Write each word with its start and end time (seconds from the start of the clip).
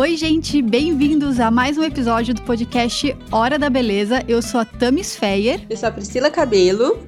Oi, 0.00 0.16
gente, 0.16 0.62
bem-vindos 0.62 1.38
a 1.38 1.50
mais 1.50 1.76
um 1.76 1.82
episódio 1.82 2.32
do 2.32 2.40
podcast 2.40 3.14
Hora 3.30 3.58
da 3.58 3.68
Beleza. 3.68 4.24
Eu 4.26 4.40
sou 4.40 4.58
a 4.58 4.64
Tamis 4.64 5.14
Feyer. 5.14 5.60
Eu 5.68 5.76
sou 5.76 5.90
a 5.90 5.92
Priscila 5.92 6.30
Cabelo. 6.30 7.06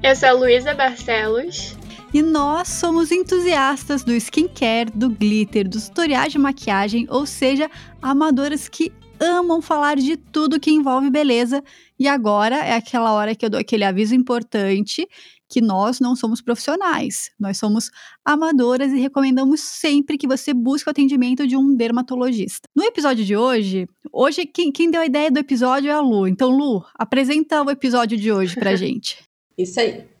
Eu 0.00 0.14
sou 0.14 0.28
a 0.28 0.32
Luísa 0.32 0.72
Barcelos. 0.72 1.76
E 2.14 2.22
nós 2.22 2.68
somos 2.68 3.10
entusiastas 3.10 4.04
do 4.04 4.12
skincare, 4.12 4.88
do 4.94 5.10
glitter, 5.10 5.68
dos 5.68 5.88
tutoriais 5.88 6.30
de 6.30 6.38
maquiagem, 6.38 7.08
ou 7.10 7.26
seja, 7.26 7.68
amadoras 8.00 8.68
que 8.68 8.92
amam 9.18 9.60
falar 9.60 9.96
de 9.96 10.16
tudo 10.16 10.60
que 10.60 10.70
envolve 10.70 11.10
beleza. 11.10 11.60
E 11.98 12.06
agora 12.06 12.54
é 12.54 12.74
aquela 12.74 13.14
hora 13.14 13.34
que 13.34 13.44
eu 13.44 13.50
dou 13.50 13.58
aquele 13.58 13.82
aviso 13.82 14.14
importante 14.14 15.08
que 15.48 15.60
nós 15.60 15.98
não 16.00 16.14
somos 16.14 16.40
profissionais, 16.40 17.30
nós 17.38 17.56
somos 17.56 17.90
amadoras 18.24 18.92
e 18.92 18.98
recomendamos 18.98 19.60
sempre 19.60 20.18
que 20.18 20.26
você 20.26 20.52
busque 20.52 20.88
o 20.88 20.90
atendimento 20.90 21.46
de 21.46 21.56
um 21.56 21.74
dermatologista. 21.74 22.68
No 22.76 22.84
episódio 22.84 23.24
de 23.24 23.36
hoje, 23.36 23.88
hoje 24.12 24.44
quem, 24.44 24.70
quem 24.70 24.90
deu 24.90 25.00
a 25.00 25.06
ideia 25.06 25.30
do 25.30 25.38
episódio 25.38 25.90
é 25.90 25.94
a 25.94 26.00
Lu. 26.00 26.28
Então, 26.28 26.50
Lu, 26.50 26.84
apresenta 26.94 27.62
o 27.62 27.70
episódio 27.70 28.18
de 28.18 28.30
hoje 28.30 28.54
pra 28.54 28.74
gente. 28.76 29.22
Isso 29.56 29.80
aí. 29.80 30.17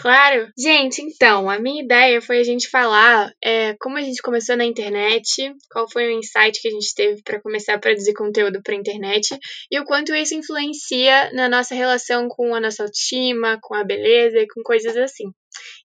Claro. 0.00 0.50
Gente, 0.58 1.02
então, 1.02 1.50
a 1.50 1.58
minha 1.58 1.82
ideia 1.84 2.22
foi 2.22 2.38
a 2.38 2.42
gente 2.42 2.70
falar 2.70 3.30
é, 3.44 3.74
como 3.78 3.98
a 3.98 4.00
gente 4.00 4.22
começou 4.22 4.56
na 4.56 4.64
internet, 4.64 5.54
qual 5.70 5.86
foi 5.90 6.06
o 6.06 6.18
insight 6.18 6.58
que 6.60 6.68
a 6.68 6.70
gente 6.70 6.94
teve 6.94 7.22
para 7.22 7.40
começar 7.40 7.74
a 7.74 7.78
produzir 7.78 8.14
conteúdo 8.14 8.62
para 8.62 8.74
internet 8.74 9.38
e 9.70 9.78
o 9.78 9.84
quanto 9.84 10.14
isso 10.14 10.34
influencia 10.34 11.30
na 11.34 11.50
nossa 11.50 11.74
relação 11.74 12.28
com 12.28 12.54
a 12.54 12.60
nossa 12.60 12.82
autoestima, 12.82 13.58
com 13.60 13.74
a 13.74 13.84
beleza 13.84 14.38
e 14.38 14.48
com 14.48 14.62
coisas 14.62 14.96
assim. 14.96 15.30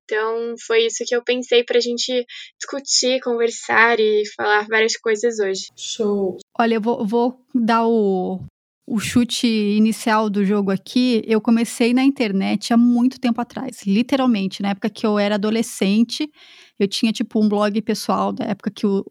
Então, 0.06 0.56
foi 0.66 0.86
isso 0.86 1.04
que 1.06 1.16
eu 1.16 1.24
pensei 1.24 1.64
para 1.66 1.78
a 1.78 1.82
gente 1.82 2.26
discutir, 2.58 3.20
conversar 3.22 4.00
e 4.00 4.24
falar 4.36 4.68
várias 4.70 4.96
coisas 4.96 5.40
hoje. 5.40 5.66
Show! 5.76 6.38
Olha, 6.58 6.76
eu 6.76 6.82
vou, 6.82 7.06
vou 7.06 7.40
dar 7.54 7.86
o, 7.86 8.40
o 8.88 9.00
chute 9.00 9.48
inicial 9.48 10.30
do 10.30 10.46
jogo 10.46 10.70
aqui, 10.72 11.24
eu 11.26 11.42
comecei 11.42 11.94
na 11.94 12.04
internet 12.04 12.72
há 12.74 12.78
muito 12.78 13.20
tempo 13.20 13.42
atrás, 13.42 13.82
literalmente, 13.86 14.62
na 14.62 14.70
época 14.70 14.90
que 14.90 15.06
eu 15.06 15.18
era 15.18 15.36
adolescente, 15.36 16.30
eu 16.78 16.88
tinha 16.88 17.12
tipo 17.12 17.44
um 17.44 17.50
blog 17.50 17.82
pessoal 17.82 18.32
da 18.32 18.46
época 18.46 18.70
que 18.70 18.86
o 18.86 19.04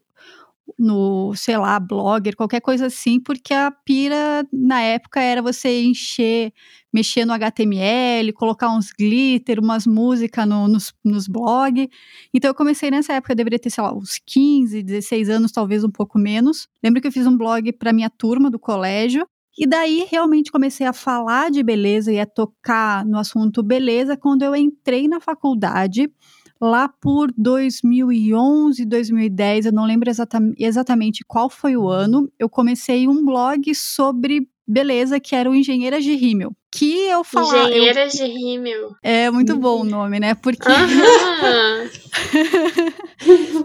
no, 0.77 1.33
sei 1.35 1.57
lá, 1.57 1.79
blogger, 1.79 2.35
qualquer 2.35 2.59
coisa 2.59 2.87
assim, 2.87 3.19
porque 3.19 3.53
a 3.53 3.71
pira 3.71 4.45
na 4.51 4.81
época 4.81 5.21
era 5.21 5.41
você 5.41 5.83
encher, 5.83 6.51
mexer 6.91 7.23
no 7.25 7.33
HTML, 7.33 8.33
colocar 8.33 8.69
uns 8.69 8.91
glitter, 8.91 9.59
umas 9.59 9.85
músicas 9.85 10.47
no, 10.47 10.67
nos, 10.67 10.93
nos 11.03 11.27
blogs. 11.27 11.87
Então 12.33 12.49
eu 12.49 12.55
comecei 12.55 12.89
nessa 12.89 13.13
época, 13.13 13.33
eu 13.33 13.37
deveria 13.37 13.59
ter, 13.59 13.69
sei 13.69 13.83
lá, 13.83 13.93
uns 13.93 14.19
15, 14.25 14.81
16 14.81 15.29
anos, 15.29 15.51
talvez 15.51 15.83
um 15.83 15.91
pouco 15.91 16.17
menos. 16.17 16.67
Lembro 16.83 17.01
que 17.01 17.07
eu 17.07 17.11
fiz 17.11 17.27
um 17.27 17.37
blog 17.37 17.71
para 17.73 17.93
minha 17.93 18.09
turma 18.09 18.49
do 18.49 18.59
colégio, 18.59 19.27
e 19.57 19.65
daí 19.65 20.05
realmente 20.09 20.51
comecei 20.51 20.85
a 20.85 20.93
falar 20.93 21.49
de 21.49 21.63
beleza 21.63 22.11
e 22.11 22.19
a 22.19 22.25
tocar 22.25 23.05
no 23.05 23.17
assunto 23.17 23.63
beleza 23.63 24.17
quando 24.17 24.43
eu 24.43 24.55
entrei 24.55 25.07
na 25.07 25.19
faculdade, 25.19 26.11
lá 26.59 26.87
por 26.89 27.31
2011, 27.37 28.85
2010, 28.85 29.67
eu 29.67 29.71
não 29.71 29.85
lembro 29.85 30.09
exata 30.09 30.39
exatamente 30.57 31.23
qual 31.25 31.49
foi 31.49 31.77
o 31.77 31.87
ano, 31.89 32.31
eu 32.39 32.49
comecei 32.49 33.07
um 33.07 33.23
blog 33.23 33.73
sobre 33.73 34.47
beleza 34.67 35.19
que 35.19 35.35
era 35.35 35.49
o 35.49 35.55
Engenheiras 35.55 36.03
de 36.03 36.15
Rímel. 36.15 36.51
Que 36.71 37.07
eu 37.07 37.23
falava. 37.23 37.69
Engenheiras 37.69 38.19
eu... 38.19 38.27
de 38.27 38.33
Rímel. 38.33 38.95
É 39.01 39.29
muito 39.29 39.55
bom 39.55 39.81
o 39.81 39.85
nome, 39.85 40.19
né? 40.19 40.35
Porque. 40.35 40.67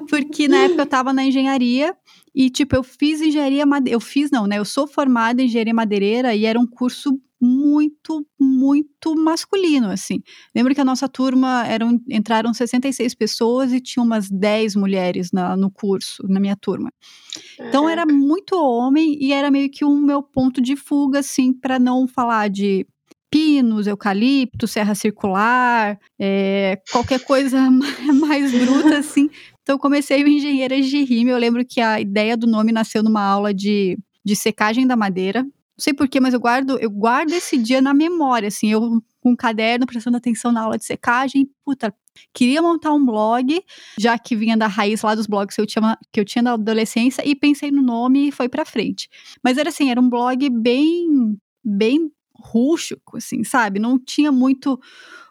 Porque 0.08 0.46
na 0.46 0.58
época 0.64 0.82
eu 0.82 0.86
tava 0.86 1.12
na 1.12 1.24
engenharia 1.24 1.96
e, 2.34 2.50
tipo, 2.50 2.76
eu 2.76 2.82
fiz 2.82 3.20
engenharia 3.20 3.66
madeira. 3.66 3.96
Eu 3.96 4.00
fiz, 4.00 4.30
não, 4.30 4.46
né? 4.46 4.58
Eu 4.58 4.64
sou 4.64 4.86
formada 4.86 5.42
em 5.42 5.46
engenharia 5.46 5.74
madeireira 5.74 6.34
e 6.34 6.44
era 6.44 6.58
um 6.58 6.66
curso 6.66 7.18
muito, 7.40 8.26
muito 8.38 9.14
masculino, 9.16 9.88
assim. 9.88 10.22
Lembro 10.54 10.74
que 10.74 10.80
a 10.80 10.84
nossa 10.84 11.08
turma 11.08 11.66
eram, 11.66 11.98
entraram 12.08 12.52
66 12.52 13.14
pessoas 13.14 13.72
e 13.72 13.80
tinha 13.80 14.02
umas 14.02 14.28
10 14.28 14.76
mulheres 14.76 15.32
na, 15.32 15.56
no 15.56 15.70
curso, 15.70 16.22
na 16.28 16.38
minha 16.38 16.54
turma. 16.54 16.92
Então 17.58 17.88
era 17.88 18.04
muito 18.04 18.54
homem 18.56 19.16
e 19.18 19.32
era 19.32 19.50
meio 19.50 19.70
que 19.70 19.84
o 19.84 19.88
um 19.88 20.00
meu 20.02 20.22
ponto 20.22 20.60
de 20.60 20.76
fuga, 20.76 21.20
assim, 21.20 21.52
para 21.52 21.78
não 21.78 22.06
falar 22.06 22.50
de 22.50 22.86
pinos, 23.30 23.86
eucalipto, 23.86 24.66
serra 24.66 24.94
circular, 24.94 25.98
é, 26.18 26.80
qualquer 26.90 27.20
coisa 27.24 27.70
mais 28.12 28.50
bruta, 28.52 28.98
assim, 28.98 29.30
então, 29.70 29.78
comecei 29.78 30.24
o 30.24 30.26
Engenheiras 30.26 30.86
de 30.86 31.04
Rime. 31.04 31.30
Eu 31.30 31.38
lembro 31.38 31.64
que 31.64 31.80
a 31.80 32.00
ideia 32.00 32.36
do 32.36 32.44
nome 32.44 32.72
nasceu 32.72 33.04
numa 33.04 33.22
aula 33.22 33.54
de, 33.54 33.96
de 34.24 34.34
secagem 34.34 34.84
da 34.84 34.96
madeira. 34.96 35.44
Não 35.44 35.50
sei 35.78 35.94
porquê, 35.94 36.18
mas 36.18 36.34
eu 36.34 36.40
guardo, 36.40 36.76
eu 36.80 36.90
guardo 36.90 37.30
esse 37.30 37.56
dia 37.56 37.80
na 37.80 37.94
memória, 37.94 38.48
assim, 38.48 38.72
eu 38.72 39.00
com 39.20 39.30
um 39.30 39.36
caderno 39.36 39.86
prestando 39.86 40.16
atenção 40.16 40.50
na 40.50 40.62
aula 40.62 40.76
de 40.76 40.84
secagem. 40.84 41.48
Puta, 41.64 41.94
queria 42.34 42.60
montar 42.60 42.92
um 42.92 43.06
blog, 43.06 43.62
já 43.96 44.18
que 44.18 44.34
vinha 44.34 44.56
da 44.56 44.66
raiz 44.66 45.02
lá 45.02 45.14
dos 45.14 45.28
blogs 45.28 45.54
que 45.54 45.62
eu 45.62 45.66
tinha, 45.66 45.96
que 46.12 46.18
eu 46.18 46.24
tinha 46.24 46.42
na 46.42 46.54
adolescência, 46.54 47.22
e 47.24 47.36
pensei 47.36 47.70
no 47.70 47.80
nome 47.80 48.26
e 48.26 48.32
foi 48.32 48.48
pra 48.48 48.64
frente. 48.64 49.08
Mas 49.40 49.56
era 49.56 49.68
assim, 49.68 49.88
era 49.88 50.00
um 50.00 50.10
blog 50.10 50.50
bem, 50.50 51.38
bem 51.64 52.10
rústico, 52.42 53.16
assim, 53.16 53.44
sabe? 53.44 53.78
Não 53.78 53.98
tinha 53.98 54.32
muito 54.32 54.78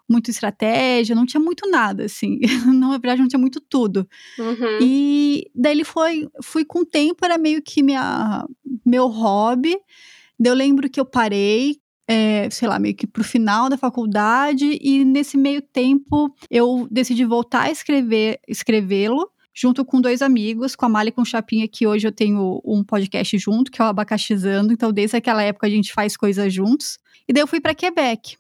muito 0.10 0.32
estratégia, 0.32 1.14
não 1.16 1.26
tinha 1.26 1.40
muito 1.40 1.70
nada, 1.70 2.06
assim. 2.06 2.40
Na 2.74 2.90
verdade, 2.98 3.22
não 3.22 3.28
tinha 3.28 3.40
muito 3.40 3.62
tudo. 3.62 4.08
Uhum. 4.40 4.80
E 4.82 5.46
daí 5.54 5.74
ele 5.74 5.84
foi, 5.84 6.28
fui 6.42 6.66
com 6.66 6.80
o 6.80 6.86
tempo, 6.86 7.24
era 7.24 7.38
meio 7.38 7.62
que 7.62 7.84
minha, 7.84 8.44
meu 8.84 9.08
hobby. 9.08 9.78
Eu 10.44 10.56
lembro 10.56 10.90
que 10.90 11.00
eu 11.00 11.06
parei, 11.06 11.78
é, 12.08 12.50
sei 12.50 12.68
lá, 12.68 12.80
meio 12.80 12.96
que 12.96 13.06
pro 13.06 13.24
final 13.24 13.70
da 13.70 13.78
faculdade, 13.78 14.80
e 14.82 15.06
nesse 15.06 15.38
meio 15.38 15.62
tempo 15.62 16.34
eu 16.50 16.88
decidi 16.90 17.24
voltar 17.24 17.64
a 17.64 17.72
escrever, 17.72 18.40
escrevê-lo 18.48 19.30
junto 19.60 19.84
com 19.84 20.00
dois 20.00 20.22
amigos, 20.22 20.74
com 20.74 20.86
a 20.86 20.90
Mali 20.90 21.10
e 21.10 21.12
com 21.12 21.22
o 21.22 21.26
Chapinha, 21.26 21.68
que 21.68 21.86
hoje 21.86 22.08
eu 22.08 22.14
tenho 22.14 22.62
um 22.64 22.82
podcast 22.82 23.38
junto, 23.38 23.70
que 23.70 23.82
é 23.82 23.84
o 23.84 23.90
Abacaxizando. 23.90 24.72
Então, 24.72 24.90
desde 24.94 25.18
aquela 25.18 25.44
época 25.44 25.68
a 25.68 25.70
gente 25.70 25.92
faz 25.92 26.16
coisas 26.16 26.54
juntos. 26.54 26.98
E 27.28 27.34
daí 27.34 27.44
eu 27.44 27.48
fui 27.48 27.60
para 27.60 27.76
Quebec. 27.76 28.38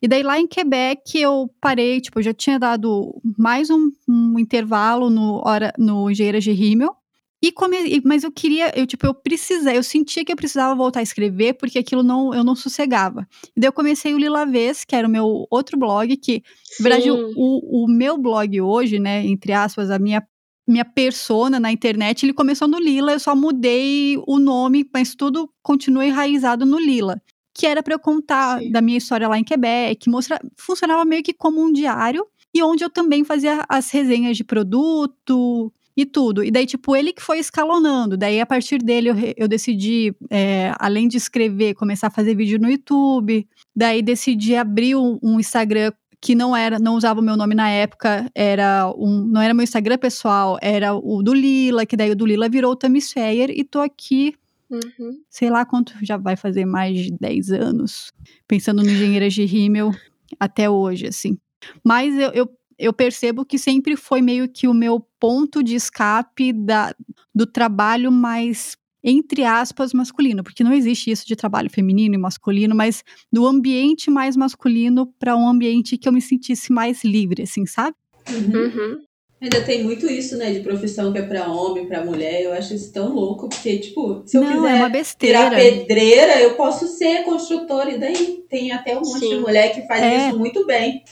E 0.00 0.06
daí 0.06 0.22
lá 0.22 0.38
em 0.38 0.46
Quebec 0.46 1.18
eu 1.18 1.50
parei, 1.60 2.00
tipo, 2.00 2.20
eu 2.20 2.22
já 2.22 2.32
tinha 2.32 2.56
dado 2.56 3.20
mais 3.36 3.68
um, 3.68 3.90
um 4.08 4.38
intervalo 4.38 5.10
no, 5.10 5.42
hora, 5.44 5.72
no 5.76 6.08
Engenheiras 6.08 6.44
de 6.44 6.52
Rímel. 6.52 6.94
E 7.42 7.50
come, 7.50 8.00
mas 8.04 8.22
eu 8.22 8.30
queria, 8.30 8.72
eu 8.78 8.86
tipo, 8.86 9.04
eu 9.04 9.12
precisei, 9.12 9.76
eu 9.76 9.82
sentia 9.82 10.24
que 10.24 10.32
eu 10.32 10.36
precisava 10.36 10.74
voltar 10.74 11.00
a 11.00 11.02
escrever, 11.02 11.54
porque 11.54 11.78
aquilo 11.78 12.02
não, 12.02 12.32
eu 12.32 12.44
não 12.44 12.54
sossegava. 12.54 13.26
E 13.56 13.60
daí 13.60 13.68
eu 13.68 13.72
comecei 13.72 14.14
o 14.14 14.18
Lila 14.18 14.46
Vez, 14.46 14.84
que 14.84 14.94
era 14.94 15.06
o 15.06 15.10
meu 15.10 15.46
outro 15.50 15.76
blog, 15.76 16.16
que, 16.16 16.42
na 16.78 16.88
verdade, 16.88 17.10
o, 17.10 17.84
o 17.84 17.88
meu 17.88 18.16
blog 18.16 18.60
hoje, 18.60 18.98
né, 18.98 19.26
entre 19.26 19.52
aspas, 19.52 19.90
a 19.90 19.98
minha 19.98 20.22
minha 20.66 20.84
persona 20.84 21.60
na 21.60 21.70
internet, 21.70 22.24
ele 22.24 22.32
começou 22.32 22.66
no 22.66 22.78
Lila, 22.78 23.12
eu 23.12 23.20
só 23.20 23.36
mudei 23.36 24.16
o 24.26 24.38
nome, 24.38 24.88
mas 24.92 25.14
tudo 25.14 25.50
continua 25.62 26.06
enraizado 26.06 26.64
no 26.64 26.78
Lila 26.78 27.20
que 27.54 27.66
era 27.66 27.82
para 27.82 27.94
eu 27.94 27.98
contar 28.00 28.58
Sim. 28.58 28.72
da 28.72 28.82
minha 28.82 28.98
história 28.98 29.28
lá 29.28 29.38
em 29.38 29.44
Quebec, 29.44 30.10
mostra, 30.10 30.40
funcionava 30.56 31.04
meio 31.04 31.22
que 31.22 31.32
como 31.32 31.62
um 31.62 31.72
diário, 31.72 32.26
e 32.52 32.62
onde 32.62 32.84
eu 32.84 32.90
também 32.90 33.24
fazia 33.24 33.64
as 33.68 33.90
resenhas 33.90 34.36
de 34.36 34.44
produto 34.44 35.72
e 35.96 36.04
tudo. 36.04 36.42
E 36.42 36.50
daí, 36.50 36.66
tipo, 36.66 36.94
ele 36.94 37.12
que 37.12 37.22
foi 37.22 37.38
escalonando. 37.38 38.16
Daí, 38.16 38.40
a 38.40 38.46
partir 38.46 38.78
dele, 38.78 39.10
eu, 39.10 39.14
eu 39.36 39.48
decidi, 39.48 40.14
é, 40.30 40.72
além 40.78 41.08
de 41.08 41.16
escrever, 41.16 41.74
começar 41.74 42.08
a 42.08 42.10
fazer 42.10 42.34
vídeo 42.34 42.58
no 42.58 42.70
YouTube. 42.70 43.46
Daí, 43.74 44.02
decidi 44.02 44.54
abrir 44.54 44.96
um, 44.96 45.18
um 45.22 45.38
Instagram 45.38 45.92
que 46.24 46.34
não 46.34 46.56
era, 46.56 46.78
não 46.78 46.94
usava 46.94 47.20
o 47.20 47.22
meu 47.22 47.36
nome 47.36 47.54
na 47.54 47.68
época, 47.68 48.30
era 48.34 48.90
um, 48.96 49.26
não 49.26 49.42
era 49.42 49.52
meu 49.52 49.62
Instagram 49.62 49.98
pessoal, 49.98 50.56
era 50.62 50.94
o 50.94 51.22
do 51.22 51.34
Lila, 51.34 51.84
que 51.84 51.98
daí 51.98 52.10
o 52.10 52.16
do 52.16 52.24
Lila 52.24 52.48
virou 52.48 52.72
o 52.72 52.76
Tamis 52.76 53.12
Feyer, 53.12 53.50
e 53.50 53.62
tô 53.62 53.78
aqui 53.78 54.34
Uhum. 54.70 55.20
Sei 55.28 55.50
lá 55.50 55.64
quanto 55.64 55.94
já 56.02 56.16
vai 56.16 56.36
fazer 56.36 56.64
mais 56.64 56.98
de 56.98 57.12
10 57.12 57.50
anos, 57.52 58.12
pensando 58.48 58.82
no 58.82 58.90
Engenheiras 58.90 59.34
de 59.34 59.44
Rímel 59.44 59.92
até 60.40 60.68
hoje, 60.68 61.06
assim. 61.06 61.38
Mas 61.84 62.18
eu, 62.18 62.30
eu, 62.32 62.58
eu, 62.78 62.92
percebo 62.92 63.44
que 63.44 63.58
sempre 63.58 63.94
foi 63.94 64.20
meio 64.22 64.48
que 64.48 64.66
o 64.66 64.74
meu 64.74 65.06
ponto 65.20 65.62
de 65.62 65.74
escape 65.74 66.52
da, 66.52 66.94
do 67.32 67.46
trabalho 67.46 68.10
mais, 68.10 68.76
entre 69.04 69.44
aspas, 69.44 69.92
masculino, 69.92 70.42
porque 70.42 70.64
não 70.64 70.72
existe 70.72 71.10
isso 71.10 71.26
de 71.26 71.36
trabalho 71.36 71.68
feminino 71.68 72.14
e 72.14 72.18
masculino, 72.18 72.74
mas 72.74 73.04
do 73.30 73.46
ambiente 73.46 74.10
mais 74.10 74.34
masculino 74.34 75.06
para 75.18 75.36
um 75.36 75.46
ambiente 75.46 75.98
que 75.98 76.08
eu 76.08 76.12
me 76.12 76.22
sentisse 76.22 76.72
mais 76.72 77.04
livre, 77.04 77.42
assim, 77.42 77.66
sabe? 77.66 77.94
Uhum. 78.30 78.64
uhum. 78.64 78.98
Ainda 79.42 79.60
tem 79.60 79.84
muito 79.84 80.06
isso, 80.06 80.38
né, 80.38 80.52
de 80.52 80.60
profissão 80.60 81.12
que 81.12 81.18
é 81.18 81.22
pra 81.22 81.48
homem, 81.48 81.86
pra 81.86 82.02
mulher. 82.02 82.42
Eu 82.42 82.54
acho 82.54 82.72
isso 82.72 82.90
tão 82.90 83.12
louco, 83.12 83.46
porque, 83.46 83.78
tipo, 83.78 84.22
se 84.24 84.38
eu 84.38 84.42
Não, 84.42 84.52
quiser 84.52 84.70
é 84.70 84.74
uma 84.76 84.88
besteira. 84.88 85.50
virar 85.50 85.56
pedreira, 85.56 86.40
eu 86.40 86.54
posso 86.54 86.86
ser 86.86 87.24
construtora. 87.24 87.90
E 87.90 87.98
daí 87.98 88.42
tem 88.48 88.72
até 88.72 88.96
um 88.96 89.02
monte 89.02 89.18
Sim. 89.18 89.28
de 89.28 89.40
mulher 89.40 89.74
que 89.74 89.86
faz 89.86 90.02
é. 90.02 90.28
isso 90.28 90.38
muito 90.38 90.64
bem. 90.64 91.02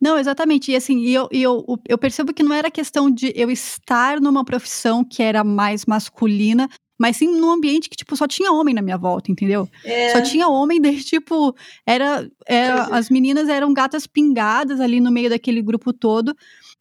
Não, 0.00 0.18
exatamente. 0.18 0.70
E 0.70 0.76
assim, 0.76 1.04
eu, 1.08 1.26
eu, 1.32 1.64
eu 1.88 1.98
percebo 1.98 2.32
que 2.32 2.42
não 2.42 2.54
era 2.54 2.70
questão 2.70 3.10
de 3.10 3.32
eu 3.34 3.50
estar 3.50 4.20
numa 4.20 4.44
profissão 4.44 5.02
que 5.02 5.22
era 5.22 5.42
mais 5.42 5.86
masculina, 5.86 6.68
mas 6.98 7.16
sim 7.16 7.28
num 7.28 7.50
ambiente 7.50 7.90
que, 7.90 7.96
tipo, 7.96 8.16
só 8.16 8.26
tinha 8.26 8.52
homem 8.52 8.74
na 8.74 8.82
minha 8.82 8.96
volta, 8.96 9.30
entendeu? 9.30 9.68
É. 9.84 10.10
Só 10.10 10.22
tinha 10.22 10.48
homem, 10.48 10.80
daí, 10.80 10.96
tipo, 11.02 11.54
era, 11.86 12.28
era 12.46 12.84
as 12.96 13.10
meninas 13.10 13.48
eram 13.48 13.72
gatas 13.72 14.06
pingadas 14.06 14.80
ali 14.80 15.00
no 15.00 15.10
meio 15.10 15.30
daquele 15.30 15.60
grupo 15.60 15.92
todo. 15.92 16.34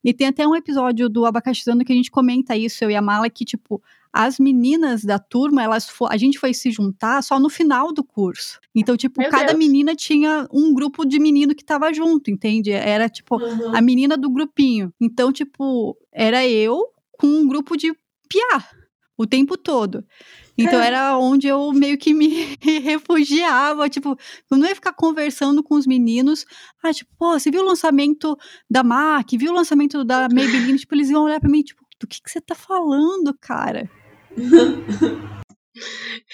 E 0.03 0.13
tem 0.13 0.27
até 0.27 0.45
um 0.47 0.55
episódio 0.55 1.09
do 1.09 1.25
Abacaxizando 1.25 1.83
que 1.83 1.93
a 1.93 1.95
gente 1.95 2.11
comenta 2.11 2.55
isso, 2.55 2.83
eu 2.83 2.91
e 2.91 2.95
a 2.95 3.01
Mala, 3.01 3.29
que, 3.29 3.45
tipo, 3.45 3.81
as 4.11 4.37
meninas 4.37 5.03
da 5.03 5.17
turma, 5.17 5.63
elas 5.63 5.87
a 6.07 6.17
gente 6.17 6.37
foi 6.37 6.53
se 6.53 6.69
juntar 6.69 7.23
só 7.23 7.39
no 7.39 7.49
final 7.49 7.91
do 7.91 8.03
curso. 8.03 8.59
Então, 8.75 8.95
tipo, 8.95 9.19
Meu 9.19 9.31
cada 9.31 9.47
Deus. 9.47 9.57
menina 9.57 9.95
tinha 9.95 10.47
um 10.53 10.73
grupo 10.73 11.03
de 11.03 11.17
menino 11.19 11.55
que 11.55 11.63
tava 11.63 11.91
junto, 11.91 12.29
entende? 12.29 12.71
Era, 12.71 13.09
tipo, 13.09 13.37
uhum. 13.37 13.75
a 13.75 13.81
menina 13.81 14.15
do 14.15 14.29
grupinho. 14.29 14.93
Então, 15.01 15.31
tipo, 15.31 15.97
era 16.11 16.45
eu 16.45 16.89
com 17.17 17.27
um 17.27 17.47
grupo 17.47 17.75
de 17.75 17.91
piá 18.29 18.63
o 19.17 19.25
tempo 19.27 19.57
todo. 19.57 20.05
Então 20.57 20.79
é. 20.81 20.87
era 20.87 21.17
onde 21.17 21.47
eu 21.47 21.71
meio 21.71 21.97
que 21.97 22.13
me 22.13 22.57
refugiava, 22.61 23.89
tipo, 23.89 24.17
eu 24.51 24.57
não 24.57 24.67
ia 24.67 24.75
ficar 24.75 24.93
conversando 24.93 25.63
com 25.63 25.75
os 25.75 25.87
meninos, 25.87 26.45
ah, 26.83 26.93
tipo, 26.93 27.11
pô, 27.17 27.37
você 27.37 27.49
viu 27.49 27.61
o 27.61 27.65
lançamento 27.65 28.37
da 28.69 28.83
MAC, 28.83 29.37
viu 29.37 29.51
o 29.51 29.55
lançamento 29.55 30.03
da 30.03 30.27
Maybelline, 30.29 30.77
tipo, 30.77 30.93
eles 30.93 31.09
iam 31.09 31.23
olhar 31.23 31.39
para 31.39 31.49
mim, 31.49 31.63
tipo, 31.63 31.83
do 31.99 32.07
que 32.07 32.21
que 32.21 32.29
você 32.29 32.39
tá 32.39 32.53
falando, 32.53 33.35
cara? 33.39 33.89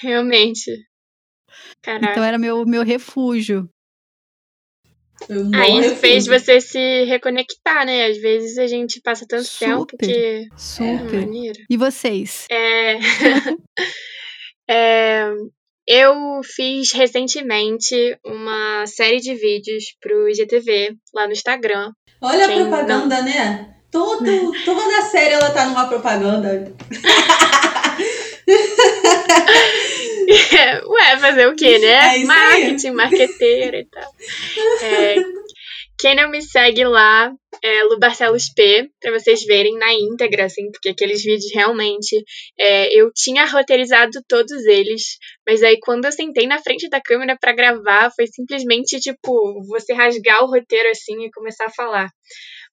Realmente. 0.02 0.72
Caraca. 1.82 2.12
Então 2.12 2.24
era 2.24 2.38
meu 2.38 2.66
meu 2.66 2.84
refúgio. 2.84 3.70
Aí 5.56 5.80
isso 5.80 5.96
fez 5.96 6.26
você 6.26 6.62
se 6.62 7.04
reconectar, 7.06 7.86
né? 7.86 8.08
Às 8.08 8.18
vezes 8.18 8.58
a 8.58 8.68
gente 8.68 9.02
passa 9.02 9.26
tanto 9.28 9.46
super, 9.46 9.66
tempo 9.66 9.98
que. 9.98 10.48
Super. 10.58 11.24
É 11.24 11.52
e 11.70 11.78
vocês? 11.78 12.46
É... 12.52 13.00
é... 14.70 15.32
Eu 15.88 16.42
fiz 16.44 16.92
recentemente 16.94 18.18
uma 18.24 18.86
série 18.86 19.20
de 19.20 19.34
vídeos 19.34 19.86
pro 20.00 20.30
IGTV 20.30 20.96
lá 21.14 21.26
no 21.26 21.34
Instagram. 21.34 21.92
Olha 22.22 22.48
Quem 22.48 22.62
a 22.62 22.66
propaganda, 22.66 23.18
não... 23.18 23.26
né? 23.26 23.76
Todo, 23.92 24.52
toda 24.64 25.00
a 25.00 25.02
série 25.02 25.34
ela 25.34 25.50
tá 25.50 25.66
numa 25.66 25.88
propaganda. 25.88 26.72
Ué, 30.30 31.18
fazer 31.18 31.48
o 31.48 31.56
quê, 31.56 31.80
né? 31.80 32.20
É 32.20 32.24
Marketing, 32.24 32.92
marqueteira 32.92 33.80
e 33.80 33.86
tal. 33.86 34.12
É, 34.82 35.16
quem 36.00 36.16
não 36.16 36.30
me 36.30 36.42
segue 36.42 36.86
lá 36.86 37.32
é 37.64 37.84
Lu 37.84 38.00
Barcelos 38.00 38.54
P, 38.54 38.90
pra 39.02 39.12
vocês 39.12 39.44
verem 39.44 39.78
na 39.78 39.94
íntegra, 39.94 40.46
assim, 40.46 40.72
porque 40.72 40.90
aqueles 40.90 41.24
vídeos 41.24 41.52
realmente. 41.54 42.24
É, 42.58 42.94
eu 42.94 43.12
tinha 43.14 43.46
roteirizado 43.46 44.22
todos 44.28 44.66
eles, 44.66 45.18
mas 45.48 45.64
aí 45.64 45.78
quando 45.82 46.06
eu 46.06 46.12
sentei 46.12 46.48
na 46.48 46.62
frente 46.62 46.88
da 46.90 47.02
câmera 47.02 47.38
para 47.40 47.54
gravar, 47.54 48.12
foi 48.16 48.28
simplesmente 48.28 49.00
tipo, 49.00 49.64
você 49.68 49.94
rasgar 49.94 50.44
o 50.44 50.48
roteiro 50.48 50.90
assim 50.90 51.26
e 51.26 51.32
começar 51.32 51.66
a 51.66 51.74
falar. 51.74 52.10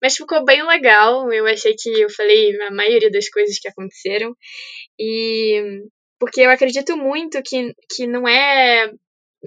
Mas 0.00 0.14
ficou 0.14 0.44
bem 0.44 0.62
legal, 0.66 1.32
eu 1.32 1.46
achei 1.46 1.74
que 1.74 1.88
eu 1.88 2.10
falei 2.10 2.54
a 2.62 2.70
maioria 2.70 3.10
das 3.10 3.28
coisas 3.30 3.58
que 3.58 3.68
aconteceram. 3.68 4.34
E 4.98 5.80
porque 6.18 6.40
eu 6.42 6.50
acredito 6.50 6.96
muito 6.96 7.42
que, 7.42 7.74
que 7.94 8.06
não 8.06 8.26
é. 8.26 8.90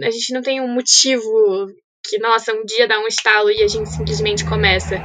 A 0.01 0.11
gente 0.11 0.33
não 0.33 0.41
tem 0.41 0.61
um 0.61 0.67
motivo 0.67 1.67
que, 2.09 2.17
nossa, 2.17 2.53
um 2.53 2.63
dia 2.63 2.87
dá 2.87 2.99
um 2.99 3.07
estalo 3.07 3.51
e 3.51 3.61
a 3.61 3.67
gente 3.67 3.89
simplesmente 3.89 4.43
começa. 4.45 4.95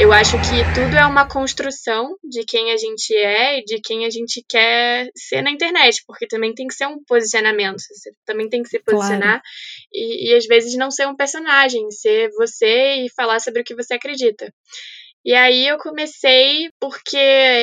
Eu 0.00 0.12
acho 0.12 0.38
que 0.38 0.62
tudo 0.74 0.96
é 0.96 1.04
uma 1.04 1.28
construção 1.28 2.16
de 2.24 2.44
quem 2.44 2.72
a 2.72 2.76
gente 2.76 3.14
é 3.14 3.58
e 3.58 3.64
de 3.64 3.80
quem 3.80 4.06
a 4.06 4.10
gente 4.10 4.44
quer 4.48 5.10
ser 5.14 5.42
na 5.42 5.50
internet, 5.50 6.02
porque 6.06 6.26
também 6.26 6.54
tem 6.54 6.66
que 6.66 6.74
ser 6.74 6.86
um 6.86 7.02
posicionamento. 7.06 7.78
Você 7.78 8.10
também 8.24 8.48
tem 8.48 8.62
que 8.62 8.68
se 8.68 8.78
posicionar 8.78 9.40
claro. 9.40 9.42
e, 9.92 10.30
e 10.30 10.34
às 10.34 10.46
vezes 10.46 10.76
não 10.76 10.90
ser 10.90 11.06
um 11.06 11.16
personagem, 11.16 11.90
ser 11.90 12.30
você 12.30 13.04
e 13.04 13.10
falar 13.14 13.40
sobre 13.40 13.60
o 13.60 13.64
que 13.64 13.74
você 13.74 13.94
acredita. 13.94 14.52
E 15.26 15.34
aí 15.34 15.66
eu 15.66 15.76
comecei 15.78 16.70
porque 16.78 17.16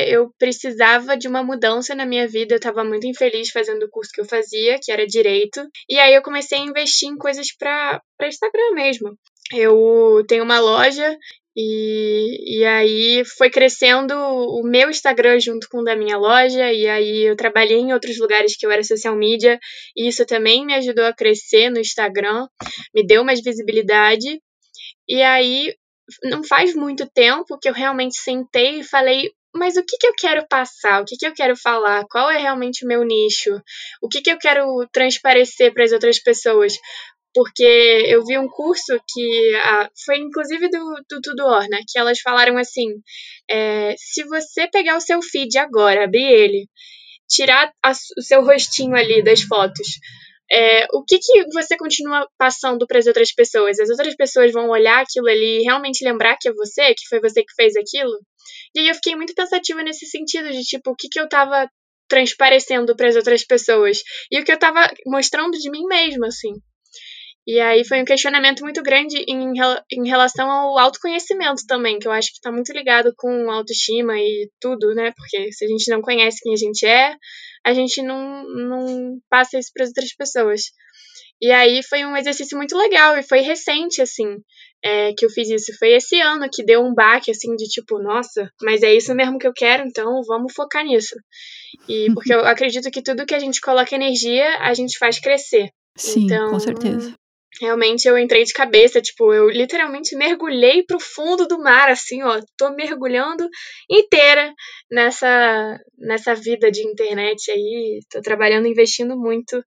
eu 0.07 0.29
precisava 0.37 1.15
de 1.15 1.29
uma 1.29 1.41
mudança 1.41 1.95
na 1.95 2.05
minha 2.05 2.27
vida, 2.27 2.53
eu 2.53 2.57
estava 2.57 2.83
muito 2.83 3.07
infeliz 3.07 3.51
fazendo 3.51 3.83
o 3.83 3.89
curso 3.89 4.11
que 4.13 4.19
eu 4.19 4.25
fazia, 4.25 4.77
que 4.83 4.91
era 4.91 5.07
direito. 5.07 5.65
E 5.89 5.97
aí 5.97 6.13
eu 6.13 6.21
comecei 6.21 6.57
a 6.57 6.61
investir 6.61 7.07
em 7.07 7.15
coisas 7.15 7.55
para 7.57 8.01
Instagram 8.21 8.73
mesmo. 8.73 9.17
Eu 9.53 10.25
tenho 10.27 10.43
uma 10.43 10.59
loja 10.59 11.17
e, 11.55 12.59
e 12.59 12.65
aí 12.65 13.23
foi 13.37 13.49
crescendo 13.49 14.13
o 14.13 14.61
meu 14.63 14.89
Instagram 14.89 15.39
junto 15.39 15.69
com 15.69 15.79
o 15.79 15.83
da 15.85 15.95
minha 15.95 16.17
loja, 16.17 16.69
e 16.73 16.85
aí 16.89 17.21
eu 17.21 17.35
trabalhei 17.37 17.77
em 17.77 17.93
outros 17.93 18.19
lugares 18.19 18.57
que 18.57 18.65
eu 18.65 18.71
era 18.71 18.83
social 18.83 19.15
media, 19.15 19.57
e 19.95 20.09
isso 20.09 20.25
também 20.25 20.65
me 20.65 20.73
ajudou 20.73 21.05
a 21.05 21.13
crescer 21.13 21.69
no 21.69 21.79
Instagram, 21.79 22.45
me 22.93 23.05
deu 23.05 23.23
mais 23.23 23.41
visibilidade. 23.41 24.41
E 25.07 25.21
aí 25.21 25.73
não 26.23 26.43
faz 26.43 26.75
muito 26.75 27.09
tempo 27.09 27.57
que 27.59 27.69
eu 27.69 27.73
realmente 27.73 28.17
sentei 28.17 28.79
e 28.79 28.83
falei, 28.83 29.31
mas 29.55 29.77
o 29.77 29.83
que, 29.83 29.97
que 29.97 30.07
eu 30.07 30.13
quero 30.17 30.47
passar? 30.47 31.01
O 31.01 31.05
que, 31.05 31.15
que 31.15 31.27
eu 31.27 31.33
quero 31.33 31.55
falar? 31.55 32.05
Qual 32.09 32.29
é 32.29 32.37
realmente 32.37 32.83
o 32.83 32.87
meu 32.87 33.03
nicho? 33.03 33.61
O 34.01 34.09
que, 34.09 34.21
que 34.21 34.31
eu 34.31 34.37
quero 34.37 34.65
transparecer 34.91 35.73
para 35.73 35.83
as 35.83 35.91
outras 35.91 36.19
pessoas? 36.19 36.73
Porque 37.33 37.63
eu 37.63 38.23
vi 38.25 38.37
um 38.37 38.47
curso 38.47 38.99
que 39.07 39.55
ah, 39.63 39.89
foi 40.05 40.17
inclusive 40.17 40.69
do, 40.69 40.95
do 41.09 41.21
Tudor, 41.21 41.67
né? 41.69 41.79
Que 41.87 41.97
elas 41.99 42.19
falaram 42.19 42.57
assim: 42.57 42.89
é, 43.49 43.95
se 43.97 44.23
você 44.23 44.67
pegar 44.67 44.97
o 44.97 45.01
seu 45.01 45.21
feed 45.21 45.57
agora, 45.57 46.03
abrir 46.03 46.25
ele, 46.25 46.67
tirar 47.27 47.71
a, 47.83 47.91
o 47.91 48.21
seu 48.21 48.43
rostinho 48.43 48.95
ali 48.95 49.23
das 49.23 49.41
fotos, 49.41 49.87
é, 50.53 50.85
o 50.93 51.03
que, 51.03 51.17
que 51.17 51.45
você 51.51 51.75
continua 51.75 52.27
passando 52.37 52.85
para 52.85 52.99
as 52.99 53.07
outras 53.07 53.33
pessoas? 53.33 53.79
As 53.79 53.89
outras 53.89 54.15
pessoas 54.15 54.51
vão 54.51 54.69
olhar 54.69 55.01
aquilo 55.01 55.27
ali 55.27 55.61
e 55.61 55.63
realmente 55.63 56.05
lembrar 56.05 56.37
que 56.39 56.47
é 56.47 56.53
você, 56.53 56.93
que 56.93 57.07
foi 57.09 57.19
você 57.19 57.41
que 57.43 57.55
fez 57.55 57.75
aquilo? 57.75 58.19
E 58.75 58.81
aí 58.81 58.87
eu 58.87 58.95
fiquei 58.95 59.15
muito 59.15 59.33
pensativa 59.33 59.81
nesse 59.81 60.05
sentido 60.05 60.51
de 60.51 60.61
tipo, 60.61 60.91
o 60.91 60.95
que, 60.95 61.09
que 61.09 61.19
eu 61.19 61.25
estava 61.25 61.67
transparecendo 62.07 62.95
para 62.95 63.07
as 63.07 63.15
outras 63.15 63.43
pessoas 63.43 64.03
e 64.31 64.39
o 64.39 64.45
que 64.45 64.51
eu 64.51 64.55
estava 64.55 64.87
mostrando 65.07 65.57
de 65.57 65.71
mim 65.71 65.85
mesma, 65.87 66.27
assim. 66.27 66.53
E 67.45 67.59
aí 67.59 67.83
foi 67.85 68.01
um 68.01 68.05
questionamento 68.05 68.61
muito 68.61 68.81
grande 68.81 69.17
em, 69.27 69.53
em 69.91 70.07
relação 70.07 70.49
ao 70.49 70.77
autoconhecimento 70.77 71.63
também, 71.67 71.99
que 71.99 72.07
eu 72.07 72.11
acho 72.11 72.29
que 72.29 72.35
está 72.35 72.51
muito 72.51 72.71
ligado 72.71 73.11
com 73.17 73.51
autoestima 73.51 74.17
e 74.17 74.49
tudo, 74.61 74.93
né? 74.93 75.11
Porque 75.15 75.51
se 75.51 75.65
a 75.65 75.67
gente 75.67 75.89
não 75.89 76.01
conhece 76.01 76.39
quem 76.41 76.53
a 76.53 76.57
gente 76.57 76.85
é, 76.85 77.15
a 77.65 77.73
gente 77.73 78.01
não, 78.01 78.43
não 78.43 79.19
passa 79.29 79.57
isso 79.57 79.71
para 79.73 79.83
as 79.83 79.89
outras 79.89 80.13
pessoas. 80.15 80.61
E 81.41 81.51
aí 81.51 81.81
foi 81.83 82.05
um 82.05 82.15
exercício 82.15 82.57
muito 82.57 82.77
legal 82.77 83.17
e 83.17 83.23
foi 83.23 83.39
recente, 83.39 84.01
assim, 84.01 84.37
é, 84.83 85.13
que 85.13 85.25
eu 85.25 85.29
fiz 85.29 85.49
isso. 85.49 85.77
Foi 85.77 85.89
esse 85.89 86.19
ano 86.19 86.47
que 86.51 86.63
deu 86.63 86.81
um 86.81 86.93
baque, 86.93 87.31
assim, 87.31 87.55
de 87.55 87.65
tipo, 87.67 87.99
nossa, 87.99 88.49
mas 88.61 88.81
é 88.81 88.93
isso 88.93 89.13
mesmo 89.13 89.37
que 89.37 89.47
eu 89.47 89.53
quero, 89.53 89.83
então 89.85 90.21
vamos 90.25 90.53
focar 90.53 90.85
nisso. 90.85 91.15
E 91.87 92.07
porque 92.13 92.33
eu 92.33 92.45
acredito 92.45 92.89
que 92.91 93.01
tudo 93.01 93.25
que 93.25 93.35
a 93.35 93.39
gente 93.39 93.59
coloca 93.59 93.95
energia, 93.95 94.59
a 94.59 94.73
gente 94.73 94.97
faz 94.97 95.19
crescer. 95.19 95.69
Sim, 95.97 96.25
então, 96.25 96.51
com 96.51 96.59
certeza 96.59 97.13
realmente 97.61 98.07
eu 98.07 98.17
entrei 98.17 98.43
de 98.43 98.53
cabeça, 98.53 99.01
tipo, 99.01 99.33
eu 99.33 99.49
literalmente 99.49 100.15
mergulhei 100.15 100.83
pro 100.83 100.99
fundo 100.99 101.47
do 101.47 101.59
mar, 101.59 101.89
assim, 101.89 102.23
ó, 102.23 102.39
tô 102.57 102.71
mergulhando 102.71 103.47
inteira 103.89 104.53
nessa, 104.91 105.79
nessa 105.97 106.33
vida 106.35 106.71
de 106.71 106.85
internet 106.85 107.51
aí, 107.51 107.99
tô 108.09 108.21
trabalhando, 108.21 108.67
investindo 108.67 109.17
muito 109.17 109.63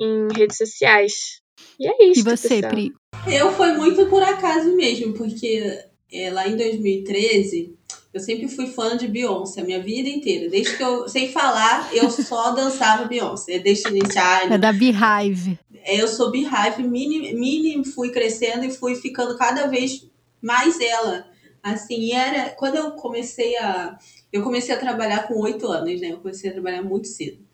em 0.00 0.28
redes 0.34 0.56
sociais. 0.56 1.40
E 1.78 1.88
é 1.88 2.10
isso. 2.10 2.20
E 2.20 2.24
você, 2.24 2.48
pessoal. 2.48 2.72
Pri? 2.72 2.92
Eu 3.26 3.52
foi 3.52 3.72
muito 3.72 4.06
por 4.06 4.22
acaso 4.22 4.74
mesmo, 4.76 5.14
porque 5.14 5.62
é, 6.12 6.30
lá 6.30 6.46
em 6.46 6.56
2013 6.56 7.75
eu 8.16 8.20
sempre 8.20 8.48
fui 8.48 8.66
fã 8.66 8.96
de 8.96 9.06
Beyoncé 9.06 9.60
a 9.60 9.64
minha 9.64 9.82
vida 9.82 10.08
inteira. 10.08 10.48
Desde 10.48 10.74
que 10.74 10.82
eu, 10.82 11.06
sem 11.06 11.30
falar, 11.30 11.94
eu 11.94 12.10
só 12.10 12.52
dançava 12.52 13.04
Beyoncé. 13.04 13.58
Destiny's 13.58 14.08
Child. 14.10 14.54
É 14.54 14.58
da 14.58 14.72
Beehive. 14.72 15.58
É, 15.84 16.00
eu 16.00 16.08
sou 16.08 16.30
Beehive, 16.30 16.82
mini, 16.82 17.34
mini 17.34 17.84
fui 17.84 18.10
crescendo 18.10 18.64
e 18.64 18.70
fui 18.70 18.94
ficando 18.94 19.36
cada 19.36 19.66
vez 19.66 20.08
mais 20.40 20.80
ela. 20.80 21.26
Assim, 21.62 22.12
era 22.12 22.48
quando 22.50 22.76
eu 22.76 22.92
comecei 22.92 23.54
a 23.58 23.98
eu 24.32 24.42
comecei 24.42 24.74
a 24.74 24.78
trabalhar 24.78 25.28
com 25.28 25.34
oito 25.40 25.66
anos, 25.66 26.00
né? 26.00 26.12
Eu 26.12 26.18
comecei 26.18 26.48
a 26.48 26.52
trabalhar 26.54 26.82
muito 26.82 27.08
cedo. 27.08 27.45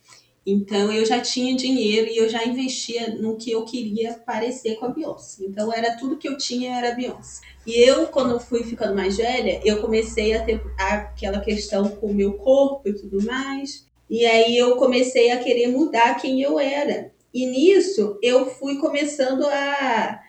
Então 0.45 0.93
eu 0.93 1.07
já 1.07 1.21
tinha 1.21 1.57
dinheiro 1.57 2.09
e 2.11 2.17
eu 2.17 2.29
já 2.29 2.45
investia 2.45 3.15
no 3.15 3.37
que 3.37 3.53
eu 3.53 3.65
queria 3.65 4.15
parecer 4.15 4.75
com 4.75 4.87
a 4.87 4.89
Beyoncé. 4.89 5.45
Então 5.45 5.73
era 5.73 5.97
tudo 5.97 6.17
que 6.17 6.29
eu 6.29 6.37
tinha 6.37 6.77
era 6.77 6.95
Beyoncé. 6.95 7.43
E 7.65 7.75
eu, 7.79 8.09
quando 8.09 8.41
fui 8.41 8.65
ficando 8.65 8.95
mais 8.95 9.17
velha, 9.17 9.61
eu 9.65 9.81
comecei 9.81 10.35
a 10.35 10.45
ter 10.45 10.61
aquela 10.77 11.41
questão 11.41 11.89
com 11.89 12.09
o 12.09 12.15
meu 12.15 12.35
corpo 12.35 12.89
e 12.89 12.93
tudo 12.93 13.23
mais. 13.23 13.87
E 14.11 14.27
aí 14.27 14.59
eu 14.59 14.77
comecei 14.77 15.31
a 15.31 15.39
querer 15.39 15.69
mudar 15.69 16.17
quem 16.17 16.43
eu 16.43 16.59
era. 16.59 17.13
E 17.33 17.47
nisso 17.47 18.19
eu 18.21 18.47
fui 18.47 18.79
começando 18.79 19.45
a 19.47 20.21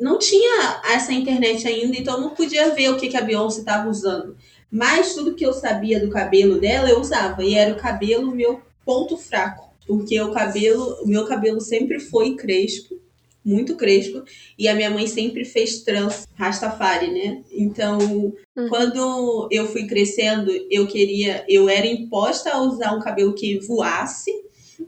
não 0.00 0.18
tinha 0.18 0.80
essa 0.86 1.12
internet 1.12 1.68
ainda, 1.68 1.96
então 1.96 2.20
não 2.20 2.30
podia 2.30 2.74
ver 2.74 2.90
o 2.90 2.96
que, 2.96 3.08
que 3.08 3.16
a 3.16 3.22
Beyoncé 3.22 3.60
estava 3.60 3.88
usando. 3.88 4.36
Mas 4.68 5.14
tudo 5.14 5.34
que 5.34 5.44
eu 5.44 5.52
sabia 5.52 6.00
do 6.00 6.10
cabelo 6.10 6.58
dela, 6.58 6.88
eu 6.88 6.98
usava. 6.98 7.44
E 7.44 7.54
era 7.54 7.72
o 7.72 7.76
cabelo 7.76 8.34
meu 8.34 8.60
ponto 8.84 9.16
fraco. 9.16 9.70
Porque 9.86 10.20
o 10.20 10.32
cabelo, 10.32 11.02
o 11.02 11.08
meu 11.08 11.24
cabelo 11.26 11.60
sempre 11.60 11.98
foi 11.98 12.36
crespo, 12.36 13.00
muito 13.44 13.76
crespo, 13.76 14.22
e 14.56 14.68
a 14.68 14.74
minha 14.74 14.90
mãe 14.90 15.06
sempre 15.06 15.44
fez 15.44 15.82
trans 15.82 16.26
Rastafari, 16.34 17.10
né? 17.10 17.42
Então, 17.52 17.98
hum. 18.56 18.68
quando 18.68 19.48
eu 19.50 19.66
fui 19.66 19.86
crescendo, 19.86 20.50
eu 20.70 20.86
queria, 20.86 21.44
eu 21.48 21.68
era 21.68 21.86
imposta 21.86 22.50
a 22.50 22.62
usar 22.62 22.92
um 22.92 23.00
cabelo 23.00 23.34
que 23.34 23.58
voasse 23.58 24.30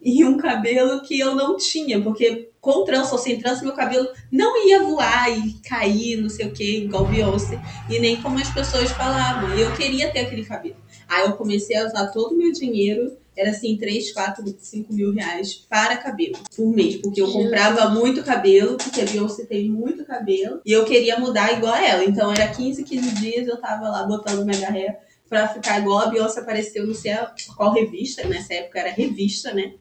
e 0.02 0.24
um 0.24 0.36
cabelo 0.36 1.02
que 1.02 1.18
eu 1.18 1.34
não 1.34 1.56
tinha, 1.56 2.00
porque 2.00 2.50
com 2.60 2.84
trança 2.84 3.12
ou 3.12 3.18
sem 3.18 3.38
trança, 3.38 3.62
meu 3.62 3.74
cabelo 3.74 4.08
não 4.32 4.66
ia 4.66 4.82
voar 4.82 5.30
e 5.30 5.54
cair, 5.68 6.16
não 6.16 6.30
sei 6.30 6.46
o 6.46 6.52
que, 6.52 6.84
igual 6.84 7.04
Beyoncé, 7.06 7.60
e 7.90 7.98
nem 7.98 8.20
como 8.22 8.38
as 8.38 8.48
pessoas 8.48 8.90
falavam. 8.92 9.52
Eu 9.58 9.74
queria 9.74 10.10
ter 10.10 10.20
aquele 10.20 10.44
cabelo. 10.44 10.76
Aí 11.06 11.26
eu 11.26 11.32
comecei 11.32 11.76
a 11.76 11.86
usar 11.86 12.06
todo 12.06 12.32
o 12.32 12.38
meu 12.38 12.52
dinheiro, 12.52 13.18
era 13.36 13.50
assim, 13.50 13.76
3, 13.76 14.12
4, 14.12 14.44
5 14.58 14.92
mil 14.92 15.12
reais 15.12 15.54
para 15.68 15.96
cabelo 15.96 16.38
por 16.56 16.70
mês, 16.70 16.96
porque 16.96 17.20
eu 17.20 17.30
comprava 17.32 17.88
muito 17.90 18.22
cabelo, 18.22 18.76
porque 18.76 19.00
a 19.00 19.04
Beyoncé 19.04 19.44
tem 19.44 19.68
muito 19.68 20.04
cabelo, 20.04 20.60
e 20.64 20.72
eu 20.72 20.84
queria 20.84 21.18
mudar 21.18 21.52
igual 21.52 21.74
a 21.74 21.84
ela. 21.84 22.04
Então 22.04 22.30
era 22.30 22.48
15, 22.48 22.84
15 22.84 23.14
dias 23.14 23.48
eu 23.48 23.60
tava 23.60 23.88
lá 23.88 24.04
botando 24.04 24.44
mega 24.44 24.70
hair 24.70 24.96
pra 25.28 25.48
ficar 25.48 25.80
igual 25.80 25.98
a 25.98 26.06
Beyoncé 26.06 26.40
apareceu, 26.40 26.86
não 26.86 26.94
sei 26.94 27.12
qual 27.56 27.72
revista, 27.72 28.26
nessa 28.26 28.54
época 28.54 28.78
era 28.78 28.90
revista, 28.90 29.52
né? 29.52 29.74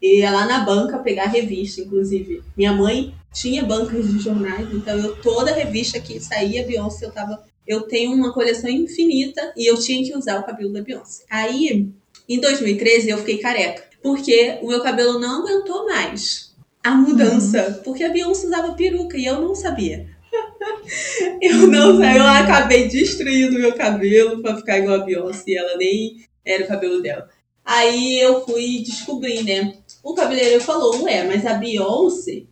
E 0.00 0.20
ia 0.20 0.30
lá 0.30 0.46
na 0.46 0.60
banca 0.60 0.98
pegar 0.98 1.26
revista, 1.26 1.80
inclusive. 1.80 2.42
Minha 2.56 2.72
mãe 2.72 3.14
tinha 3.32 3.64
bancas 3.64 4.08
de 4.08 4.18
jornais, 4.18 4.68
então 4.72 4.98
eu 4.98 5.16
toda 5.16 5.54
revista 5.54 6.00
que 6.00 6.20
saía 6.20 6.66
Beyoncé, 6.66 7.06
eu 7.06 7.12
tava. 7.12 7.44
Eu 7.66 7.82
tenho 7.82 8.12
uma 8.12 8.32
coleção 8.32 8.70
infinita 8.70 9.52
e 9.56 9.68
eu 9.68 9.76
tinha 9.76 10.04
que 10.04 10.16
usar 10.16 10.38
o 10.38 10.44
cabelo 10.44 10.72
da 10.72 10.82
Beyoncé. 10.82 11.24
Aí, 11.28 11.90
em 12.28 12.40
2013, 12.40 13.10
eu 13.10 13.18
fiquei 13.18 13.38
careca. 13.38 13.84
Porque 14.02 14.58
o 14.62 14.68
meu 14.68 14.82
cabelo 14.82 15.18
não 15.18 15.42
aguentou 15.42 15.86
mais 15.86 16.54
a 16.82 16.92
mudança. 16.92 17.66
Uhum. 17.66 17.82
Porque 17.82 18.04
a 18.04 18.08
Beyoncé 18.08 18.46
usava 18.46 18.74
peruca 18.74 19.16
e 19.16 19.26
eu 19.26 19.40
não 19.40 19.54
sabia. 19.54 20.06
eu 21.42 21.66
não 21.66 21.98
sei, 21.98 22.16
eu 22.16 22.26
acabei 22.26 22.88
destruindo 22.88 23.58
meu 23.58 23.74
cabelo 23.74 24.40
para 24.40 24.56
ficar 24.56 24.78
igual 24.78 25.00
a 25.00 25.04
Beyoncé. 25.04 25.54
Ela 25.54 25.76
nem 25.76 26.24
era 26.44 26.64
o 26.64 26.68
cabelo 26.68 27.02
dela. 27.02 27.28
Aí 27.64 28.20
eu 28.20 28.44
fui 28.44 28.82
descobrir, 28.84 29.42
né? 29.42 29.74
O 30.04 30.14
cabeleireiro 30.14 30.62
falou, 30.62 31.02
ué, 31.02 31.24
mas 31.24 31.44
a 31.44 31.54
Beyoncé, 31.54 32.44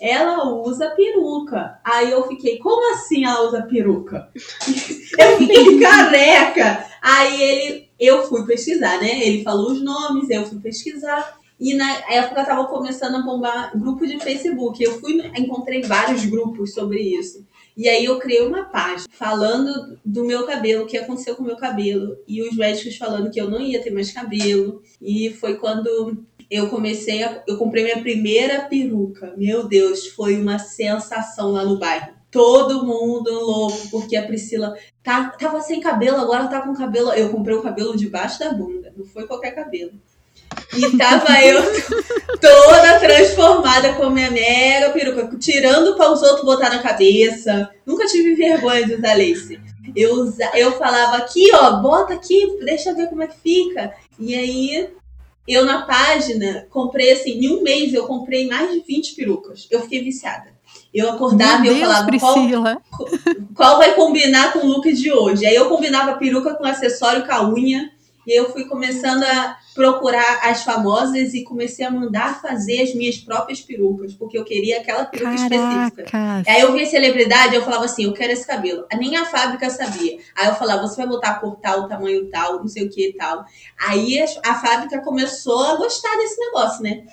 ela 0.00 0.48
usa 0.62 0.90
peruca. 0.90 1.80
Aí 1.84 2.12
eu 2.12 2.28
fiquei, 2.28 2.58
como 2.58 2.94
assim 2.94 3.24
ela 3.24 3.48
usa 3.48 3.62
peruca? 3.62 4.30
eu 5.18 5.38
fiquei 5.38 5.78
careca. 5.82 6.86
Aí 7.02 7.42
ele, 7.42 7.89
eu 8.00 8.26
fui 8.26 8.46
pesquisar, 8.46 8.98
né? 8.98 9.22
Ele 9.26 9.44
falou 9.44 9.72
os 9.72 9.82
nomes, 9.82 10.30
eu 10.30 10.46
fui 10.46 10.58
pesquisar. 10.58 11.38
E 11.60 11.74
na 11.74 11.90
época 12.10 12.42
tava 12.42 12.64
começando 12.64 13.16
a 13.16 13.22
bombar 13.22 13.78
grupo 13.78 14.06
de 14.06 14.18
Facebook. 14.18 14.82
Eu 14.82 14.98
fui, 14.98 15.20
encontrei 15.36 15.82
vários 15.82 16.24
grupos 16.24 16.72
sobre 16.72 17.00
isso. 17.00 17.46
E 17.76 17.86
aí 17.86 18.06
eu 18.06 18.18
criei 18.18 18.46
uma 18.46 18.64
página 18.64 19.06
falando 19.10 19.98
do 20.04 20.24
meu 20.24 20.46
cabelo, 20.46 20.84
o 20.84 20.86
que 20.86 20.96
aconteceu 20.96 21.36
com 21.36 21.42
o 21.42 21.46
meu 21.46 21.56
cabelo. 21.56 22.16
E 22.26 22.42
os 22.42 22.56
médicos 22.56 22.96
falando 22.96 23.30
que 23.30 23.40
eu 23.40 23.50
não 23.50 23.60
ia 23.60 23.82
ter 23.82 23.90
mais 23.90 24.10
cabelo. 24.10 24.82
E 25.02 25.30
foi 25.34 25.56
quando 25.56 26.24
eu 26.50 26.68
comecei 26.70 27.22
a. 27.22 27.44
Eu 27.46 27.58
comprei 27.58 27.84
minha 27.84 28.00
primeira 28.00 28.62
peruca. 28.62 29.34
Meu 29.36 29.68
Deus, 29.68 30.06
foi 30.06 30.40
uma 30.40 30.58
sensação 30.58 31.52
lá 31.52 31.64
no 31.64 31.78
bairro. 31.78 32.19
Todo 32.30 32.84
mundo 32.84 33.30
louco, 33.30 33.88
porque 33.90 34.16
a 34.16 34.24
Priscila 34.24 34.74
tá, 35.02 35.30
tava 35.30 35.60
sem 35.60 35.80
cabelo, 35.80 36.18
agora 36.18 36.46
tá 36.46 36.60
com 36.60 36.74
cabelo. 36.74 37.12
Eu 37.12 37.30
comprei 37.30 37.56
o 37.56 37.62
cabelo 37.62 37.96
debaixo 37.96 38.38
da 38.38 38.52
bunda, 38.52 38.92
não 38.96 39.04
foi 39.04 39.26
qualquer 39.26 39.52
cabelo. 39.52 39.92
E 40.76 40.96
tava 40.96 41.42
eu 41.44 41.60
toda 42.40 43.00
transformada 43.00 43.94
com 43.94 44.04
a 44.04 44.10
minha 44.10 44.30
mega 44.30 44.90
peruca, 44.90 45.36
tirando 45.38 45.96
para 45.96 46.12
os 46.12 46.22
outros 46.22 46.44
botar 46.44 46.70
na 46.70 46.82
cabeça. 46.82 47.70
Nunca 47.84 48.06
tive 48.06 48.34
vergonha 48.34 48.86
de 48.86 48.94
usar 48.94 49.16
lace. 49.16 49.60
Eu, 49.96 50.32
eu 50.54 50.72
falava 50.78 51.16
aqui, 51.16 51.50
ó, 51.52 51.80
bota 51.80 52.14
aqui, 52.14 52.58
deixa 52.64 52.94
ver 52.94 53.08
como 53.08 53.22
é 53.22 53.26
que 53.26 53.40
fica. 53.40 53.92
E 54.18 54.34
aí 54.34 54.88
eu 55.48 55.64
na 55.64 55.82
página 55.82 56.66
comprei 56.70 57.12
assim, 57.12 57.32
em 57.32 57.50
um 57.50 57.62
mês 57.62 57.92
eu 57.92 58.06
comprei 58.06 58.46
mais 58.46 58.70
de 58.72 58.80
20 58.80 59.14
perucas. 59.16 59.66
Eu 59.70 59.80
fiquei 59.80 60.02
viciada. 60.02 60.59
Eu 60.92 61.10
acordava 61.10 61.60
Meu 61.60 61.72
e 61.72 61.80
eu 61.80 61.86
falava 61.86 62.18
qual, 62.18 62.34
qual, 63.54 63.78
vai 63.78 63.94
combinar 63.94 64.52
com 64.52 64.58
o 64.60 64.66
look 64.66 64.92
de 64.92 65.12
hoje. 65.12 65.46
Aí 65.46 65.54
eu 65.54 65.68
combinava 65.68 66.12
a 66.12 66.16
peruca 66.16 66.54
com 66.54 66.64
acessório 66.64 67.24
com 67.24 67.32
a 67.32 67.48
unha. 67.48 67.90
E 68.26 68.38
eu 68.38 68.52
fui 68.52 68.66
começando 68.66 69.24
a 69.24 69.56
procurar 69.74 70.40
as 70.42 70.62
famosas 70.62 71.32
e 71.32 71.42
comecei 71.42 71.84
a 71.86 71.90
mandar 71.90 72.40
fazer 72.40 72.82
as 72.82 72.94
minhas 72.94 73.16
próprias 73.16 73.60
perucas, 73.60 74.12
porque 74.12 74.36
eu 74.36 74.44
queria 74.44 74.78
aquela 74.78 75.04
peruca 75.06 75.36
Caraca. 75.36 75.54
específica. 75.54 76.44
Aí 76.46 76.60
eu 76.60 76.72
vi 76.72 76.82
a 76.82 76.86
celebridade, 76.86 77.54
eu 77.54 77.62
falava 77.62 77.86
assim, 77.86 78.04
eu 78.04 78.12
quero 78.12 78.32
esse 78.32 78.46
cabelo. 78.46 78.84
Nem 78.98 79.16
a 79.16 79.24
fábrica 79.24 79.70
sabia. 79.70 80.18
Aí 80.36 80.48
eu 80.48 80.54
falava, 80.54 80.86
você 80.86 80.96
vai 80.96 81.06
botar 81.06 81.30
a 81.30 81.34
cor 81.34 81.56
tal, 81.56 81.88
tamanho 81.88 82.28
tal, 82.28 82.58
não 82.58 82.68
sei 82.68 82.84
o 82.84 82.90
que 82.90 83.08
e 83.08 83.12
tal. 83.14 83.44
Aí 83.88 84.22
a 84.44 84.54
fábrica 84.54 85.00
começou 85.00 85.62
a 85.64 85.76
gostar 85.76 86.14
desse 86.16 86.38
negócio, 86.38 86.82
né? 86.82 87.04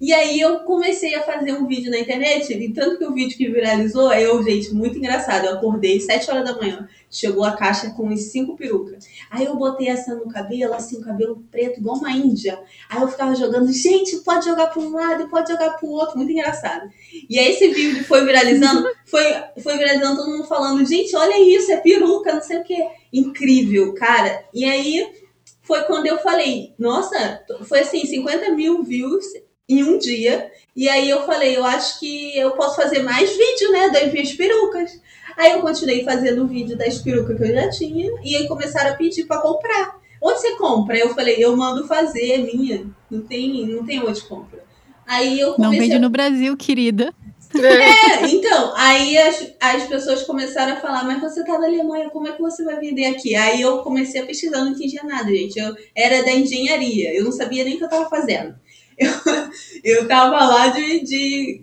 E 0.00 0.12
aí 0.12 0.40
eu 0.40 0.60
comecei 0.60 1.14
a 1.14 1.22
fazer 1.22 1.52
um 1.52 1.66
vídeo 1.66 1.90
na 1.90 1.98
internet, 1.98 2.52
e 2.52 2.72
tanto 2.72 2.98
que 2.98 3.04
o 3.04 3.14
vídeo 3.14 3.36
que 3.36 3.48
viralizou, 3.48 4.12
eu, 4.12 4.42
gente, 4.42 4.74
muito 4.74 4.98
engraçado. 4.98 5.46
Eu 5.46 5.54
acordei 5.54 6.00
7 6.00 6.30
horas 6.30 6.44
da 6.44 6.56
manhã, 6.56 6.88
chegou 7.08 7.44
a 7.44 7.52
caixa 7.52 7.90
com 7.90 8.08
uns 8.08 8.22
5 8.24 8.56
perucas. 8.56 9.06
Aí 9.30 9.44
eu 9.44 9.56
botei 9.56 9.88
essa 9.88 10.14
no 10.14 10.28
cabelo, 10.28 10.74
assim, 10.74 10.98
o 10.98 11.00
cabelo 11.00 11.42
preto, 11.50 11.78
igual 11.78 11.96
uma 11.96 12.10
índia. 12.10 12.60
Aí 12.88 13.00
eu 13.00 13.08
ficava 13.08 13.34
jogando, 13.36 13.72
gente, 13.72 14.16
pode 14.18 14.44
jogar 14.46 14.66
para 14.66 14.82
um 14.82 14.92
lado, 14.92 15.28
pode 15.28 15.50
jogar 15.50 15.70
para 15.70 15.86
o 15.86 15.92
outro, 15.92 16.16
muito 16.16 16.32
engraçado. 16.32 16.90
E 17.30 17.38
aí 17.38 17.52
esse 17.52 17.68
vídeo 17.68 18.04
foi 18.04 18.24
viralizando, 18.24 18.84
foi, 19.06 19.24
foi 19.62 19.78
viralizando 19.78 20.16
todo 20.16 20.30
mundo 20.30 20.44
falando, 20.44 20.84
gente, 20.84 21.14
olha 21.14 21.38
isso, 21.40 21.70
é 21.70 21.76
peruca, 21.76 22.34
não 22.34 22.42
sei 22.42 22.58
o 22.58 22.64
que. 22.64 22.76
Incrível, 23.12 23.94
cara. 23.94 24.44
E 24.52 24.64
aí 24.64 25.08
foi 25.62 25.82
quando 25.84 26.06
eu 26.06 26.18
falei, 26.18 26.74
nossa, 26.78 27.42
foi 27.62 27.80
assim, 27.80 28.04
50 28.04 28.50
mil 28.50 28.82
views 28.82 29.24
em 29.68 29.82
um 29.82 29.98
dia. 29.98 30.50
E 30.76 30.88
aí 30.88 31.08
eu 31.08 31.24
falei, 31.24 31.56
eu 31.56 31.64
acho 31.64 31.98
que 32.00 32.36
eu 32.36 32.52
posso 32.52 32.76
fazer 32.76 33.02
mais 33.02 33.30
vídeo, 33.30 33.72
né, 33.72 33.90
das 33.90 34.12
minhas 34.12 34.32
perucas. 34.32 35.00
Aí 35.36 35.52
eu 35.52 35.60
continuei 35.60 36.04
fazendo 36.04 36.44
o 36.44 36.48
vídeo 36.48 36.76
das 36.76 36.98
perucas 36.98 37.36
que 37.36 37.42
eu 37.42 37.54
já 37.54 37.70
tinha 37.70 38.10
e 38.22 38.36
aí 38.36 38.46
começaram 38.46 38.90
a 38.90 38.94
pedir 38.94 39.24
para 39.24 39.40
comprar. 39.40 39.98
Onde 40.22 40.40
você 40.40 40.52
compra? 40.56 40.96
Eu 40.96 41.14
falei, 41.14 41.36
eu 41.38 41.56
mando 41.56 41.86
fazer, 41.86 42.32
é 42.32 42.38
minha. 42.38 42.86
Não 43.10 43.20
tem, 43.20 43.66
não 43.66 43.84
tem 43.84 44.00
onde 44.00 44.22
compra. 44.22 44.64
Aí 45.06 45.38
eu 45.38 45.54
comecei 45.54 45.78
Não 45.78 45.86
vende 45.86 45.98
no 45.98 46.08
Brasil, 46.08 46.56
querida. 46.56 47.12
É, 47.56 48.26
então, 48.26 48.72
aí 48.74 49.16
as, 49.16 49.52
as 49.60 49.84
pessoas 49.84 50.22
começaram 50.24 50.72
a 50.72 50.80
falar, 50.80 51.04
mas 51.04 51.20
você 51.20 51.44
tá 51.44 51.56
na 51.56 51.66
Alemanha, 51.66 52.10
como 52.10 52.26
é 52.26 52.32
que 52.32 52.42
você 52.42 52.64
vai 52.64 52.80
vender 52.80 53.06
aqui? 53.06 53.36
Aí 53.36 53.60
eu 53.60 53.78
comecei 53.78 54.20
a 54.20 54.26
pesquisar, 54.26 54.64
não 54.64 54.72
entendia 54.72 55.02
nada, 55.04 55.28
gente. 55.30 55.58
Eu 55.58 55.76
era 55.94 56.24
da 56.24 56.32
engenharia, 56.32 57.14
eu 57.14 57.22
não 57.22 57.30
sabia 57.30 57.62
nem 57.62 57.74
o 57.74 57.78
que 57.78 57.84
eu 57.84 57.88
tava 57.88 58.08
fazendo 58.08 58.56
eu, 58.98 59.12
eu 59.84 60.08
tava 60.08 60.44
lá 60.44 60.68
de, 60.68 61.00
de 61.04 61.62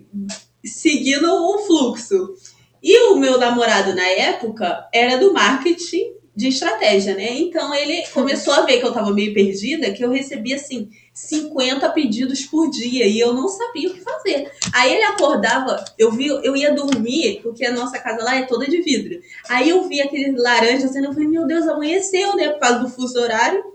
seguindo 0.64 1.26
o 1.26 1.58
fluxo. 1.58 2.34
E 2.82 2.98
o 3.10 3.16
meu 3.16 3.38
namorado 3.38 3.94
na 3.94 4.06
época 4.06 4.88
era 4.92 5.16
do 5.16 5.32
marketing 5.32 6.14
de 6.34 6.48
estratégia, 6.48 7.14
né? 7.14 7.36
Então 7.38 7.74
ele 7.74 8.06
começou 8.08 8.54
a 8.54 8.62
ver 8.62 8.78
que 8.78 8.86
eu 8.86 8.92
tava 8.92 9.12
meio 9.12 9.34
perdida, 9.34 9.92
que 9.92 10.02
eu 10.02 10.10
recebia 10.10 10.56
assim 10.56 10.88
50 11.12 11.88
pedidos 11.90 12.46
por 12.46 12.70
dia 12.70 13.06
e 13.06 13.20
eu 13.20 13.34
não 13.34 13.48
sabia 13.48 13.90
o 13.90 13.94
que 13.94 14.00
fazer. 14.00 14.50
Aí 14.72 14.94
ele 14.94 15.04
acordava, 15.04 15.84
eu 15.98 16.10
vi, 16.10 16.26
eu 16.26 16.56
ia 16.56 16.74
dormir, 16.74 17.40
porque 17.42 17.64
a 17.66 17.72
nossa 17.72 17.98
casa 17.98 18.24
lá 18.24 18.36
é 18.36 18.46
toda 18.46 18.66
de 18.66 18.80
vidro. 18.80 19.20
Aí 19.48 19.68
eu 19.68 19.86
vi 19.86 20.00
aquele 20.00 20.32
laranja 20.32 20.86
assim, 20.86 21.04
eu 21.04 21.12
falei, 21.12 21.28
meu 21.28 21.46
Deus, 21.46 21.68
amanheceu, 21.68 22.34
né? 22.34 22.48
Por 22.48 22.60
causa 22.60 22.78
do 22.78 22.88
fuso 22.88 23.20
horário 23.20 23.71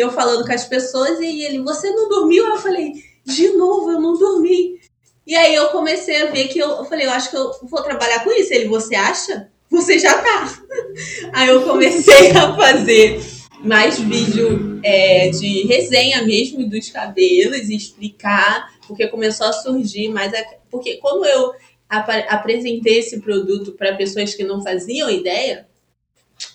eu 0.00 0.10
falando 0.12 0.44
com 0.46 0.52
as 0.52 0.64
pessoas 0.64 1.20
e 1.20 1.42
ele, 1.42 1.60
você 1.60 1.90
não 1.90 2.08
dormiu? 2.08 2.46
Eu 2.46 2.56
falei, 2.56 2.92
de 3.24 3.50
novo, 3.50 3.90
eu 3.90 4.00
não 4.00 4.18
dormi. 4.18 4.80
E 5.26 5.36
aí 5.36 5.54
eu 5.54 5.68
comecei 5.68 6.22
a 6.22 6.26
ver 6.26 6.48
que 6.48 6.58
eu, 6.58 6.68
eu 6.68 6.84
falei, 6.84 7.06
eu 7.06 7.10
acho 7.10 7.30
que 7.30 7.36
eu 7.36 7.52
vou 7.62 7.82
trabalhar 7.82 8.24
com 8.24 8.32
isso. 8.32 8.52
Ele, 8.52 8.68
você 8.68 8.94
acha? 8.94 9.48
Você 9.70 9.98
já 9.98 10.12
tá. 10.12 10.60
Aí 11.32 11.48
eu 11.48 11.62
comecei 11.62 12.32
a 12.32 12.56
fazer 12.56 13.22
mais 13.60 14.00
vídeo 14.00 14.80
é, 14.82 15.28
de 15.28 15.66
resenha 15.66 16.22
mesmo 16.24 16.68
dos 16.68 16.90
cabelos, 16.90 17.68
explicar, 17.68 18.74
porque 18.88 19.06
começou 19.06 19.46
a 19.46 19.52
surgir 19.52 20.08
mais. 20.08 20.34
A, 20.34 20.44
porque 20.68 20.96
quando 20.96 21.24
eu 21.24 21.52
ap 21.88 22.08
apresentei 22.28 22.98
esse 22.98 23.20
produto 23.20 23.72
para 23.72 23.94
pessoas 23.94 24.34
que 24.34 24.42
não 24.42 24.60
faziam 24.60 25.08
ideia, 25.08 25.68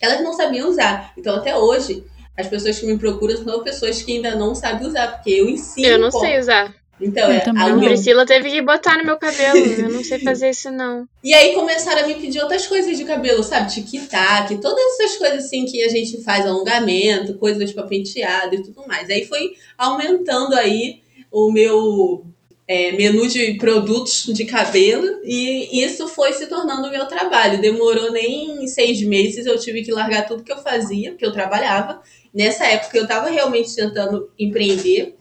elas 0.01 0.21
não 0.21 0.33
sabiam 0.33 0.69
usar. 0.69 1.13
Então 1.17 1.35
até 1.35 1.55
hoje 1.57 2.03
as 2.37 2.47
pessoas 2.47 2.79
que 2.79 2.85
me 2.85 2.97
procuram 2.97 3.37
são 3.37 3.63
pessoas 3.63 4.01
que 4.01 4.13
ainda 4.13 4.35
não 4.35 4.53
sabem 4.53 4.87
usar, 4.87 5.07
porque 5.07 5.31
eu 5.31 5.49
ensino. 5.49 5.87
Eu 5.87 5.99
não 5.99 6.09
como. 6.09 6.25
sei 6.25 6.39
usar. 6.39 6.73
Então, 6.99 7.29
Eu 7.29 7.31
é, 7.31 7.39
também 7.39 7.63
a 7.63 7.65
A 7.65 7.69
não. 7.75 7.81
Priscila 7.81 8.25
teve 8.25 8.49
que 8.49 8.61
botar 8.61 8.97
no 8.97 9.03
meu 9.03 9.17
cabelo. 9.17 9.57
Eu 9.81 9.89
não 9.89 10.03
sei 10.03 10.19
fazer 10.19 10.51
isso, 10.51 10.71
não. 10.71 11.07
E 11.23 11.33
aí 11.33 11.53
começaram 11.53 12.03
a 12.03 12.07
me 12.07 12.15
pedir 12.15 12.39
outras 12.39 12.65
coisas 12.67 12.97
de 12.97 13.03
cabelo, 13.03 13.43
sabe? 13.43 13.69
Tic-tac, 13.73 14.55
todas 14.57 14.99
essas 14.99 15.17
coisas 15.17 15.45
assim 15.45 15.65
que 15.65 15.83
a 15.83 15.89
gente 15.89 16.23
faz, 16.23 16.45
alongamento, 16.45 17.33
coisas 17.35 17.71
pra 17.73 17.83
penteado 17.83 18.55
e 18.55 18.63
tudo 18.63 18.87
mais. 18.87 19.09
Aí 19.09 19.25
foi 19.25 19.55
aumentando 19.77 20.55
aí 20.55 21.01
o 21.29 21.51
meu 21.51 22.25
é, 22.67 22.93
menu 22.93 23.27
de 23.27 23.55
produtos 23.55 24.25
de 24.33 24.45
cabelo 24.45 25.19
e 25.23 25.83
isso 25.83 26.07
foi 26.07 26.33
se 26.33 26.47
tornando 26.47 26.87
o 26.87 26.91
meu 26.91 27.05
trabalho. 27.07 27.61
Demorou 27.61 28.11
nem 28.11 28.65
seis 28.67 29.01
meses, 29.01 29.45
eu 29.45 29.59
tive 29.59 29.83
que 29.83 29.91
largar 29.91 30.25
tudo 30.27 30.43
que 30.43 30.51
eu 30.51 30.57
fazia, 30.57 31.13
que 31.13 31.25
eu 31.25 31.31
trabalhava. 31.31 32.01
Nessa 32.35 32.65
época 32.65 32.97
eu 32.97 33.07
tava 33.07 33.29
realmente 33.29 33.73
tentando 33.73 34.29
empreender. 34.37 35.15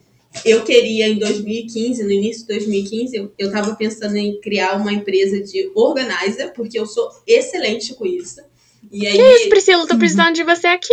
Eu 0.44 0.64
queria, 0.64 1.06
em 1.06 1.16
2015, 1.16 2.02
no 2.02 2.11
início 2.11 2.42
de 2.42 2.49
2015, 2.49 3.16
eu, 3.16 3.33
eu 3.38 3.52
tava 3.52 3.76
pensando 3.76 4.16
em 4.16 4.40
criar 4.40 4.75
uma 4.75 4.92
empresa 4.92 5.40
de 5.40 5.71
organizer, 5.76 6.52
porque 6.52 6.76
eu 6.76 6.87
sou 6.87 7.09
excelente 7.25 7.94
com 7.94 8.04
isso. 8.04 8.40
E 8.90 9.06
aí, 9.06 9.16
Que 9.16 9.35
isso, 9.37 9.49
Priscila? 9.49 9.87
Tô 9.87 9.97
precisando 9.97 10.35
de 10.35 10.42
você 10.42 10.66
aqui. 10.66 10.92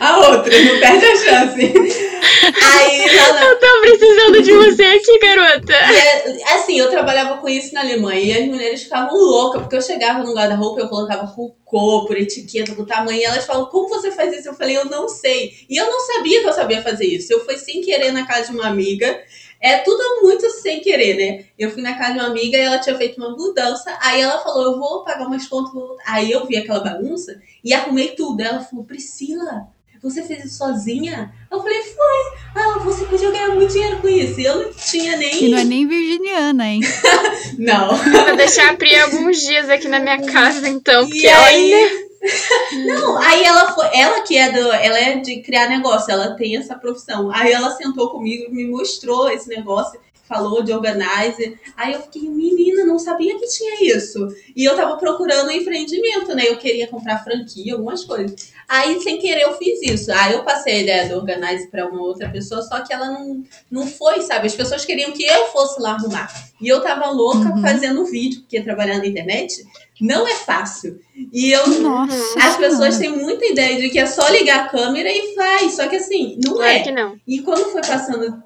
A 0.00 0.18
outra, 0.28 0.62
não 0.62 0.80
perde 0.80 1.06
a 1.06 1.16
chance. 1.16 1.60
aí, 1.62 3.06
na, 3.06 3.44
Eu 3.44 3.58
tô 3.60 3.80
precisando 3.80 4.42
de 4.42 4.52
você 4.52 4.84
aqui, 4.84 5.18
garota. 5.20 5.72
É, 5.72 6.54
assim, 6.54 6.78
eu 6.78 6.90
trabalhava 6.90 7.38
com 7.38 7.48
isso 7.48 7.72
na 7.72 7.80
Alemanha 7.82 8.20
e 8.20 8.42
as 8.42 8.48
mulheres 8.48 8.82
ficavam 8.82 9.16
loucas, 9.16 9.62
porque 9.62 9.76
eu 9.76 9.82
chegava 9.82 10.24
no 10.24 10.34
guarda-roupa, 10.34 10.80
eu 10.80 10.88
colocava 10.88 11.28
por 11.28 11.54
cor, 11.64 12.06
por 12.06 12.16
etiqueta, 12.16 12.74
por 12.74 12.86
tamanho, 12.86 13.20
e 13.20 13.24
elas 13.24 13.46
falam, 13.46 13.66
como 13.66 13.88
você 13.88 14.10
faz 14.10 14.32
isso? 14.36 14.48
Eu 14.48 14.54
falei, 14.54 14.76
eu 14.76 14.86
não 14.86 15.08
sei. 15.08 15.52
E 15.68 15.76
eu 15.76 15.86
não 15.86 16.00
sabia 16.00 16.40
que 16.40 16.48
eu 16.48 16.52
sabia 16.52 16.82
fazer 16.82 17.06
isso. 17.06 17.32
Eu 17.32 17.44
fui 17.44 17.56
sem 17.56 17.80
querer 17.82 18.12
na 18.12 18.26
casa 18.26 18.50
de 18.50 18.58
uma 18.58 18.66
amiga. 18.66 19.20
É 19.60 19.78
tudo 19.78 20.22
muito 20.22 20.48
sem 20.50 20.80
querer, 20.80 21.16
né? 21.16 21.44
Eu 21.58 21.70
fui 21.70 21.82
na 21.82 21.94
casa 21.96 22.12
de 22.14 22.18
uma 22.20 22.28
amiga 22.28 22.56
e 22.56 22.60
ela 22.60 22.78
tinha 22.78 22.96
feito 22.96 23.16
uma 23.18 23.30
mudança. 23.30 23.96
Aí 24.02 24.20
ela 24.20 24.38
falou, 24.38 24.64
eu 24.72 24.78
vou 24.78 25.04
pagar 25.04 25.26
umas 25.26 25.46
contas. 25.46 25.72
vou-" 25.72 25.96
Aí 26.06 26.30
eu 26.30 26.46
vi 26.46 26.56
aquela 26.56 26.80
bagunça 26.80 27.40
e 27.62 27.72
arrumei 27.72 28.08
tudo. 28.08 28.40
Ela 28.40 28.60
falou, 28.60 28.84
Priscila, 28.84 29.68
você 30.02 30.22
fez 30.22 30.44
isso 30.44 30.58
sozinha? 30.58 31.32
Eu 31.50 31.62
falei, 31.62 31.80
foi. 31.80 32.62
Ah, 32.62 32.78
você 32.80 33.06
podia 33.06 33.30
ganhar 33.30 33.48
muito 33.54 33.72
dinheiro 33.72 34.00
com 34.02 34.08
isso. 34.08 34.38
E 34.38 34.44
eu 34.44 34.64
não 34.64 34.72
tinha 34.74 35.16
nem. 35.16 35.44
E 35.44 35.48
não 35.48 35.58
é 35.58 35.64
nem 35.64 35.88
virginiana, 35.88 36.68
hein? 36.68 36.80
Não. 37.58 37.94
Vou 37.96 38.36
deixar 38.36 38.70
a 38.70 38.76
Pri 38.76 38.94
alguns 38.96 39.38
dias 39.40 39.68
aqui 39.70 39.88
na 39.88 40.00
minha 40.00 40.20
casa, 40.30 40.68
então, 40.68 41.06
porque 41.08 41.26
E 41.26 41.28
aí. 41.28 41.72
olha. 41.74 42.03
Não, 42.86 43.18
aí 43.18 43.44
ela 43.44 43.72
foi. 43.72 43.86
Ela 43.92 44.22
que 44.22 44.36
é 44.36 44.50
do. 44.50 44.72
Ela 44.72 44.98
é 44.98 45.16
de 45.18 45.40
criar 45.42 45.68
negócio, 45.68 46.10
ela 46.10 46.34
tem 46.34 46.56
essa 46.56 46.74
profissão. 46.74 47.30
Aí 47.32 47.52
ela 47.52 47.70
sentou 47.70 48.10
comigo 48.10 48.46
e 48.48 48.52
me 48.52 48.66
mostrou 48.66 49.28
esse 49.28 49.48
negócio. 49.48 50.00
Falou 50.26 50.62
de 50.62 50.72
organizer. 50.72 51.60
Aí 51.76 51.92
eu 51.92 52.00
fiquei, 52.02 52.22
menina, 52.28 52.84
não 52.84 52.98
sabia 52.98 53.38
que 53.38 53.46
tinha 53.46 53.94
isso. 53.96 54.26
E 54.56 54.64
eu 54.64 54.74
tava 54.74 54.96
procurando 54.96 55.48
um 55.48 55.52
empreendimento, 55.52 56.34
né? 56.34 56.44
Eu 56.48 56.56
queria 56.56 56.86
comprar 56.88 57.22
franquia, 57.22 57.74
algumas 57.74 58.04
coisas. 58.04 58.52
Aí, 58.66 58.98
sem 59.02 59.18
querer, 59.18 59.42
eu 59.42 59.52
fiz 59.58 59.82
isso. 59.82 60.10
Aí 60.12 60.32
eu 60.32 60.42
passei 60.42 60.76
a 60.76 60.80
ideia 60.80 61.08
do 61.10 61.16
organizer 61.16 61.70
pra 61.70 61.86
uma 61.86 62.00
outra 62.00 62.30
pessoa, 62.30 62.62
só 62.62 62.80
que 62.80 62.92
ela 62.94 63.10
não, 63.10 63.44
não 63.70 63.86
foi, 63.86 64.22
sabe? 64.22 64.46
As 64.46 64.54
pessoas 64.54 64.84
queriam 64.84 65.12
que 65.12 65.22
eu 65.24 65.46
fosse 65.48 65.78
lá 65.80 65.90
arrumar. 65.92 66.32
E 66.60 66.66
eu 66.68 66.80
tava 66.80 67.10
louca 67.10 67.50
Uhum. 67.50 67.60
fazendo 67.60 68.06
vídeo, 68.06 68.40
porque 68.40 68.62
trabalhar 68.62 68.96
na 68.98 69.06
internet 69.06 69.62
não 70.00 70.26
é 70.26 70.34
fácil. 70.34 70.98
E 71.32 71.52
eu 71.52 71.66
Nossa. 71.80 72.38
as 72.40 72.56
pessoas 72.56 72.96
têm 72.98 73.10
muita 73.14 73.44
ideia 73.44 73.78
de 73.78 73.90
que 73.90 73.98
é 73.98 74.06
só 74.06 74.26
ligar 74.28 74.64
a 74.64 74.68
câmera 74.68 75.10
e 75.12 75.34
faz. 75.34 75.74
Só 75.74 75.86
que 75.86 75.96
assim, 75.96 76.38
não 76.42 76.54
Claro 76.54 76.70
é. 76.72 76.80
que 76.80 76.90
não. 76.90 77.16
E 77.28 77.40
quando 77.42 77.70
foi 77.70 77.82
passando. 77.82 78.42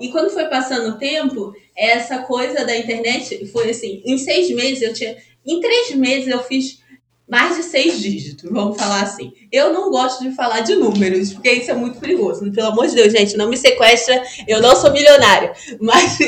E 0.00 0.08
quando 0.10 0.30
foi 0.30 0.44
passando 0.46 0.90
o 0.90 0.98
tempo, 0.98 1.54
essa 1.76 2.18
coisa 2.18 2.64
da 2.64 2.76
internet 2.76 3.46
foi 3.46 3.70
assim, 3.70 4.02
em 4.04 4.18
seis 4.18 4.50
meses 4.50 4.82
eu 4.82 4.92
tinha. 4.92 5.16
Em 5.46 5.60
três 5.60 5.94
meses 5.94 6.28
eu 6.28 6.42
fiz 6.42 6.84
mais 7.28 7.56
de 7.56 7.64
seis 7.64 8.00
dígitos, 8.00 8.48
vamos 8.50 8.76
falar 8.76 9.02
assim. 9.02 9.32
Eu 9.50 9.72
não 9.72 9.90
gosto 9.90 10.22
de 10.22 10.30
falar 10.36 10.60
de 10.60 10.76
números, 10.76 11.32
porque 11.32 11.50
isso 11.50 11.70
é 11.70 11.74
muito 11.74 11.98
perigoso. 11.98 12.50
Pelo 12.52 12.68
amor 12.68 12.86
de 12.86 12.94
Deus, 12.94 13.12
gente, 13.12 13.36
não 13.36 13.48
me 13.48 13.56
sequestra, 13.56 14.22
eu 14.46 14.60
não 14.60 14.76
sou 14.76 14.92
milionária. 14.92 15.52
Mas 15.80 16.18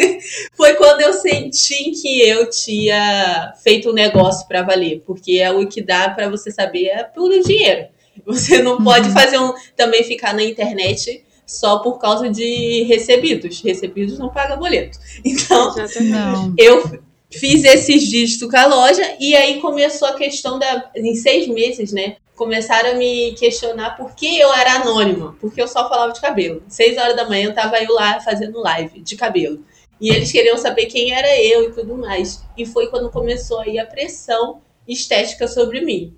foi 0.54 0.74
quando 0.74 1.00
eu 1.02 1.12
senti 1.12 1.92
que 1.92 2.20
eu 2.28 2.50
tinha 2.50 3.52
feito 3.62 3.90
um 3.90 3.92
negócio 3.92 4.46
para 4.48 4.62
valer, 4.62 5.02
porque 5.06 5.38
é 5.38 5.52
o 5.52 5.68
que 5.68 5.80
dá 5.80 6.10
para 6.10 6.28
você 6.28 6.50
saber 6.50 6.86
é 6.86 7.04
pelo 7.04 7.28
dinheiro. 7.42 7.86
Você 8.26 8.60
não 8.60 8.82
pode 8.82 9.08
Uhum. 9.08 9.14
fazer 9.14 9.38
um 9.38 9.52
também 9.76 10.02
ficar 10.02 10.34
na 10.34 10.42
internet 10.42 11.22
só 11.48 11.78
por 11.78 11.98
causa 11.98 12.28
de 12.28 12.84
recebidos. 12.84 13.60
Recebidos 13.62 14.18
não 14.18 14.28
paga 14.28 14.54
boleto. 14.54 14.98
Então. 15.24 15.74
Não. 16.02 16.54
eu 16.58 17.00
fiz 17.30 17.64
esses 17.64 18.02
dígitos 18.06 18.48
com 18.48 18.56
a 18.56 18.66
loja 18.66 19.16
e 19.18 19.34
aí 19.34 19.60
começou 19.60 20.06
a 20.06 20.14
questão 20.14 20.58
da. 20.58 20.90
Em 20.94 21.14
seis 21.16 21.48
meses, 21.48 21.90
né? 21.92 22.16
Começaram 22.36 22.90
a 22.92 22.94
me 22.94 23.32
questionar 23.32 23.96
por 23.96 24.14
que 24.14 24.38
eu 24.38 24.52
era 24.52 24.74
anônima, 24.74 25.34
porque 25.40 25.60
eu 25.60 25.66
só 25.66 25.88
falava 25.88 26.12
de 26.12 26.20
cabelo. 26.20 26.62
Seis 26.68 26.96
horas 26.96 27.16
da 27.16 27.28
manhã 27.28 27.46
eu 27.48 27.54
tava 27.54 27.82
eu 27.82 27.92
lá 27.92 28.20
fazendo 28.20 28.60
live 28.60 29.00
de 29.00 29.16
cabelo. 29.16 29.64
E 30.00 30.10
eles 30.10 30.30
queriam 30.30 30.56
saber 30.56 30.86
quem 30.86 31.12
era 31.12 31.36
eu 31.42 31.64
e 31.64 31.72
tudo 31.72 31.96
mais. 31.96 32.44
E 32.56 32.64
foi 32.64 32.86
quando 32.86 33.10
começou 33.10 33.58
aí 33.58 33.76
a 33.80 33.84
pressão 33.86 34.60
estética 34.86 35.48
sobre 35.48 35.80
mim. 35.80 36.14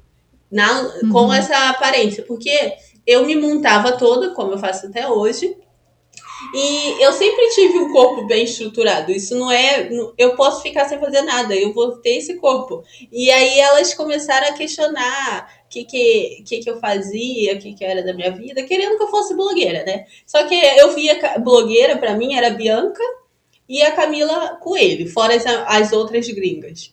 Na, 0.53 0.85
Com 1.11 1.27
Uhum. 1.27 1.33
essa 1.33 1.71
aparência. 1.71 2.23
Porque 2.25 2.75
eu 3.11 3.27
me 3.27 3.35
montava 3.35 3.99
toda, 3.99 4.31
como 4.31 4.53
eu 4.53 4.59
faço 4.59 4.87
até 4.87 5.09
hoje. 5.09 5.57
E 6.55 7.03
eu 7.03 7.13
sempre 7.13 7.49
tive 7.51 7.79
um 7.79 7.93
corpo 7.93 8.27
bem 8.27 8.45
estruturado. 8.45 9.11
Isso 9.11 9.37
não 9.37 9.51
é. 9.51 9.91
Eu 10.17 10.37
posso 10.37 10.63
ficar 10.63 10.89
sem 10.89 10.99
fazer 10.99 11.23
nada, 11.23 11.55
eu 11.55 11.73
vou 11.73 11.99
ter 11.99 12.17
esse 12.17 12.37
corpo. 12.37 12.85
E 13.13 13.31
aí 13.31 13.59
elas 13.59 13.93
começaram 13.95 14.49
a 14.49 14.53
questionar 14.53 15.51
o 15.67 15.69
que, 15.69 15.85
que, 15.85 16.43
que, 16.47 16.61
que 16.61 16.71
eu 16.71 16.79
fazia, 16.79 17.55
o 17.55 17.59
que, 17.59 17.75
que 17.75 17.85
era 17.85 18.03
da 18.03 18.15
minha 18.15 18.31
vida, 18.31 18.63
querendo 18.63 18.97
que 18.97 19.03
eu 19.03 19.09
fosse 19.09 19.35
blogueira, 19.35 19.85
né? 19.85 20.07
Só 20.25 20.45
que 20.45 20.55
eu 20.55 20.95
via 20.95 21.39
blogueira, 21.41 21.99
pra 21.99 22.15
mim, 22.17 22.35
era 22.35 22.51
Bianca 22.51 23.03
e 23.69 23.83
a 23.83 23.93
Camila 23.93 24.57
Coelho, 24.63 25.11
fora 25.11 25.35
as, 25.35 25.45
as 25.47 25.93
outras 25.93 26.29
gringas. 26.29 26.93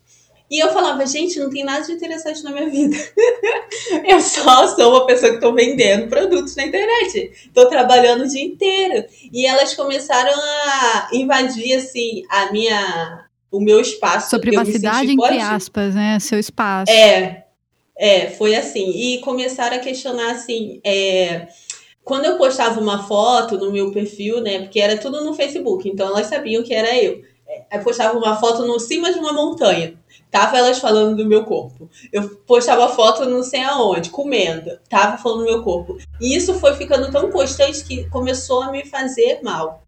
E 0.49 0.59
eu 0.59 0.71
falava, 0.71 1.05
gente, 1.05 1.39
não 1.39 1.49
tem 1.49 1.63
nada 1.63 1.85
de 1.85 1.91
interessante 1.91 2.43
na 2.43 2.51
minha 2.51 2.69
vida. 2.69 2.95
eu 4.07 4.21
só 4.21 4.67
sou 4.67 4.91
uma 4.91 5.05
pessoa 5.05 5.33
que 5.33 5.41
tô 5.41 5.53
vendendo 5.53 6.07
produtos 6.07 6.55
na 6.55 6.65
internet. 6.65 7.49
Tô 7.53 7.67
trabalhando 7.67 8.23
o 8.23 8.27
dia 8.27 8.43
inteiro. 8.43 9.05
E 9.33 9.45
elas 9.45 9.73
começaram 9.73 10.33
a 10.33 11.09
invadir, 11.13 11.75
assim, 11.75 12.23
a 12.29 12.51
minha... 12.51 13.25
O 13.49 13.61
meu 13.61 13.79
espaço. 13.79 14.29
Sua 14.29 14.41
privacidade, 14.41 15.09
entre 15.09 15.39
aspas, 15.39 15.95
né? 15.95 16.19
Seu 16.19 16.37
espaço. 16.37 16.91
É, 16.91 17.45
é, 17.97 18.29
foi 18.29 18.55
assim. 18.55 18.91
E 18.91 19.19
começaram 19.19 19.77
a 19.77 19.79
questionar 19.79 20.31
assim. 20.31 20.81
é, 20.83 21.47
quando 22.07 22.23
eu 22.23 22.37
postava 22.37 22.79
uma 22.79 23.03
foto 23.03 23.57
no 23.57 23.69
meu 23.69 23.91
perfil, 23.91 24.39
né? 24.39 24.59
Porque 24.59 24.79
era 24.79 24.97
tudo 24.97 25.25
no 25.25 25.33
Facebook, 25.33 25.89
então 25.89 26.07
elas 26.07 26.27
sabiam 26.27 26.63
que 26.63 26.73
era 26.73 26.95
eu. 26.95 27.21
É, 27.45 27.77
Eu 27.77 27.83
postava 27.83 28.17
uma 28.17 28.37
foto 28.37 28.65
no 28.65 28.79
cima 28.79 29.11
de 29.11 29.19
uma 29.19 29.33
montanha. 29.33 29.93
Tava 30.29 30.57
elas 30.57 30.79
falando 30.79 31.15
do 31.15 31.25
meu 31.25 31.45
corpo. 31.45 31.89
Eu 32.11 32.29
postava 32.45 32.89
foto 32.89 33.25
não 33.25 33.43
sei 33.43 33.61
aonde, 33.61 34.09
comendo. 34.09 34.77
Tava 34.89 35.17
falando 35.17 35.39
do 35.39 35.45
meu 35.45 35.63
corpo. 35.63 35.97
E 36.19 36.35
isso 36.35 36.53
foi 36.55 36.73
ficando 36.75 37.11
tão 37.11 37.31
constante 37.31 37.83
que 37.83 38.09
começou 38.09 38.61
a 38.61 38.71
me 38.71 38.85
fazer 38.85 39.41
mal. 39.41 39.83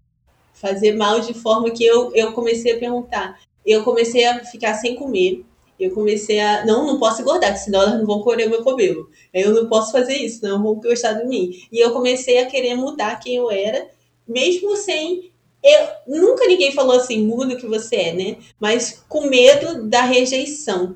Fazer 0.53 0.93
mal 0.93 1.19
de 1.19 1.33
forma 1.33 1.69
que 1.71 1.85
eu, 1.85 2.11
eu 2.15 2.31
comecei 2.31 2.73
a 2.73 2.79
perguntar. 2.79 3.39
Eu 3.65 3.83
comecei 3.83 4.25
a 4.25 4.43
ficar 4.45 4.75
sem 4.75 4.95
comer. 4.95 5.45
Eu 5.79 5.91
comecei 5.91 6.39
a. 6.39 6.65
Não, 6.65 6.85
não 6.85 6.99
posso 6.99 7.21
engordar, 7.21 7.55
senão 7.57 7.81
elas 7.81 7.99
não 7.99 8.05
vão 8.05 8.21
colher 8.21 8.47
o 8.47 8.49
meu 8.49 8.63
cabelo. 8.63 9.09
Eu 9.33 9.53
não 9.53 9.69
posso 9.69 9.91
fazer 9.91 10.15
isso, 10.15 10.43
não 10.43 10.61
vão 10.61 10.75
gostar 10.75 11.13
de 11.13 11.25
mim. 11.25 11.51
E 11.71 11.79
eu 11.79 11.91
comecei 11.91 12.39
a 12.39 12.45
querer 12.45 12.75
mudar 12.75 13.17
quem 13.19 13.35
eu 13.35 13.49
era, 13.49 13.89
mesmo 14.27 14.75
sem. 14.75 15.31
Eu, 15.63 15.87
nunca 16.07 16.45
ninguém 16.47 16.71
falou 16.71 16.95
assim, 16.95 17.21
muda 17.25 17.53
o 17.53 17.57
que 17.57 17.65
você 17.67 17.95
é, 17.95 18.13
né? 18.13 18.37
Mas 18.59 19.03
com 19.09 19.27
medo 19.27 19.87
da 19.87 20.01
rejeição. 20.01 20.95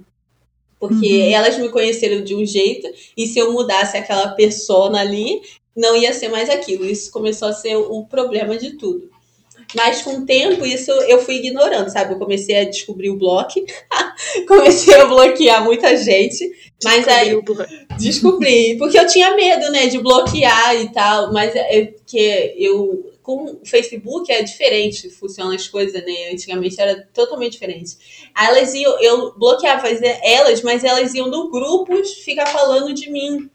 Porque 0.80 0.96
Uhum. 1.08 1.32
elas 1.32 1.58
me 1.58 1.70
conheceram 1.70 2.24
de 2.24 2.36
um 2.36 2.46
jeito, 2.46 2.88
e 3.16 3.26
se 3.26 3.40
eu 3.40 3.54
mudasse 3.54 3.96
aquela 3.96 4.30
persona 4.30 5.00
ali, 5.00 5.42
não 5.76 5.96
ia 5.96 6.14
ser 6.14 6.28
mais 6.30 6.50
aquilo. 6.50 6.86
Isso 6.86 7.10
começou 7.12 7.48
a 7.48 7.54
ser 7.54 7.76
o 7.78 8.04
problema 8.06 8.58
de 8.58 8.72
tudo. 8.78 9.10
Mas 9.76 10.02
com 10.02 10.18
o 10.18 10.26
tempo, 10.26 10.66
isso 10.66 10.92
eu 10.92 11.20
fui 11.20 11.36
ignorando, 11.36 11.90
sabe? 11.90 12.14
Eu 12.14 12.20
comecei 12.20 12.56
a 12.58 12.64
descobrir 12.70 13.10
o 13.10 13.18
bloco, 13.18 13.54
comecei 14.48 14.94
a 14.96 15.06
bloquear 15.06 15.64
muita 15.64 15.96
gente, 15.98 16.52
mas 16.84 17.08
aí 17.08 17.30
Descobri 17.30 17.52
o 17.52 17.56
blog. 17.56 17.70
descobri, 17.98 18.78
porque 18.78 19.00
eu 19.00 19.08
tinha 19.08 19.36
medo, 19.36 19.72
né, 19.72 19.88
de 19.88 20.00
bloquear 20.00 20.76
e 20.76 20.92
tal, 20.92 21.32
mas 21.34 21.56
é 21.56 21.94
que 22.06 22.54
eu 22.58 23.13
com 23.24 23.46
o 23.46 23.66
Facebook 23.66 24.32
é 24.32 24.44
diferente, 24.44 25.10
funcionam 25.10 25.54
as 25.54 25.68
coisas, 25.68 26.06
né? 26.06 26.30
Antigamente 26.32 26.80
era 26.80 27.08
totalmente 27.14 27.54
diferente. 27.54 28.30
Elas 28.38 28.74
iam, 28.74 29.02
eu 29.02 29.34
bloqueava 29.38 29.88
elas, 30.22 30.62
mas 30.62 30.84
elas 30.84 31.14
iam 31.16 31.30
no 31.30 31.50
grupos 31.50 32.12
ficar 32.16 32.46
falando 32.48 32.94
de 32.94 33.10
mim. 33.10 33.50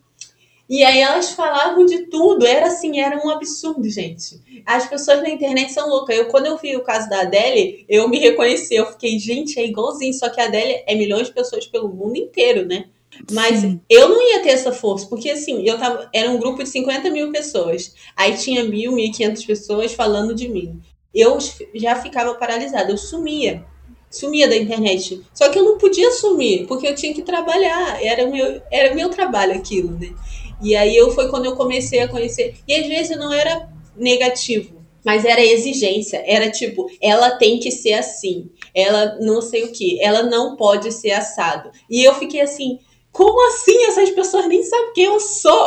E 0.69 0.85
aí 0.85 1.01
elas 1.01 1.31
falavam 1.33 1.87
de 1.87 2.07
tudo, 2.07 2.47
era 2.47 2.67
assim, 2.67 3.01
era 3.01 3.17
um 3.25 3.31
absurdo, 3.31 3.89
gente. 3.89 4.41
As 4.67 4.87
pessoas 4.87 5.23
na 5.23 5.31
internet 5.31 5.73
são 5.73 5.89
loucas. 5.89 6.17
Eu, 6.17 6.27
quando 6.29 6.47
eu 6.47 6.59
vi 6.59 6.77
o 6.77 6.83
caso 6.83 7.09
da 7.09 7.23
Adele, 7.23 7.87
eu 7.89 8.07
me 8.09 8.19
reconheci, 8.19 8.75
eu 8.75 8.87
fiquei, 8.87 9.19
gente, 9.19 9.59
é 9.59 9.65
igualzinho, 9.65 10.13
só 10.13 10.29
que 10.29 10.41
a 10.41 10.45
Adele 10.45 10.83
é 10.87 10.95
milhões 10.95 11.29
de 11.29 11.33
pessoas 11.35 11.67
pelo 11.67 11.89
mundo 11.89 12.17
inteiro, 12.17 12.67
né? 12.67 12.87
Mas 13.31 13.61
Sim. 13.61 13.81
eu 13.89 14.09
não 14.09 14.23
ia 14.23 14.43
ter 14.43 14.51
essa 14.51 14.73
força, 14.73 15.07
porque 15.07 15.31
assim, 15.31 15.63
eu 15.67 15.79
tava. 15.79 16.09
Era 16.13 16.31
um 16.31 16.39
grupo 16.39 16.63
de 16.63 16.69
50 16.69 17.11
mil 17.11 17.31
pessoas. 17.33 17.95
Aí 18.17 18.37
tinha 18.37 18.65
mil, 18.65 18.93
mil 18.93 19.07
e 19.07 19.11
quinhentas 19.11 19.45
pessoas 19.45 19.93
falando 19.93 20.35
de 20.35 20.49
mim. 20.49 20.81
Eu 21.15 21.39
já 21.75 21.97
ficava 21.97 22.35
paralisada, 22.35 22.91
eu 22.91 22.99
sumia. 22.99 23.65
Sumia 24.11 24.49
da 24.49 24.57
internet. 24.57 25.21
Só 25.35 25.49
que 25.51 25.59
eu 25.59 25.65
não 25.65 25.79
podia 25.79 26.11
sumir, 26.13 26.67
porque 26.67 26.87
eu 26.87 26.95
tinha 26.95 27.13
que 27.13 27.23
trabalhar. 27.23 28.03
Era 28.03 28.27
meu, 28.27 28.63
era 28.71 28.95
meu 28.95 29.11
trabalho 29.11 29.55
aquilo, 29.55 29.91
né? 29.99 30.15
E 30.63 30.75
aí 30.75 30.97
eu 30.97 31.11
foi 31.11 31.29
quando 31.29 31.45
eu 31.45 31.57
comecei 31.57 32.01
a 32.01 32.09
conhecer. 32.09 32.57
E 32.67 32.75
às 32.75 32.87
vezes 32.87 33.17
não 33.17 33.33
era 33.33 33.69
negativo, 33.97 34.83
mas 35.05 35.25
era 35.25 35.41
exigência. 35.41 36.23
Era 36.27 36.51
tipo, 36.51 36.87
ela 37.01 37.33
tem 37.33 37.59
que 37.59 37.71
ser 37.71 37.95
assim. 37.95 38.51
Ela 38.75 39.19
não 39.21 39.43
sei 39.43 39.65
o 39.65 39.73
que. 39.73 40.01
Ela 40.03 40.23
não 40.23 40.57
pode 40.57 40.93
ser 40.93 41.13
assado. 41.13 41.71
E 41.89 42.03
eu 42.03 42.15
fiquei 42.15 42.41
assim, 42.41 42.79
como 43.19 43.49
assim? 43.49 43.85
Essas 43.87 44.11
pessoas 44.11 44.47
nem 44.47 44.63
sabem 44.63 44.93
quem 44.93 45.05
eu 45.07 45.19
sou. 45.19 45.67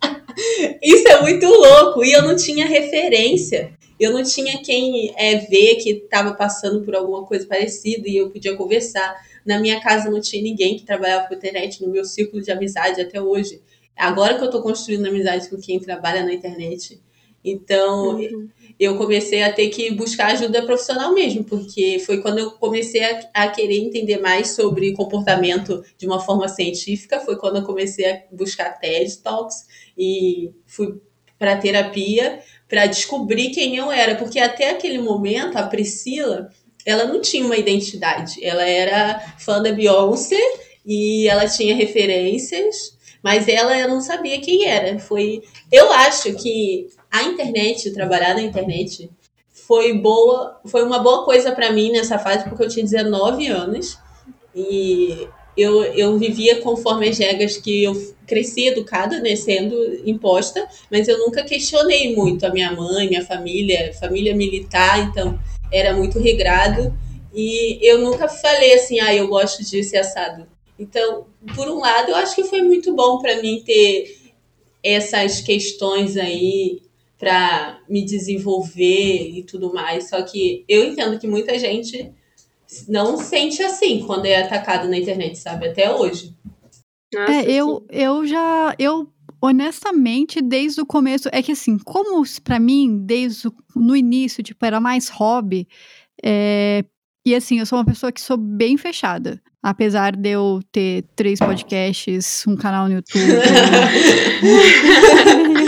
Isso 0.82 1.06
é 1.06 1.20
muito 1.20 1.46
louco. 1.46 2.02
E 2.02 2.12
eu 2.12 2.22
não 2.22 2.34
tinha 2.34 2.64
referência. 2.64 3.74
Eu 4.00 4.10
não 4.10 4.22
tinha 4.22 4.62
quem 4.62 5.12
é, 5.14 5.36
ver 5.36 5.74
que 5.74 5.90
estava 5.90 6.32
passando 6.32 6.82
por 6.82 6.96
alguma 6.96 7.26
coisa 7.26 7.46
parecida 7.46 8.08
e 8.08 8.16
eu 8.16 8.30
podia 8.30 8.56
conversar. 8.56 9.14
Na 9.44 9.60
minha 9.60 9.78
casa 9.82 10.10
não 10.10 10.18
tinha 10.18 10.42
ninguém 10.42 10.78
que 10.78 10.86
trabalhava 10.86 11.28
com 11.28 11.34
internet, 11.34 11.84
no 11.84 11.92
meu 11.92 12.06
círculo 12.06 12.40
de 12.40 12.50
amizade 12.50 13.02
até 13.02 13.20
hoje. 13.20 13.60
Agora 13.94 14.36
que 14.36 14.40
eu 14.40 14.46
estou 14.46 14.62
construindo 14.62 15.06
amizade 15.06 15.50
com 15.50 15.58
quem 15.58 15.78
trabalha 15.78 16.24
na 16.24 16.32
internet. 16.32 16.98
Então, 17.44 18.16
uhum 18.16 18.48
eu 18.78 18.96
comecei 18.96 19.42
a 19.42 19.52
ter 19.52 19.68
que 19.70 19.90
buscar 19.90 20.28
ajuda 20.28 20.64
profissional 20.64 21.12
mesmo, 21.12 21.42
porque 21.42 21.98
foi 22.06 22.22
quando 22.22 22.38
eu 22.38 22.52
comecei 22.52 23.02
a, 23.02 23.20
a, 23.34 23.48
querer 23.48 23.78
entender 23.78 24.18
mais 24.18 24.50
sobre 24.50 24.92
comportamento 24.92 25.82
de 25.96 26.06
uma 26.06 26.20
forma 26.20 26.48
científica, 26.48 27.18
foi 27.20 27.36
quando 27.36 27.56
eu 27.56 27.64
comecei 27.64 28.08
a 28.08 28.22
buscar 28.30 28.78
TED 28.78 29.18
Talks 29.18 29.66
e 29.96 30.52
fui 30.64 31.00
para 31.38 31.56
terapia 31.56 32.40
para 32.68 32.86
descobrir 32.86 33.50
quem 33.50 33.76
eu 33.76 33.90
era, 33.90 34.14
porque 34.14 34.38
até 34.38 34.70
aquele 34.70 34.98
momento 34.98 35.56
a 35.56 35.62
Priscila, 35.64 36.50
ela 36.84 37.04
não 37.04 37.20
tinha 37.20 37.44
uma 37.44 37.56
identidade, 37.56 38.44
ela 38.44 38.64
era 38.64 39.18
fã 39.38 39.60
da 39.60 39.72
Beyoncé 39.72 40.40
e 40.86 41.26
ela 41.28 41.48
tinha 41.48 41.74
referências, 41.74 42.96
mas 43.22 43.48
ela 43.48 43.88
não 43.88 44.00
sabia 44.00 44.40
quem 44.40 44.66
era. 44.66 44.98
Foi, 44.98 45.42
eu 45.72 45.90
acho 45.92 46.34
que 46.34 46.88
a 47.10 47.22
internet, 47.24 47.92
trabalhar 47.92 48.34
na 48.34 48.42
internet, 48.42 49.10
foi 49.52 49.92
boa, 49.94 50.60
foi 50.66 50.82
uma 50.82 50.98
boa 50.98 51.24
coisa 51.24 51.52
para 51.52 51.72
mim 51.72 51.90
nessa 51.90 52.18
fase, 52.18 52.44
porque 52.48 52.62
eu 52.62 52.68
tinha 52.68 52.84
19 52.84 53.46
anos 53.48 53.98
e 54.54 55.28
eu, 55.56 55.82
eu 55.82 56.18
vivia 56.18 56.60
conforme 56.60 57.08
as 57.08 57.18
regras 57.18 57.56
que 57.56 57.82
eu 57.84 58.14
cresci 58.26 58.68
educada, 58.68 59.20
né, 59.20 59.34
sendo 59.34 59.74
imposta, 60.08 60.66
mas 60.90 61.08
eu 61.08 61.18
nunca 61.18 61.42
questionei 61.42 62.14
muito 62.14 62.46
a 62.46 62.50
minha 62.50 62.72
mãe, 62.72 63.08
minha 63.08 63.24
família, 63.24 63.92
família 63.98 64.34
militar, 64.34 65.00
então 65.00 65.38
era 65.72 65.94
muito 65.94 66.18
regrado 66.18 66.96
e 67.34 67.78
eu 67.82 67.98
nunca 67.98 68.28
falei 68.28 68.74
assim, 68.74 69.00
ah, 69.00 69.14
eu 69.14 69.28
gosto 69.28 69.64
de 69.64 69.82
ser 69.82 69.98
assado. 69.98 70.46
Então, 70.78 71.26
por 71.54 71.68
um 71.68 71.80
lado, 71.80 72.10
eu 72.10 72.16
acho 72.16 72.36
que 72.36 72.44
foi 72.44 72.62
muito 72.62 72.94
bom 72.94 73.18
para 73.18 73.42
mim 73.42 73.62
ter 73.66 74.16
essas 74.82 75.40
questões 75.40 76.16
aí 76.16 76.80
para 77.18 77.80
me 77.88 78.04
desenvolver 78.04 79.36
e 79.36 79.42
tudo 79.42 79.74
mais. 79.74 80.08
Só 80.08 80.22
que 80.22 80.64
eu 80.68 80.84
entendo 80.84 81.18
que 81.18 81.26
muita 81.26 81.58
gente 81.58 82.12
não 82.88 83.16
sente 83.16 83.62
assim 83.62 84.04
quando 84.06 84.26
é 84.26 84.42
atacado 84.42 84.88
na 84.88 84.96
internet, 84.96 85.36
sabe? 85.36 85.68
Até 85.68 85.92
hoje. 85.92 86.34
Nossa, 87.12 87.32
é, 87.32 87.50
eu, 87.50 87.84
eu 87.90 88.26
já. 88.26 88.74
Eu, 88.78 89.08
honestamente, 89.42 90.40
desde 90.40 90.80
o 90.80 90.86
começo. 90.86 91.28
É 91.32 91.42
que 91.42 91.52
assim, 91.52 91.76
como 91.78 92.22
para 92.44 92.60
mim, 92.60 93.02
desde 93.04 93.48
o, 93.48 93.52
no 93.74 93.96
início, 93.96 94.42
tipo, 94.42 94.64
era 94.64 94.80
mais 94.80 95.08
hobby. 95.08 95.66
É, 96.22 96.84
e 97.26 97.34
assim, 97.34 97.58
eu 97.58 97.66
sou 97.66 97.78
uma 97.78 97.84
pessoa 97.84 98.12
que 98.12 98.20
sou 98.20 98.36
bem 98.36 98.76
fechada. 98.76 99.40
Apesar 99.60 100.14
de 100.14 100.30
eu 100.30 100.60
ter 100.70 101.04
três 101.16 101.40
podcasts, 101.40 102.44
um 102.46 102.56
canal 102.56 102.86
no 102.86 102.94
YouTube. 102.94 103.18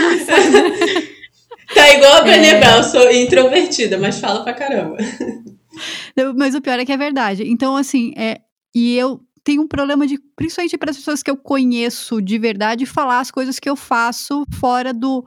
Tá 1.81 1.93
igual 1.95 2.17
a 2.17 2.21
Brené 2.21 2.51
é... 2.51 2.83
sou 2.83 3.11
introvertida, 3.11 3.97
mas 3.97 4.19
fala 4.19 4.43
pra 4.43 4.53
caramba. 4.53 4.97
Mas 6.35 6.53
o 6.53 6.61
pior 6.61 6.77
é 6.77 6.85
que 6.85 6.91
é 6.91 6.97
verdade. 6.97 7.43
Então, 7.47 7.75
assim, 7.75 8.13
é, 8.15 8.41
e 8.75 8.95
eu 8.95 9.19
tenho 9.43 9.63
um 9.63 9.67
problema 9.67 10.05
de, 10.05 10.19
principalmente 10.35 10.77
para 10.77 10.91
as 10.91 10.97
pessoas 10.97 11.23
que 11.23 11.31
eu 11.31 11.37
conheço 11.37 12.21
de 12.21 12.37
verdade, 12.37 12.85
falar 12.85 13.19
as 13.19 13.31
coisas 13.31 13.57
que 13.57 13.69
eu 13.69 13.75
faço 13.75 14.45
fora 14.59 14.93
do 14.93 15.25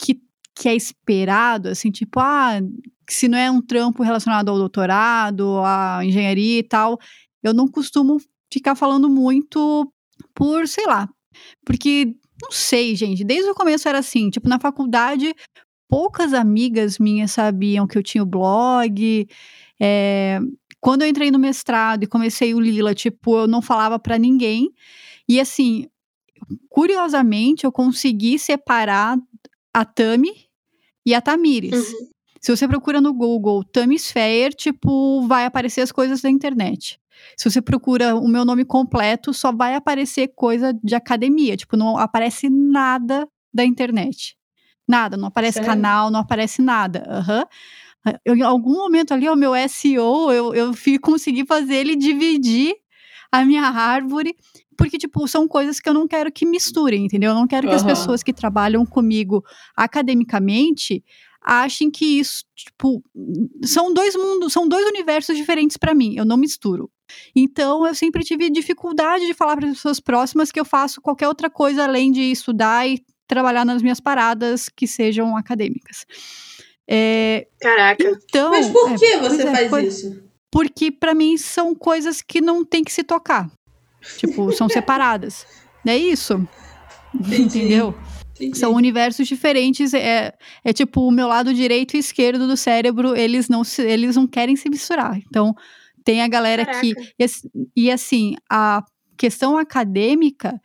que, 0.00 0.18
que 0.56 0.68
é 0.68 0.74
esperado, 0.74 1.68
assim, 1.68 1.90
tipo, 1.90 2.18
ah, 2.18 2.60
se 3.08 3.28
não 3.28 3.36
é 3.36 3.50
um 3.50 3.60
trampo 3.60 4.02
relacionado 4.02 4.48
ao 4.48 4.56
doutorado, 4.56 5.58
à 5.62 6.00
engenharia 6.02 6.60
e 6.60 6.62
tal, 6.62 6.98
eu 7.42 7.52
não 7.52 7.68
costumo 7.68 8.18
ficar 8.50 8.74
falando 8.74 9.10
muito 9.10 9.92
por, 10.34 10.66
sei 10.66 10.86
lá, 10.86 11.08
porque 11.66 12.14
não 12.42 12.50
sei, 12.50 12.96
gente, 12.96 13.22
desde 13.22 13.50
o 13.50 13.54
começo 13.54 13.86
era 13.86 13.98
assim, 13.98 14.30
tipo, 14.30 14.48
na 14.48 14.58
faculdade, 14.58 15.34
poucas 15.90 16.32
amigas 16.32 16.98
minhas 17.00 17.32
sabiam 17.32 17.86
que 17.86 17.98
eu 17.98 18.02
tinha 18.02 18.22
o 18.22 18.26
blog. 18.26 19.28
É, 19.78 20.38
quando 20.80 21.02
eu 21.02 21.08
entrei 21.08 21.32
no 21.32 21.38
mestrado 21.38 22.04
e 22.04 22.06
comecei 22.06 22.54
o 22.54 22.60
Lila, 22.60 22.94
tipo, 22.94 23.36
eu 23.36 23.48
não 23.48 23.60
falava 23.60 23.98
para 23.98 24.16
ninguém. 24.16 24.70
E 25.28 25.40
assim, 25.40 25.88
curiosamente, 26.68 27.64
eu 27.64 27.72
consegui 27.72 28.38
separar 28.38 29.18
a 29.74 29.84
Tami 29.84 30.32
e 31.04 31.12
a 31.12 31.20
Tamires. 31.20 31.92
Uhum. 31.92 32.08
Se 32.40 32.56
você 32.56 32.66
procura 32.66 33.00
no 33.00 33.12
Google 33.12 33.62
Tamis 33.64 34.10
Fair, 34.10 34.54
tipo, 34.54 35.26
vai 35.26 35.44
aparecer 35.44 35.82
as 35.82 35.92
coisas 35.92 36.22
da 36.22 36.30
internet. 36.30 36.98
Se 37.36 37.50
você 37.50 37.60
procura 37.60 38.14
o 38.16 38.26
meu 38.26 38.46
nome 38.46 38.64
completo, 38.64 39.34
só 39.34 39.52
vai 39.52 39.74
aparecer 39.74 40.28
coisa 40.28 40.72
de 40.82 40.94
academia. 40.94 41.56
Tipo, 41.56 41.76
não 41.76 41.98
aparece 41.98 42.48
nada 42.48 43.28
da 43.52 43.64
internet. 43.64 44.39
Nada, 44.90 45.16
não 45.16 45.28
aparece 45.28 45.54
Sério? 45.54 45.68
canal, 45.68 46.10
não 46.10 46.20
aparece 46.20 46.60
nada. 46.60 47.04
Uhum. 47.08 48.14
Eu, 48.24 48.34
em 48.34 48.42
algum 48.42 48.74
momento 48.74 49.12
ali, 49.12 49.28
o 49.28 49.36
meu 49.36 49.52
SEO, 49.68 50.32
eu, 50.32 50.54
eu 50.54 50.72
fui 50.72 50.98
conseguir 50.98 51.46
fazer 51.46 51.76
ele 51.76 51.96
dividir 51.96 52.74
a 53.30 53.44
minha 53.44 53.62
árvore, 53.64 54.34
porque, 54.76 54.98
tipo, 54.98 55.28
são 55.28 55.46
coisas 55.46 55.78
que 55.78 55.88
eu 55.88 55.94
não 55.94 56.08
quero 56.08 56.32
que 56.32 56.46
misturem, 56.46 57.04
entendeu? 57.04 57.30
Eu 57.30 57.34
não 57.34 57.46
quero 57.46 57.68
que 57.68 57.74
as 57.74 57.84
pessoas 57.84 58.22
que 58.22 58.32
trabalham 58.32 58.84
comigo 58.86 59.44
academicamente 59.76 61.04
achem 61.42 61.90
que 61.90 62.18
isso, 62.18 62.44
tipo, 62.54 63.02
são 63.64 63.92
dois 63.94 64.14
mundos, 64.14 64.52
são 64.52 64.68
dois 64.68 64.86
universos 64.86 65.36
diferentes 65.36 65.76
para 65.76 65.94
mim, 65.94 66.14
eu 66.16 66.24
não 66.24 66.36
misturo. 66.36 66.90
Então, 67.34 67.86
eu 67.86 67.94
sempre 67.94 68.22
tive 68.22 68.50
dificuldade 68.50 69.26
de 69.26 69.34
falar 69.34 69.56
para 69.56 69.68
as 69.68 69.74
pessoas 69.74 70.00
próximas 70.00 70.50
que 70.50 70.60
eu 70.60 70.64
faço 70.64 71.00
qualquer 71.00 71.28
outra 71.28 71.50
coisa 71.50 71.84
além 71.84 72.12
de 72.12 72.20
estudar 72.20 72.88
e 72.88 73.02
trabalhar 73.30 73.64
nas 73.64 73.80
minhas 73.80 74.00
paradas 74.00 74.68
que 74.68 74.86
sejam 74.86 75.36
acadêmicas. 75.36 76.04
É, 76.86 77.46
Caraca. 77.60 78.18
Então, 78.24 78.50
Mas 78.50 78.68
por 78.68 78.98
que 78.98 79.04
é, 79.04 79.20
você 79.20 79.42
é, 79.42 79.52
faz 79.52 79.70
por, 79.70 79.84
isso? 79.84 80.22
Porque 80.50 80.90
para 80.90 81.14
mim 81.14 81.38
são 81.38 81.72
coisas 81.72 82.20
que 82.20 82.40
não 82.40 82.64
tem 82.64 82.82
que 82.82 82.92
se 82.92 83.04
tocar. 83.04 83.48
Tipo, 84.18 84.50
são 84.52 84.68
separadas. 84.68 85.46
É 85.86 85.96
isso. 85.96 86.44
Entendi. 87.14 87.60
Entendeu? 87.60 87.94
Entendi. 88.34 88.58
São 88.58 88.74
universos 88.74 89.28
diferentes. 89.28 89.94
É, 89.94 90.34
é 90.64 90.72
tipo 90.72 91.06
o 91.06 91.12
meu 91.12 91.28
lado 91.28 91.54
direito 91.54 91.96
e 91.96 92.00
esquerdo 92.00 92.48
do 92.48 92.56
cérebro, 92.56 93.14
eles 93.16 93.48
não, 93.48 93.62
se, 93.62 93.82
eles 93.82 94.16
não 94.16 94.26
querem 94.26 94.56
se 94.56 94.68
misturar. 94.68 95.16
Então, 95.28 95.54
tem 96.04 96.22
a 96.22 96.28
galera 96.28 96.66
Caraca. 96.66 96.80
que. 96.80 96.94
E, 97.16 97.84
e 97.84 97.90
assim, 97.90 98.34
a 98.50 98.82
questão 99.16 99.56
acadêmica 99.56 100.60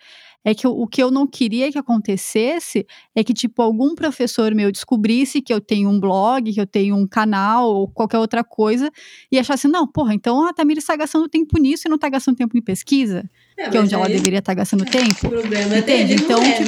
é 0.46 0.54
que 0.54 0.68
o 0.68 0.86
que 0.86 1.02
eu 1.02 1.10
não 1.10 1.26
queria 1.26 1.72
que 1.72 1.78
acontecesse 1.80 2.86
é 3.16 3.24
que, 3.24 3.34
tipo, 3.34 3.64
algum 3.64 3.96
professor 3.96 4.54
meu 4.54 4.72
descobrisse 4.72 5.42
que 5.42 5.52
eu 5.52 5.60
tenho 5.60 5.90
um 5.90 6.00
blog, 6.00 6.54
que 6.54 6.62
eu 6.62 6.68
tenho 6.68 6.96
um 6.96 7.08
canal 7.08 7.68
ou 7.68 7.88
qualquer 7.88 8.20
outra 8.20 8.44
coisa 8.44 8.92
e 9.32 9.40
achasse, 9.40 9.68
não, 9.68 9.88
porra, 9.88 10.14
então 10.14 10.48
a 10.48 10.54
Tamira 10.54 10.80
está 10.80 10.96
gastando 10.96 11.28
tempo 11.28 11.60
nisso 11.60 11.88
e 11.88 11.90
não 11.90 11.96
está 11.96 12.08
gastando 12.10 12.36
tempo 12.38 12.56
em 12.56 12.62
pesquisa, 12.62 13.28
é, 13.58 13.70
que 13.70 13.76
é 13.76 13.82
onde 13.82 13.96
ela 13.96 14.08
deveria 14.08 14.38
estar 14.38 14.52
tá 14.52 14.58
gastando 14.60 14.86
é, 14.86 14.90
tempo. 14.90 15.26
O 15.26 15.30
problema 15.30 15.74
é 15.74 15.80
Entende? 15.80 16.14
Então, 16.14 16.40
é, 16.44 16.60
né? 16.60 16.68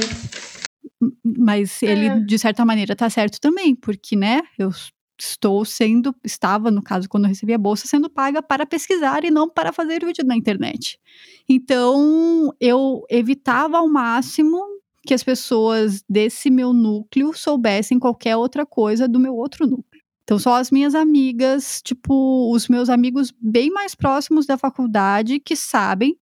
mas 1.23 1.83
ele, 1.83 2.07
é. 2.07 2.19
de 2.19 2.39
certa 2.39 2.65
maneira, 2.65 2.95
tá 2.95 3.07
certo 3.11 3.39
também, 3.39 3.75
porque, 3.75 4.15
né, 4.15 4.41
eu 4.57 4.71
estou 5.19 5.65
sendo, 5.65 6.15
estava, 6.23 6.69
no 6.69 6.81
caso, 6.81 7.09
quando 7.09 7.25
eu 7.25 7.29
recebi 7.29 7.53
a 7.53 7.57
bolsa, 7.57 7.87
sendo 7.87 8.09
paga 8.09 8.41
para 8.41 8.65
pesquisar 8.65 9.23
e 9.23 9.31
não 9.31 9.49
para 9.49 9.73
fazer 9.73 10.05
vídeo 10.05 10.25
na 10.25 10.35
internet. 10.35 10.99
Então, 11.47 12.53
eu 12.59 13.03
evitava 13.09 13.77
ao 13.77 13.87
máximo 13.87 14.61
que 15.05 15.13
as 15.13 15.23
pessoas 15.23 16.03
desse 16.07 16.49
meu 16.49 16.73
núcleo 16.73 17.33
soubessem 17.33 17.97
qualquer 17.97 18.35
outra 18.35 18.65
coisa 18.65 19.07
do 19.07 19.19
meu 19.19 19.35
outro 19.35 19.65
núcleo. 19.65 20.01
Então, 20.23 20.37
só 20.37 20.55
as 20.55 20.69
minhas 20.69 20.93
amigas, 20.93 21.81
tipo, 21.81 22.51
os 22.53 22.67
meus 22.67 22.89
amigos 22.89 23.33
bem 23.39 23.69
mais 23.69 23.95
próximos 23.95 24.45
da 24.45 24.57
faculdade 24.57 25.39
que 25.39 25.55
sabem 25.55 26.17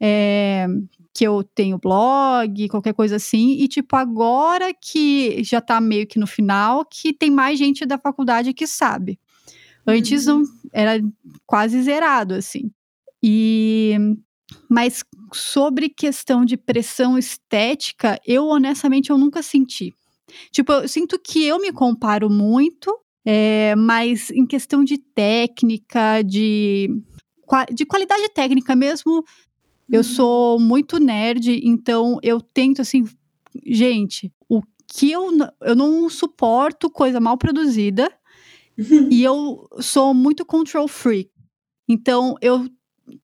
é, 0.00 0.66
que 1.18 1.24
eu 1.24 1.42
tenho 1.42 1.78
blog, 1.78 2.68
qualquer 2.68 2.94
coisa 2.94 3.16
assim. 3.16 3.54
E, 3.54 3.66
tipo, 3.66 3.96
agora 3.96 4.72
que 4.72 5.42
já 5.42 5.60
tá 5.60 5.80
meio 5.80 6.06
que 6.06 6.16
no 6.16 6.28
final, 6.28 6.84
que 6.84 7.12
tem 7.12 7.28
mais 7.28 7.58
gente 7.58 7.84
da 7.84 7.98
faculdade 7.98 8.54
que 8.54 8.68
sabe. 8.68 9.18
Antes 9.84 10.28
uhum. 10.28 10.42
não, 10.42 10.48
era 10.72 11.02
quase 11.44 11.82
zerado, 11.82 12.34
assim. 12.34 12.70
E 13.20 13.96
mas 14.70 15.04
sobre 15.32 15.88
questão 15.88 16.44
de 16.44 16.56
pressão 16.56 17.18
estética, 17.18 18.20
eu 18.24 18.46
honestamente 18.46 19.10
eu 19.10 19.18
nunca 19.18 19.42
senti. 19.42 19.92
Tipo, 20.52 20.72
eu 20.72 20.88
sinto 20.88 21.18
que 21.18 21.44
eu 21.44 21.60
me 21.60 21.72
comparo 21.72 22.30
muito, 22.30 22.96
é, 23.26 23.74
mas 23.74 24.30
em 24.30 24.46
questão 24.46 24.84
de 24.84 24.98
técnica, 24.98 26.22
de, 26.22 26.88
de 27.74 27.84
qualidade 27.84 28.28
técnica 28.28 28.76
mesmo, 28.76 29.24
eu 29.90 30.00
uhum. 30.00 30.04
sou 30.04 30.60
muito 30.60 30.98
nerd, 30.98 31.60
então 31.64 32.18
eu 32.22 32.40
tento 32.40 32.82
assim, 32.82 33.04
gente, 33.64 34.32
o 34.48 34.62
que 34.86 35.10
eu, 35.10 35.30
eu 35.62 35.74
não 35.74 36.08
suporto 36.08 36.90
coisa 36.90 37.20
mal 37.20 37.36
produzida 37.38 38.10
e 39.10 39.22
eu 39.22 39.68
sou 39.80 40.14
muito 40.14 40.44
control 40.44 40.86
freak. 40.88 41.30
Então 41.88 42.36
eu 42.40 42.68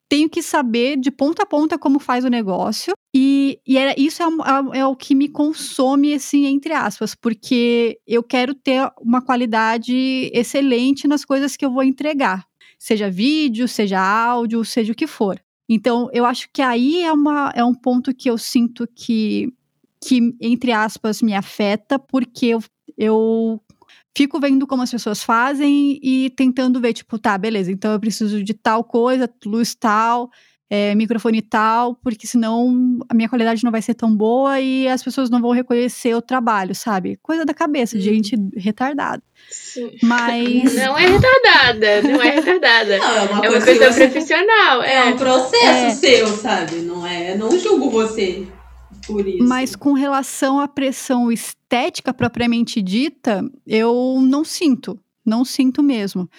tenho 0.09 0.29
que 0.29 0.41
saber 0.41 0.97
de 0.97 1.11
ponta 1.11 1.43
a 1.43 1.45
ponta 1.45 1.77
como 1.77 1.99
faz 1.99 2.25
o 2.25 2.29
negócio. 2.29 2.93
E, 3.13 3.59
e 3.65 3.77
era, 3.77 3.93
isso 3.97 4.21
é, 4.21 4.25
é, 4.25 4.79
é, 4.79 4.85
o 4.85 4.95
que 4.95 5.15
me 5.15 5.29
consome, 5.29 6.13
assim, 6.13 6.45
entre 6.45 6.73
aspas, 6.73 7.15
porque 7.15 7.99
eu 8.05 8.23
quero 8.23 8.53
ter 8.53 8.89
uma 8.99 9.21
qualidade 9.21 10.29
excelente 10.33 11.07
nas 11.07 11.23
coisas 11.23 11.55
que 11.55 11.65
eu 11.65 11.71
vou 11.71 11.83
entregar. 11.83 12.45
Seja 12.77 13.09
vídeo, 13.09 13.67
seja 13.67 13.99
áudio, 13.99 14.65
seja 14.65 14.91
o 14.91 14.95
que 14.95 15.07
for. 15.07 15.39
Então, 15.67 16.09
eu 16.13 16.25
acho 16.25 16.49
que 16.53 16.61
aí 16.61 17.03
é, 17.03 17.11
uma, 17.11 17.51
é 17.55 17.63
um 17.63 17.73
ponto 17.73 18.13
que 18.13 18.29
eu 18.29 18.37
sinto 18.37 18.87
que, 18.95 19.51
que 20.03 20.35
entre 20.39 20.71
aspas, 20.71 21.21
me 21.21 21.33
afeta, 21.33 21.97
porque 21.97 22.47
eu, 22.47 22.63
eu 22.97 23.61
fico 24.15 24.39
vendo 24.39 24.67
como 24.67 24.83
as 24.83 24.91
pessoas 24.91 25.23
fazem 25.23 25.99
e 26.01 26.29
tentando 26.31 26.79
ver, 26.79 26.93
tipo, 26.93 27.17
tá, 27.17 27.37
beleza, 27.37 27.71
então 27.71 27.91
eu 27.91 27.99
preciso 27.99 28.43
de 28.43 28.53
tal 28.53 28.83
coisa, 28.83 29.29
luz 29.45 29.75
tal, 29.75 30.29
é, 30.69 30.95
microfone 30.95 31.41
tal, 31.41 31.95
porque 31.95 32.25
senão 32.25 32.99
a 33.07 33.13
minha 33.13 33.29
qualidade 33.29 33.63
não 33.63 33.71
vai 33.71 33.81
ser 33.81 33.93
tão 33.93 34.15
boa 34.15 34.59
e 34.59 34.87
as 34.87 35.03
pessoas 35.03 35.29
não 35.29 35.39
vão 35.39 35.51
reconhecer 35.51 36.15
o 36.15 36.21
trabalho, 36.21 36.73
sabe? 36.73 37.19
Coisa 37.21 37.45
da 37.45 37.53
cabeça, 37.53 37.97
de 37.97 38.03
gente 38.03 38.35
retardada. 38.55 39.21
Sim. 39.49 39.91
Mas. 40.01 40.73
Não 40.75 40.97
é 40.97 41.07
retardada, 41.07 42.01
não 42.01 42.21
é 42.21 42.29
retardada. 42.31 42.97
Não, 42.97 43.05
é 43.05 43.21
uma, 43.21 43.45
é 43.45 43.49
uma 43.49 43.61
pessoa 43.61 43.93
profissional. 43.93 44.81
É, 44.81 44.95
é 44.95 45.05
um 45.05 45.17
processo 45.17 45.65
é. 45.65 45.91
seu, 45.91 46.27
sabe? 46.27 46.77
Não 46.77 47.05
é. 47.05 47.35
Não 47.35 47.57
julgo 47.59 47.91
você. 47.91 48.47
Por 49.05 49.27
isso. 49.27 49.43
Mas 49.43 49.75
com 49.75 49.93
relação 49.93 50.59
à 50.59 50.67
pressão 50.67 51.31
estética 51.31 52.13
propriamente 52.13 52.81
dita, 52.81 53.43
eu 53.67 54.19
não 54.21 54.43
sinto. 54.43 54.99
Não 55.25 55.45
sinto 55.45 55.83
mesmo. 55.83 56.29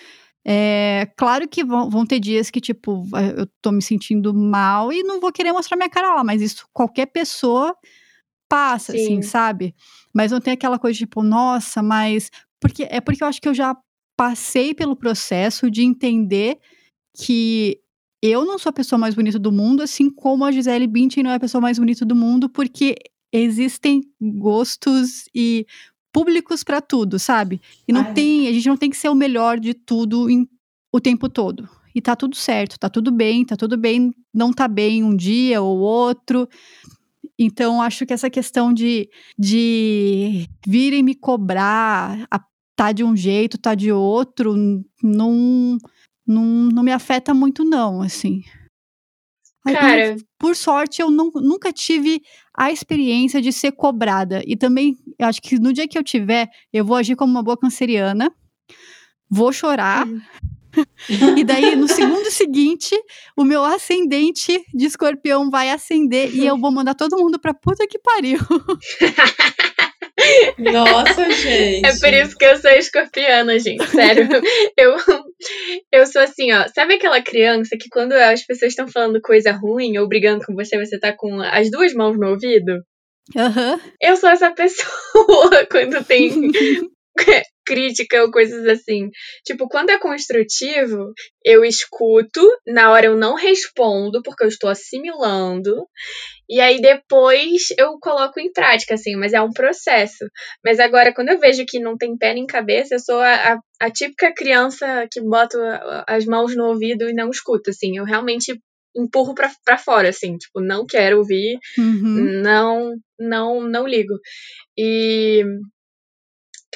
É, 0.48 1.10
claro 1.16 1.48
que 1.48 1.64
vão, 1.64 1.90
vão, 1.90 2.06
ter 2.06 2.20
dias 2.20 2.50
que, 2.50 2.60
tipo, 2.60 3.04
eu 3.36 3.48
tô 3.60 3.72
me 3.72 3.82
sentindo 3.82 4.32
mal 4.32 4.92
e 4.92 5.02
não 5.02 5.20
vou 5.20 5.32
querer 5.32 5.52
mostrar 5.52 5.76
minha 5.76 5.90
cara 5.90 6.14
lá, 6.14 6.22
mas 6.22 6.40
isso 6.40 6.68
qualquer 6.72 7.06
pessoa 7.06 7.76
passa, 8.48 8.92
assim, 8.92 9.06
Sim. 9.06 9.12
assim, 9.18 9.22
sabe? 9.22 9.74
Mas 10.14 10.30
não 10.30 10.40
tem 10.40 10.52
aquela 10.52 10.78
coisa, 10.78 10.96
tipo, 10.96 11.20
nossa, 11.20 11.82
mas. 11.82 12.30
Porque, 12.60 12.86
é 12.88 13.00
porque 13.00 13.24
eu 13.24 13.26
acho 13.26 13.42
que 13.42 13.48
eu 13.48 13.54
já 13.54 13.76
passei 14.16 14.72
pelo 14.72 14.94
processo 14.94 15.68
de 15.68 15.82
entender 15.82 16.58
que 17.12 17.80
eu 18.22 18.44
não 18.44 18.56
sou 18.56 18.70
a 18.70 18.72
pessoa 18.72 18.98
mais 18.98 19.16
bonita 19.16 19.40
do 19.40 19.50
mundo, 19.50 19.82
assim 19.82 20.08
como 20.08 20.44
a 20.44 20.52
Gisele 20.52 20.86
Bündchen 20.86 21.24
não 21.24 21.32
é 21.32 21.34
a 21.34 21.40
pessoa 21.40 21.60
mais 21.60 21.76
bonita 21.76 22.04
do 22.04 22.14
mundo, 22.14 22.48
porque 22.48 22.94
existem 23.32 24.02
gostos 24.20 25.24
e 25.34 25.66
públicos 26.16 26.64
para 26.64 26.80
tudo, 26.80 27.18
sabe? 27.18 27.60
E 27.86 27.92
não 27.92 28.00
Ai. 28.00 28.14
tem, 28.14 28.48
a 28.48 28.52
gente 28.54 28.66
não 28.66 28.76
tem 28.78 28.88
que 28.88 28.96
ser 28.96 29.10
o 29.10 29.14
melhor 29.14 29.60
de 29.60 29.74
tudo 29.74 30.30
em, 30.30 30.48
o 30.90 30.98
tempo 30.98 31.28
todo. 31.28 31.68
E 31.94 32.00
tá 32.00 32.16
tudo 32.16 32.34
certo, 32.34 32.78
tá 32.78 32.88
tudo 32.88 33.12
bem, 33.12 33.44
tá 33.44 33.54
tudo 33.54 33.76
bem, 33.76 34.14
não 34.32 34.50
tá 34.50 34.66
bem 34.66 35.04
um 35.04 35.14
dia 35.14 35.60
ou 35.60 35.78
outro. 35.78 36.48
Então, 37.38 37.82
acho 37.82 38.06
que 38.06 38.14
essa 38.14 38.30
questão 38.30 38.72
de, 38.72 39.10
de 39.38 40.48
virem 40.66 41.02
me 41.02 41.14
cobrar, 41.14 42.26
a, 42.30 42.40
tá 42.74 42.92
de 42.92 43.04
um 43.04 43.14
jeito, 43.14 43.58
tá 43.58 43.74
de 43.74 43.92
outro, 43.92 44.54
não 45.02 45.76
não, 46.26 46.42
não 46.44 46.82
me 46.82 46.92
afeta 46.92 47.34
muito, 47.34 47.62
não, 47.62 48.00
assim. 48.00 48.42
Cara. 49.72 50.16
por 50.38 50.54
sorte, 50.54 51.00
eu 51.02 51.10
não, 51.10 51.30
nunca 51.34 51.72
tive 51.72 52.22
a 52.56 52.70
experiência 52.70 53.40
de 53.40 53.52
ser 53.52 53.72
cobrada. 53.72 54.42
E 54.46 54.56
também, 54.56 54.96
eu 55.18 55.26
acho 55.26 55.40
que 55.42 55.58
no 55.58 55.72
dia 55.72 55.88
que 55.88 55.98
eu 55.98 56.04
tiver, 56.04 56.48
eu 56.72 56.84
vou 56.84 56.96
agir 56.96 57.16
como 57.16 57.30
uma 57.30 57.42
boa 57.42 57.56
canceriana, 57.56 58.32
vou 59.30 59.52
chorar. 59.52 60.06
Hum. 60.06 60.20
e 61.38 61.44
daí, 61.44 61.74
no 61.74 61.88
segundo 61.88 62.30
seguinte, 62.30 62.94
o 63.36 63.44
meu 63.44 63.64
ascendente 63.64 64.62
de 64.74 64.84
escorpião 64.84 65.50
vai 65.50 65.70
acender 65.70 66.34
e 66.34 66.46
eu 66.46 66.58
vou 66.58 66.70
mandar 66.70 66.94
todo 66.94 67.16
mundo 67.16 67.38
pra 67.38 67.54
puta 67.54 67.86
que 67.86 67.98
pariu. 67.98 68.38
Nossa, 70.58 71.30
gente. 71.30 71.86
É 71.86 71.98
por 71.98 72.12
isso 72.12 72.36
que 72.36 72.44
eu 72.44 72.56
sou 72.56 72.70
escorpiana, 72.70 73.58
gente. 73.58 73.86
Sério. 73.86 74.28
eu, 74.76 74.96
eu 75.92 76.06
sou 76.06 76.22
assim, 76.22 76.52
ó. 76.52 76.66
Sabe 76.74 76.94
aquela 76.94 77.22
criança 77.22 77.76
que 77.78 77.88
quando 77.88 78.12
as 78.12 78.44
pessoas 78.44 78.72
estão 78.72 78.88
falando 78.88 79.20
coisa 79.20 79.52
ruim 79.52 79.98
ou 79.98 80.08
brigando 80.08 80.44
com 80.44 80.54
você, 80.54 80.78
você 80.78 80.98
tá 80.98 81.12
com 81.16 81.40
as 81.40 81.70
duas 81.70 81.92
mãos 81.94 82.18
no 82.18 82.30
ouvido? 82.30 82.82
Uhum. 83.34 83.80
Eu 84.00 84.16
sou 84.16 84.28
essa 84.28 84.52
pessoa 84.52 85.66
quando 85.70 86.04
tem 86.04 86.30
crítica 87.66 88.22
ou 88.22 88.30
coisas 88.30 88.66
assim. 88.66 89.10
Tipo, 89.44 89.68
quando 89.68 89.90
é 89.90 89.98
construtivo, 89.98 91.12
eu 91.44 91.64
escuto, 91.64 92.48
na 92.66 92.90
hora 92.90 93.06
eu 93.06 93.16
não 93.16 93.34
respondo, 93.34 94.22
porque 94.22 94.44
eu 94.44 94.48
estou 94.48 94.70
assimilando. 94.70 95.86
E 96.48 96.60
aí 96.60 96.80
depois 96.80 97.68
eu 97.76 97.98
coloco 98.00 98.38
em 98.38 98.52
prática, 98.52 98.94
assim, 98.94 99.16
mas 99.16 99.32
é 99.32 99.42
um 99.42 99.52
processo. 99.52 100.24
Mas 100.64 100.78
agora, 100.78 101.12
quando 101.12 101.30
eu 101.30 101.38
vejo 101.38 101.66
que 101.66 101.80
não 101.80 101.96
tem 101.96 102.16
pé 102.16 102.32
nem 102.34 102.46
cabeça, 102.46 102.94
eu 102.94 103.00
sou 103.00 103.20
a, 103.20 103.34
a, 103.34 103.58
a 103.80 103.90
típica 103.90 104.32
criança 104.32 105.06
que 105.10 105.20
bota 105.20 106.04
as 106.06 106.24
mãos 106.24 106.56
no 106.56 106.66
ouvido 106.66 107.08
e 107.08 107.14
não 107.14 107.30
escuta, 107.30 107.70
assim. 107.70 107.98
Eu 107.98 108.04
realmente 108.04 108.58
empurro 108.96 109.34
pra, 109.34 109.50
pra 109.64 109.76
fora, 109.76 110.08
assim, 110.08 110.38
tipo, 110.38 110.60
não 110.60 110.86
quero 110.86 111.18
ouvir, 111.18 111.58
uhum. 111.76 112.42
não, 112.42 112.94
não, 113.18 113.60
não 113.60 113.86
ligo. 113.86 114.14
E 114.76 115.44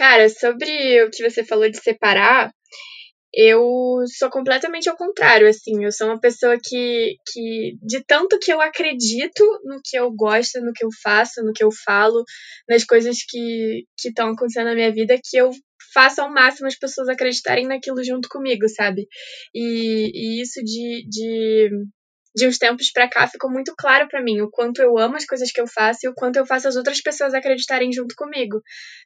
Cara, 0.00 0.30
sobre 0.30 1.04
o 1.04 1.10
que 1.10 1.28
você 1.28 1.44
falou 1.44 1.68
de 1.70 1.76
separar, 1.76 2.50
eu 3.34 3.60
sou 4.18 4.30
completamente 4.30 4.88
ao 4.88 4.96
contrário, 4.96 5.46
assim, 5.46 5.84
eu 5.84 5.92
sou 5.92 6.06
uma 6.06 6.18
pessoa 6.18 6.56
que, 6.58 7.16
que 7.30 7.76
de 7.82 8.02
tanto 8.06 8.38
que 8.38 8.50
eu 8.50 8.62
acredito 8.62 9.44
no 9.62 9.78
que 9.84 9.98
eu 9.98 10.10
gosto, 10.10 10.58
no 10.62 10.72
que 10.72 10.82
eu 10.82 10.88
faço, 11.02 11.42
no 11.44 11.52
que 11.52 11.62
eu 11.62 11.68
falo, 11.84 12.24
nas 12.66 12.82
coisas 12.82 13.18
que 13.28 13.84
estão 14.02 14.30
acontecendo 14.30 14.68
na 14.68 14.74
minha 14.74 14.90
vida, 14.90 15.20
que 15.22 15.36
eu 15.36 15.50
faço 15.92 16.22
ao 16.22 16.32
máximo 16.32 16.66
as 16.66 16.78
pessoas 16.78 17.06
acreditarem 17.10 17.66
naquilo 17.66 18.02
junto 18.02 18.26
comigo, 18.30 18.66
sabe? 18.70 19.06
E, 19.54 20.12
e 20.14 20.40
isso 20.40 20.64
de, 20.64 21.04
de 21.10 21.70
de 22.34 22.46
uns 22.46 22.58
tempos 22.58 22.90
para 22.92 23.08
cá 23.08 23.26
ficou 23.26 23.50
muito 23.50 23.74
claro 23.76 24.08
para 24.08 24.22
mim 24.22 24.40
o 24.40 24.50
quanto 24.50 24.80
eu 24.80 24.96
amo 24.98 25.16
as 25.16 25.24
coisas 25.24 25.50
que 25.50 25.60
eu 25.60 25.66
faço 25.66 26.00
e 26.04 26.08
o 26.08 26.14
quanto 26.14 26.36
eu 26.36 26.46
faço 26.46 26.68
as 26.68 26.76
outras 26.76 27.00
pessoas 27.00 27.34
acreditarem 27.34 27.92
junto 27.92 28.14
comigo. 28.14 28.62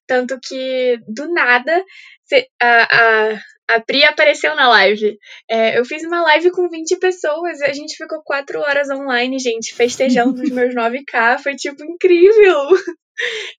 Tanto 0.06 0.38
que, 0.42 0.98
do 1.08 1.32
nada, 1.32 1.84
a, 2.60 2.66
a, 2.66 3.40
a 3.68 3.80
Pri 3.80 4.04
apareceu 4.04 4.54
na 4.54 4.68
live. 4.68 5.18
É, 5.48 5.78
eu 5.78 5.84
fiz 5.84 6.02
uma 6.04 6.22
live 6.22 6.50
com 6.50 6.68
20 6.68 6.98
pessoas 6.98 7.60
e 7.60 7.64
a 7.64 7.72
gente 7.72 7.96
ficou 7.96 8.22
4 8.22 8.60
horas 8.60 8.90
online, 8.90 9.38
gente, 9.38 9.74
festejando 9.74 10.42
os 10.42 10.50
meus 10.50 10.74
9K. 10.76 11.38
Foi, 11.42 11.54
tipo, 11.54 11.82
incrível! 11.84 12.68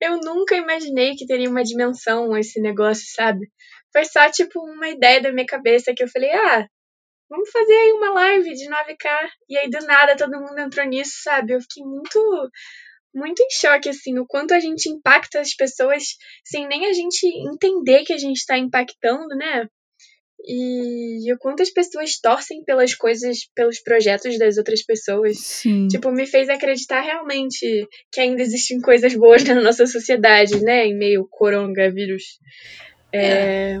Eu 0.00 0.18
nunca 0.18 0.54
imaginei 0.54 1.14
que 1.16 1.26
teria 1.26 1.48
uma 1.48 1.62
dimensão 1.62 2.36
esse 2.36 2.60
negócio, 2.60 3.06
sabe? 3.14 3.48
Foi 3.92 4.04
só, 4.04 4.30
tipo, 4.30 4.60
uma 4.60 4.90
ideia 4.90 5.22
da 5.22 5.32
minha 5.32 5.46
cabeça 5.46 5.94
que 5.96 6.02
eu 6.02 6.08
falei, 6.08 6.30
ah, 6.30 6.66
vamos 7.28 7.50
fazer 7.50 7.74
aí 7.74 7.92
uma 7.92 8.12
live 8.12 8.54
de 8.54 8.68
9K. 8.68 9.28
E 9.48 9.58
aí, 9.58 9.70
do 9.70 9.78
nada, 9.86 10.16
todo 10.16 10.40
mundo 10.40 10.58
entrou 10.58 10.86
nisso, 10.86 11.22
sabe? 11.22 11.52
Eu 11.52 11.60
fiquei 11.60 11.84
muito, 11.84 12.50
muito 13.14 13.42
em 13.42 13.50
choque, 13.50 13.88
assim, 13.88 14.18
o 14.18 14.26
quanto 14.26 14.54
a 14.54 14.60
gente 14.60 14.88
impacta 14.88 15.40
as 15.40 15.54
pessoas 15.54 16.02
sem 16.44 16.66
nem 16.66 16.86
a 16.86 16.92
gente 16.92 17.26
entender 17.48 18.04
que 18.04 18.12
a 18.12 18.18
gente 18.18 18.38
está 18.38 18.58
impactando, 18.58 19.28
né? 19.36 19.68
e, 20.46 21.32
o 21.32 21.38
quanto 21.38 21.62
as 21.62 21.70
pessoas 21.70 22.18
torcem 22.20 22.64
pelas 22.64 22.94
coisas, 22.94 23.38
pelos 23.54 23.80
projetos 23.80 24.38
das 24.38 24.56
outras 24.56 24.82
pessoas. 24.82 25.38
Sim. 25.38 25.88
Tipo, 25.88 26.12
me 26.12 26.26
fez 26.26 26.48
acreditar 26.48 27.00
realmente 27.00 27.88
que 28.12 28.20
ainda 28.20 28.42
existem 28.42 28.80
coisas 28.80 29.14
boas 29.14 29.42
na 29.44 29.60
nossa 29.60 29.86
sociedade, 29.86 30.62
né? 30.62 30.86
Em 30.86 30.96
meio 30.96 31.26
coronavírus. 31.28 32.38
É... 33.12 33.78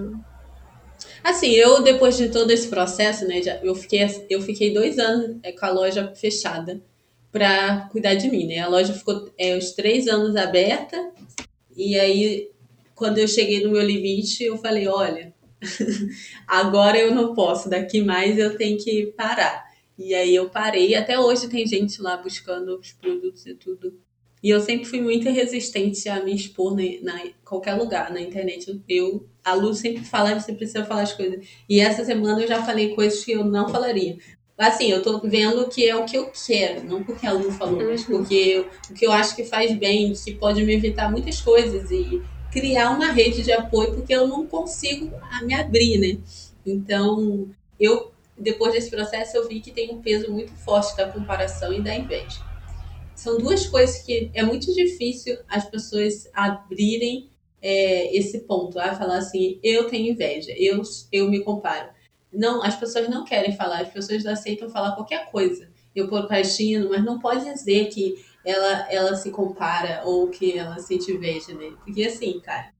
Assim, 1.26 1.50
eu, 1.50 1.82
depois 1.82 2.16
de 2.16 2.28
todo 2.28 2.52
esse 2.52 2.68
processo, 2.68 3.26
né, 3.26 3.42
já, 3.42 3.56
eu, 3.56 3.74
fiquei, 3.74 4.06
eu 4.30 4.40
fiquei 4.40 4.72
dois 4.72 4.96
anos 4.96 5.36
é, 5.42 5.50
com 5.50 5.66
a 5.66 5.70
loja 5.70 6.14
fechada 6.14 6.80
para 7.32 7.88
cuidar 7.90 8.14
de 8.14 8.30
mim, 8.30 8.46
né? 8.46 8.60
A 8.60 8.68
loja 8.68 8.94
ficou 8.94 9.28
é, 9.36 9.58
os 9.58 9.72
três 9.72 10.06
anos 10.06 10.36
aberta 10.36 10.96
e 11.76 11.98
aí, 11.98 12.48
quando 12.94 13.18
eu 13.18 13.26
cheguei 13.26 13.60
no 13.60 13.72
meu 13.72 13.82
limite, 13.82 14.44
eu 14.44 14.56
falei, 14.56 14.86
olha, 14.86 15.34
agora 16.46 16.96
eu 16.96 17.12
não 17.12 17.34
posso, 17.34 17.68
daqui 17.68 18.00
mais 18.00 18.38
eu 18.38 18.56
tenho 18.56 18.78
que 18.78 19.06
parar. 19.16 19.66
E 19.98 20.14
aí 20.14 20.32
eu 20.32 20.48
parei, 20.48 20.94
até 20.94 21.18
hoje 21.18 21.48
tem 21.48 21.66
gente 21.66 22.00
lá 22.00 22.16
buscando 22.16 22.78
os 22.78 22.92
produtos 22.92 23.44
e 23.46 23.54
tudo. 23.56 23.98
E 24.46 24.50
eu 24.50 24.60
sempre 24.60 24.84
fui 24.84 25.00
muito 25.00 25.28
resistente 25.28 26.08
a 26.08 26.22
me 26.22 26.32
expor 26.32 26.78
em 26.78 27.02
qualquer 27.44 27.74
lugar, 27.74 28.12
na 28.12 28.20
internet. 28.20 28.80
Eu, 28.88 29.26
a 29.44 29.54
Lu 29.54 29.74
sempre 29.74 30.04
fala, 30.04 30.38
você 30.38 30.52
precisa 30.52 30.84
falar 30.84 31.02
as 31.02 31.12
coisas. 31.12 31.44
E 31.68 31.80
essa 31.80 32.04
semana 32.04 32.40
eu 32.40 32.46
já 32.46 32.62
falei 32.62 32.94
coisas 32.94 33.24
que 33.24 33.32
eu 33.32 33.44
não 33.44 33.68
falaria. 33.68 34.16
Assim, 34.56 34.88
eu 34.88 35.02
tô 35.02 35.18
vendo 35.18 35.66
que 35.66 35.84
é 35.84 35.96
o 35.96 36.04
que 36.04 36.16
eu 36.16 36.30
quero, 36.30 36.84
não 36.84 37.02
porque 37.02 37.26
a 37.26 37.32
Lu 37.32 37.50
falou, 37.50 37.80
uhum. 37.80 37.88
mas 37.88 38.04
porque 38.04 38.34
eu, 38.36 38.68
o 38.88 38.94
que 38.94 39.04
eu 39.04 39.10
acho 39.10 39.34
que 39.34 39.42
faz 39.42 39.76
bem, 39.76 40.12
que 40.12 40.34
pode 40.34 40.62
me 40.62 40.74
evitar 40.74 41.10
muitas 41.10 41.40
coisas 41.40 41.90
e 41.90 42.22
criar 42.52 42.90
uma 42.90 43.10
rede 43.10 43.42
de 43.42 43.50
apoio, 43.50 43.94
porque 43.94 44.14
eu 44.14 44.28
não 44.28 44.46
consigo 44.46 45.10
me 45.42 45.54
abrir, 45.54 45.98
né? 45.98 46.18
Então, 46.64 47.48
eu, 47.80 48.12
depois 48.38 48.72
desse 48.72 48.90
processo, 48.90 49.36
eu 49.36 49.48
vi 49.48 49.58
que 49.58 49.72
tem 49.72 49.92
um 49.92 50.00
peso 50.00 50.30
muito 50.30 50.52
forte 50.52 50.96
da 50.96 51.08
comparação 51.08 51.72
e 51.72 51.82
da 51.82 51.92
inveja. 51.92 52.45
São 53.16 53.38
duas 53.38 53.66
coisas 53.66 54.02
que 54.02 54.30
é 54.34 54.42
muito 54.42 54.72
difícil 54.74 55.38
as 55.48 55.64
pessoas 55.64 56.28
abrirem 56.34 57.30
é, 57.62 58.14
esse 58.16 58.40
ponto, 58.40 58.78
a 58.78 58.94
falar 58.94 59.16
assim, 59.16 59.58
eu 59.62 59.88
tenho 59.88 60.12
inveja, 60.12 60.52
eu, 60.56 60.82
eu 61.10 61.28
me 61.28 61.42
comparo. 61.42 61.88
Não, 62.32 62.62
as 62.62 62.76
pessoas 62.76 63.08
não 63.08 63.24
querem 63.24 63.56
falar, 63.56 63.80
as 63.80 63.88
pessoas 63.88 64.26
aceitam 64.26 64.68
falar 64.68 64.94
qualquer 64.94 65.30
coisa. 65.30 65.68
Eu 65.94 66.08
procrastino, 66.08 66.90
mas 66.90 67.02
não 67.02 67.18
pode 67.18 67.44
dizer 67.44 67.88
que 67.88 68.22
ela, 68.44 68.92
ela 68.92 69.16
se 69.16 69.30
compara 69.30 70.02
ou 70.04 70.28
que 70.28 70.56
ela 70.56 70.78
sente 70.78 71.10
inveja, 71.10 71.54
né? 71.54 71.72
Porque 71.82 72.04
assim, 72.04 72.38
cara, 72.40 72.70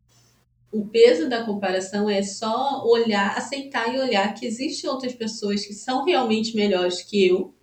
o 0.71 0.87
peso 0.87 1.29
da 1.29 1.45
comparação 1.45 2.11
é 2.11 2.23
só 2.23 2.85
olhar, 2.87 3.37
aceitar 3.37 3.95
e 3.95 3.99
olhar 3.99 4.35
que 4.35 4.45
existem 4.45 4.91
outras 4.91 5.15
pessoas 5.15 5.65
que 5.65 5.73
são 5.73 6.05
realmente 6.05 6.55
melhores 6.55 7.01
que 7.01 7.27
eu 7.27 7.55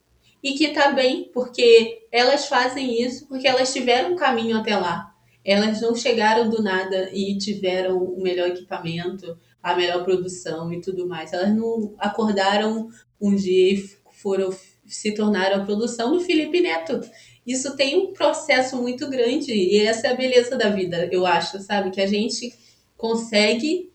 e 0.41 0.53
que 0.53 0.69
tá 0.69 0.91
bem, 0.91 1.29
porque 1.31 2.02
elas 2.13 2.45
fazem 2.45 3.01
isso 3.01 3.27
porque 3.27 3.47
elas 3.47 3.73
tiveram 3.73 4.13
um 4.13 4.15
caminho 4.15 4.55
até 4.55 4.77
lá. 4.77 5.11
Elas 5.43 5.81
não 5.81 5.95
chegaram 5.95 6.47
do 6.47 6.61
nada 6.61 7.09
e 7.11 7.35
tiveram 7.39 7.97
o 7.97 8.21
melhor 8.21 8.49
equipamento, 8.49 9.35
a 9.61 9.75
melhor 9.75 10.03
produção 10.05 10.71
e 10.71 10.79
tudo 10.79 11.07
mais. 11.07 11.33
Elas 11.33 11.53
não 11.55 11.95
acordaram 11.97 12.87
um 13.19 13.35
dia 13.35 13.73
e 13.73 13.89
foram 14.11 14.55
se 14.85 15.13
tornaram 15.13 15.61
a 15.61 15.65
produção 15.65 16.11
do 16.11 16.21
Felipe 16.21 16.61
Neto. 16.61 17.01
Isso 17.47 17.75
tem 17.75 17.97
um 17.97 18.13
processo 18.13 18.79
muito 18.79 19.09
grande 19.09 19.51
e 19.51 19.79
essa 19.79 20.07
é 20.07 20.11
a 20.11 20.15
beleza 20.15 20.55
da 20.55 20.69
vida, 20.69 21.09
eu 21.11 21.25
acho, 21.25 21.59
sabe? 21.61 21.89
Que 21.89 22.01
a 22.01 22.05
gente 22.05 22.53
consegue 22.95 23.91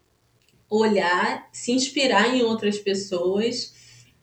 olhar, 0.68 1.48
se 1.52 1.70
inspirar 1.70 2.34
em 2.34 2.42
outras 2.42 2.78
pessoas 2.78 3.74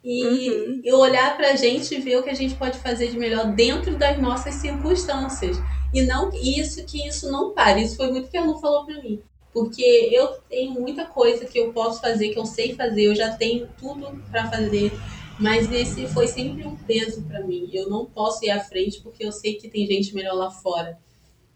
e, 0.05 0.23
uhum. 0.23 0.81
e 0.83 0.93
olhar 0.93 1.35
para 1.35 1.53
a 1.53 1.55
gente 1.55 1.95
e 1.95 1.99
ver 1.99 2.17
o 2.17 2.23
que 2.23 2.29
a 2.29 2.35
gente 2.35 2.53
pode 2.53 2.77
fazer 2.77 3.09
de 3.09 3.17
melhor 3.17 3.51
dentro 3.53 3.97
das 3.97 4.19
nossas 4.19 4.53
circunstâncias. 4.55 5.57
E 5.91 6.03
não 6.03 6.29
isso 6.31 6.85
que 6.85 7.07
isso 7.07 7.31
não 7.31 7.53
pare. 7.53 7.81
Isso 7.81 7.97
foi 7.97 8.11
muito 8.11 8.29
que 8.29 8.37
a 8.37 8.45
Lu 8.45 8.59
falou 8.59 8.85
para 8.85 9.01
mim. 9.01 9.19
Porque 9.51 9.81
eu 10.11 10.27
tenho 10.47 10.73
muita 10.73 11.05
coisa 11.05 11.45
que 11.45 11.57
eu 11.57 11.73
posso 11.73 11.99
fazer, 11.99 12.29
que 12.29 12.37
eu 12.37 12.45
sei 12.45 12.75
fazer, 12.75 13.05
eu 13.05 13.15
já 13.15 13.31
tenho 13.31 13.67
tudo 13.79 14.21
para 14.29 14.47
fazer. 14.47 14.91
Mas 15.39 15.71
esse 15.71 16.05
foi 16.07 16.27
sempre 16.27 16.65
um 16.67 16.75
peso 16.75 17.23
para 17.23 17.41
mim. 17.41 17.67
Eu 17.73 17.89
não 17.89 18.05
posso 18.05 18.45
ir 18.45 18.51
à 18.51 18.59
frente 18.59 19.01
porque 19.01 19.25
eu 19.25 19.31
sei 19.31 19.55
que 19.55 19.67
tem 19.67 19.87
gente 19.87 20.13
melhor 20.13 20.35
lá 20.35 20.51
fora 20.51 20.99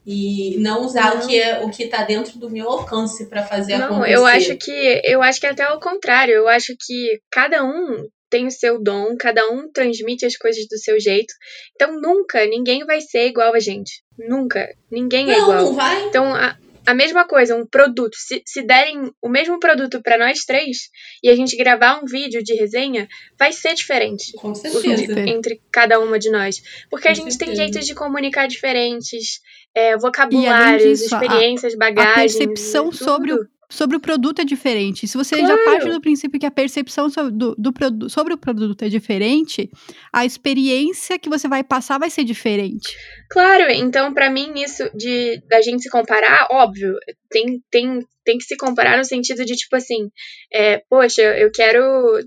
e 0.05 0.57
não 0.57 0.85
usar 0.85 1.15
não. 1.15 1.23
o 1.23 1.27
que 1.27 1.39
é 1.39 1.63
o 1.63 1.69
que 1.69 1.83
está 1.83 2.03
dentro 2.03 2.39
do 2.39 2.49
meu 2.49 2.67
alcance 2.67 3.27
para 3.27 3.43
fazer 3.43 3.77
não, 3.77 3.85
acontecer. 3.85 4.15
Não, 4.15 4.21
eu 4.21 4.25
acho 4.25 4.57
que 4.57 5.01
eu 5.03 5.21
acho 5.21 5.39
que 5.39 5.45
é 5.45 5.51
até 5.51 5.69
o 5.71 5.79
contrário. 5.79 6.33
Eu 6.33 6.47
acho 6.47 6.75
que 6.79 7.21
cada 7.31 7.63
um 7.63 8.07
tem 8.29 8.47
o 8.47 8.51
seu 8.51 8.81
dom, 8.81 9.15
cada 9.17 9.49
um 9.49 9.71
transmite 9.71 10.25
as 10.25 10.35
coisas 10.35 10.65
do 10.67 10.77
seu 10.77 10.99
jeito. 10.99 11.33
Então 11.75 11.99
nunca 11.99 12.45
ninguém 12.45 12.85
vai 12.85 13.01
ser 13.01 13.27
igual 13.27 13.53
a 13.53 13.59
gente. 13.59 14.03
Nunca. 14.17 14.67
Ninguém 14.91 15.25
não, 15.25 15.33
é 15.33 15.37
igual. 15.37 15.65
Não 15.65 15.73
vai. 15.73 16.07
Então 16.07 16.35
a, 16.35 16.57
a 16.85 16.93
mesma 16.93 17.25
coisa, 17.27 17.55
um 17.55 17.65
produto. 17.65 18.15
Se, 18.15 18.41
se 18.45 18.61
derem 18.63 19.11
o 19.21 19.29
mesmo 19.29 19.59
produto 19.59 20.01
para 20.01 20.17
nós 20.17 20.39
três 20.39 20.89
e 21.23 21.29
a 21.29 21.35
gente 21.35 21.55
gravar 21.55 22.01
um 22.01 22.05
vídeo 22.05 22.43
de 22.43 22.55
resenha, 22.55 23.07
vai 23.37 23.51
ser 23.51 23.75
diferente. 23.75 24.33
Com 24.33 24.55
certeza. 24.55 25.19
Entre 25.19 25.61
cada 25.71 25.99
uma 25.99 26.17
de 26.17 26.31
nós. 26.31 26.61
Porque 26.89 27.07
Com 27.07 27.11
a 27.11 27.13
gente 27.13 27.33
certeza. 27.33 27.45
tem 27.45 27.55
jeitos 27.55 27.85
de 27.85 27.93
comunicar 27.93 28.47
diferentes, 28.47 29.39
é, 29.75 29.97
vocabulários, 29.97 30.99
disso, 30.99 31.15
experiências, 31.15 31.73
a, 31.75 31.77
bagagens. 31.77 32.35
A 32.35 32.39
percepção 32.39 32.91
sobre 32.91 33.33
o 33.33 33.47
sobre 33.69 33.95
o 33.95 33.99
produto 33.99 34.41
é 34.41 34.45
diferente. 34.45 35.07
Se 35.07 35.15
você 35.15 35.37
claro. 35.37 35.47
já 35.47 35.63
parte 35.63 35.89
do 35.89 36.01
princípio 36.01 36.39
que 36.39 36.45
a 36.45 36.51
percepção 36.51 37.09
sobre, 37.09 37.31
do, 37.31 37.55
do, 37.55 38.09
sobre 38.09 38.33
o 38.33 38.37
produto 38.37 38.83
é 38.83 38.89
diferente, 38.89 39.69
a 40.11 40.25
experiência 40.25 41.19
que 41.19 41.29
você 41.29 41.47
vai 41.47 41.63
passar 41.63 41.99
vai 41.99 42.09
ser 42.09 42.23
diferente. 42.23 42.97
Claro, 43.29 43.69
então 43.69 44.13
para 44.13 44.29
mim 44.29 44.53
isso 44.55 44.89
de 44.95 45.39
da 45.47 45.61
gente 45.61 45.83
se 45.83 45.89
comparar, 45.89 46.47
óbvio, 46.49 46.95
tem, 47.29 47.61
tem, 47.69 47.99
tem 48.25 48.37
que 48.37 48.43
se 48.43 48.57
comparar 48.57 48.97
no 48.97 49.05
sentido 49.05 49.45
de 49.45 49.55
tipo 49.55 49.75
assim, 49.75 50.09
é, 50.51 50.81
poxa, 50.89 51.21
eu 51.21 51.51
quero 51.51 51.83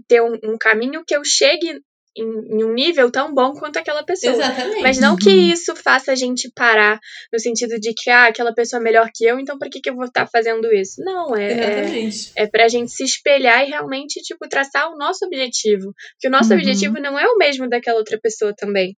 ter 0.07 0.23
um, 0.23 0.39
um 0.45 0.57
caminho 0.59 1.03
que 1.05 1.17
eu 1.17 1.25
chegue 1.25 1.81
em, 2.16 2.25
em, 2.25 2.64
um 2.64 2.72
nível 2.72 3.11
tão 3.11 3.35
bom 3.35 3.53
quanto 3.53 3.79
aquela 3.79 4.03
pessoa. 4.05 4.33
Exatamente. 4.33 4.83
Mas 4.83 4.98
não 4.98 5.16
que 5.16 5.31
isso 5.31 5.75
faça 5.77 6.12
a 6.12 6.14
gente 6.14 6.51
parar 6.55 7.01
no 7.33 7.38
sentido 7.38 7.79
de 7.79 7.92
que 7.94 8.11
ah, 8.11 8.27
aquela 8.27 8.55
pessoa 8.55 8.81
é 8.81 8.85
melhor 8.85 9.11
que 9.14 9.25
eu, 9.25 9.38
então 9.38 9.59
por 9.59 9.68
que, 9.68 9.81
que 9.81 9.90
eu 9.90 9.96
vou 9.96 10.07
estar 10.07 10.25
tá 10.25 10.31
fazendo 10.31 10.72
isso? 10.72 11.03
Não, 11.03 11.37
é, 11.37 11.53
Exatamente. 11.53 12.33
é, 12.37 12.42
é 12.42 12.46
pra 12.46 12.68
gente 12.68 12.90
se 12.90 13.05
espelhar 13.05 13.64
e 13.64 13.70
realmente, 13.70 14.20
tipo, 14.22 14.48
traçar 14.48 14.90
o 14.90 14.96
nosso 14.96 15.25
objetivo. 15.25 15.92
Porque 16.12 16.29
o 16.29 16.31
nosso 16.31 16.51
uhum. 16.53 16.59
objetivo 16.59 16.94
não 17.01 17.18
é 17.18 17.27
o 17.27 17.37
mesmo 17.37 17.68
daquela 17.68 17.98
outra 17.98 18.18
pessoa 18.20 18.55
também. 18.57 18.96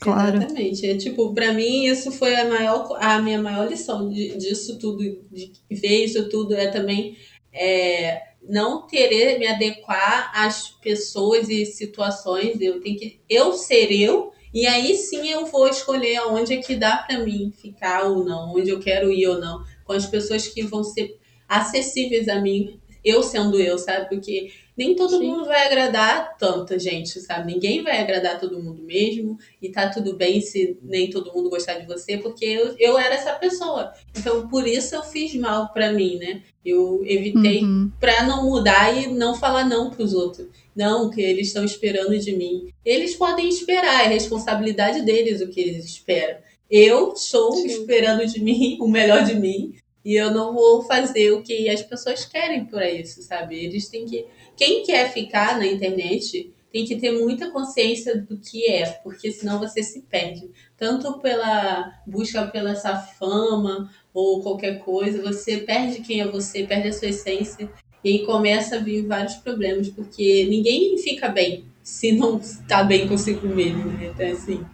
Claro. 0.00 0.38
Exatamente. 0.38 0.86
É, 0.86 0.96
tipo, 0.96 1.34
para 1.34 1.52
mim, 1.52 1.86
isso 1.86 2.10
foi 2.10 2.34
a, 2.34 2.44
maior, 2.46 2.96
a 3.00 3.20
minha 3.20 3.40
maior 3.40 3.68
lição 3.68 4.08
de, 4.08 4.36
disso 4.36 4.78
tudo, 4.78 4.98
de 5.30 5.52
ver 5.70 6.04
isso 6.04 6.28
tudo, 6.28 6.54
é 6.54 6.68
também. 6.68 7.16
É, 7.52 8.33
não 8.48 8.86
querer 8.86 9.38
me 9.38 9.46
adequar 9.46 10.30
às 10.34 10.68
pessoas 10.68 11.48
e 11.48 11.64
situações. 11.64 12.60
Eu 12.60 12.80
tenho 12.80 12.98
que 12.98 13.20
eu 13.28 13.52
ser 13.52 13.90
eu 13.92 14.32
e 14.52 14.68
aí 14.68 14.96
sim 14.96 15.28
eu 15.28 15.46
vou 15.46 15.66
escolher 15.66 16.16
aonde 16.18 16.54
é 16.54 16.56
que 16.58 16.76
dá 16.76 16.98
para 16.98 17.18
mim 17.18 17.52
ficar 17.60 18.04
ou 18.04 18.24
não, 18.24 18.54
onde 18.54 18.70
eu 18.70 18.78
quero 18.78 19.10
ir 19.10 19.26
ou 19.26 19.40
não, 19.40 19.64
com 19.84 19.92
as 19.92 20.06
pessoas 20.06 20.46
que 20.46 20.62
vão 20.62 20.84
ser 20.84 21.18
acessíveis 21.48 22.28
a 22.28 22.40
mim, 22.40 22.80
eu 23.04 23.20
sendo 23.22 23.60
eu, 23.60 23.76
sabe? 23.76 24.08
Porque 24.08 24.52
nem 24.76 24.96
todo 24.96 25.18
Sim. 25.18 25.26
mundo 25.28 25.44
vai 25.44 25.66
agradar 25.66 26.36
tanta 26.36 26.78
gente, 26.78 27.20
sabe? 27.20 27.52
Ninguém 27.52 27.82
vai 27.82 28.00
agradar 28.00 28.40
todo 28.40 28.62
mundo 28.62 28.82
mesmo. 28.82 29.38
E 29.62 29.68
tá 29.68 29.88
tudo 29.88 30.16
bem 30.16 30.40
se 30.40 30.76
nem 30.82 31.08
todo 31.08 31.32
mundo 31.32 31.48
gostar 31.48 31.74
de 31.74 31.86
você, 31.86 32.18
porque 32.18 32.44
eu, 32.44 32.74
eu 32.78 32.98
era 32.98 33.14
essa 33.14 33.32
pessoa. 33.34 33.92
Então, 34.16 34.48
por 34.48 34.66
isso 34.66 34.94
eu 34.94 35.02
fiz 35.02 35.34
mal 35.36 35.72
para 35.72 35.92
mim, 35.92 36.16
né? 36.16 36.42
Eu 36.64 37.02
evitei 37.04 37.62
uhum. 37.62 37.90
pra 38.00 38.24
não 38.24 38.44
mudar 38.44 38.96
e 38.96 39.06
não 39.06 39.34
falar 39.34 39.64
não 39.64 39.90
pros 39.90 40.12
outros. 40.12 40.48
Não, 40.74 41.08
que 41.08 41.20
eles 41.20 41.48
estão 41.48 41.64
esperando 41.64 42.18
de 42.18 42.34
mim. 42.34 42.68
Eles 42.84 43.14
podem 43.14 43.48
esperar, 43.48 44.06
é 44.06 44.08
responsabilidade 44.08 45.02
deles 45.02 45.40
o 45.40 45.48
que 45.48 45.60
eles 45.60 45.84
esperam. 45.84 46.38
Eu 46.68 47.12
estou 47.12 47.52
Sim. 47.52 47.66
esperando 47.66 48.26
de 48.26 48.42
mim 48.42 48.78
o 48.80 48.88
melhor 48.88 49.24
de 49.24 49.34
mim 49.34 49.74
e 50.04 50.14
eu 50.14 50.30
não 50.30 50.52
vou 50.52 50.82
fazer 50.82 51.32
o 51.32 51.42
que 51.42 51.68
as 51.68 51.82
pessoas 51.82 52.24
querem 52.26 52.66
por 52.66 52.82
isso, 52.82 53.22
sabe? 53.22 53.64
Eles 53.64 53.88
têm 53.88 54.04
que. 54.04 54.26
Quem 54.56 54.84
quer 54.84 55.10
ficar 55.12 55.58
na 55.58 55.66
internet 55.66 56.52
tem 56.70 56.84
que 56.84 56.96
ter 56.96 57.12
muita 57.12 57.50
consciência 57.50 58.20
do 58.20 58.36
que 58.36 58.66
é, 58.68 58.84
porque 59.02 59.32
senão 59.32 59.58
você 59.58 59.82
se 59.82 60.02
perde. 60.02 60.50
Tanto 60.76 61.20
pela 61.20 61.90
busca 62.06 62.46
pela 62.48 62.72
essa 62.72 62.96
fama 62.96 63.90
ou 64.12 64.42
qualquer 64.42 64.80
coisa, 64.80 65.22
você 65.22 65.58
perde 65.58 66.02
quem 66.02 66.20
é 66.20 66.28
você, 66.28 66.64
perde 66.64 66.88
a 66.88 66.92
sua 66.92 67.08
essência. 67.08 67.70
E 68.02 68.10
aí 68.10 68.26
começa 68.26 68.76
a 68.76 68.80
vir 68.80 69.06
vários 69.06 69.36
problemas, 69.36 69.88
porque 69.88 70.44
ninguém 70.50 70.98
fica 70.98 71.28
bem 71.28 71.64
se 71.82 72.12
não 72.12 72.38
está 72.38 72.84
bem 72.84 73.08
consigo 73.08 73.46
mesmo, 73.46 73.86
né? 73.92 74.10
Então, 74.12 74.30
assim, 74.30 74.66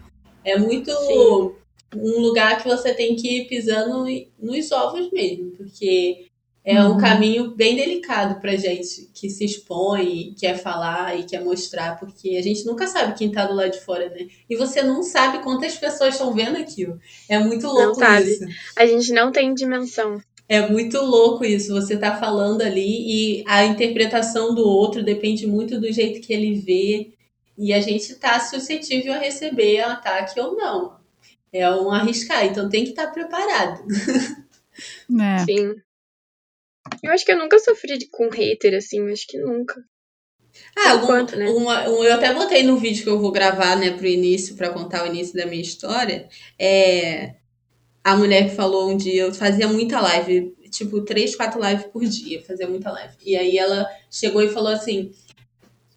é 0.43 0.57
muito. 0.57 0.91
Sim 0.91 1.60
um 1.95 2.19
lugar 2.19 2.61
que 2.61 2.67
você 2.67 2.93
tem 2.93 3.15
que 3.15 3.39
ir 3.39 3.47
pisando 3.47 4.05
nos 4.39 4.71
ovos 4.71 5.11
mesmo, 5.11 5.51
porque 5.51 6.25
é 6.63 6.79
uhum. 6.79 6.93
um 6.93 6.97
caminho 6.97 7.55
bem 7.55 7.75
delicado 7.75 8.39
pra 8.39 8.55
gente 8.55 9.09
que 9.15 9.29
se 9.29 9.43
expõe, 9.43 10.35
quer 10.37 10.57
falar 10.57 11.19
e 11.19 11.23
quer 11.23 11.43
mostrar, 11.43 11.99
porque 11.99 12.37
a 12.37 12.41
gente 12.41 12.65
nunca 12.65 12.85
sabe 12.85 13.17
quem 13.17 13.31
tá 13.31 13.45
do 13.47 13.55
lado 13.55 13.71
de 13.71 13.81
fora, 13.81 14.09
né? 14.09 14.27
E 14.47 14.55
você 14.55 14.83
não 14.83 15.01
sabe 15.01 15.39
quantas 15.39 15.75
pessoas 15.75 16.13
estão 16.13 16.33
vendo 16.33 16.57
aquilo. 16.57 16.99
É 17.27 17.39
muito 17.39 17.65
louco 17.65 17.87
não 17.87 17.95
sabe. 17.95 18.29
isso. 18.29 18.45
A 18.77 18.85
gente 18.85 19.11
não 19.11 19.31
tem 19.31 19.53
dimensão. 19.55 20.21
É 20.47 20.69
muito 20.69 21.01
louco 21.01 21.43
isso. 21.43 21.73
Você 21.73 21.97
tá 21.97 22.15
falando 22.17 22.61
ali 22.61 23.39
e 23.39 23.43
a 23.47 23.65
interpretação 23.65 24.53
do 24.53 24.67
outro 24.67 25.01
depende 25.01 25.47
muito 25.47 25.79
do 25.79 25.91
jeito 25.91 26.21
que 26.21 26.31
ele 26.31 26.55
vê. 26.55 27.13
E 27.57 27.73
a 27.73 27.81
gente 27.81 28.13
tá 28.15 28.39
suscetível 28.39 29.13
a 29.13 29.17
receber 29.17 29.79
ataque 29.79 30.39
ou 30.39 30.55
não. 30.55 31.00
É 31.53 31.69
um 31.69 31.91
arriscar, 31.91 32.45
então 32.45 32.69
tem 32.69 32.83
que 32.83 32.91
estar 32.91 33.07
tá 33.07 33.11
preparado. 33.11 33.83
É. 35.21 35.45
Sim. 35.45 35.75
Eu 37.03 37.11
acho 37.11 37.25
que 37.25 37.31
eu 37.31 37.37
nunca 37.37 37.59
sofri 37.59 38.07
com 38.09 38.29
hater, 38.29 38.75
assim, 38.75 39.11
acho 39.11 39.27
que 39.27 39.37
nunca. 39.37 39.83
Ah, 40.75 40.91
algum, 40.91 41.23
né? 41.37 41.49
uma, 41.49 41.89
um, 41.89 42.03
eu 42.03 42.13
até 42.13 42.33
botei 42.33 42.63
no 42.63 42.77
vídeo 42.77 43.03
que 43.03 43.09
eu 43.09 43.19
vou 43.19 43.31
gravar, 43.31 43.75
né, 43.75 43.91
pro 43.91 44.07
início, 44.07 44.55
para 44.55 44.69
contar 44.69 45.03
o 45.03 45.07
início 45.07 45.35
da 45.35 45.45
minha 45.45 45.61
história. 45.61 46.29
É, 46.57 47.35
a 48.03 48.15
mulher 48.15 48.49
que 48.49 48.55
falou 48.55 48.89
um 48.89 48.97
dia, 48.97 49.23
eu 49.23 49.33
fazia 49.33 49.67
muita 49.67 49.99
live, 49.99 50.55
tipo, 50.69 51.01
três, 51.01 51.35
quatro 51.35 51.61
lives 51.61 51.85
por 51.85 52.03
dia, 52.05 52.43
fazia 52.43 52.67
muita 52.67 52.91
live. 52.91 53.13
E 53.23 53.35
aí 53.35 53.57
ela 53.57 53.87
chegou 54.09 54.41
e 54.41 54.49
falou 54.49 54.71
assim: 54.71 55.11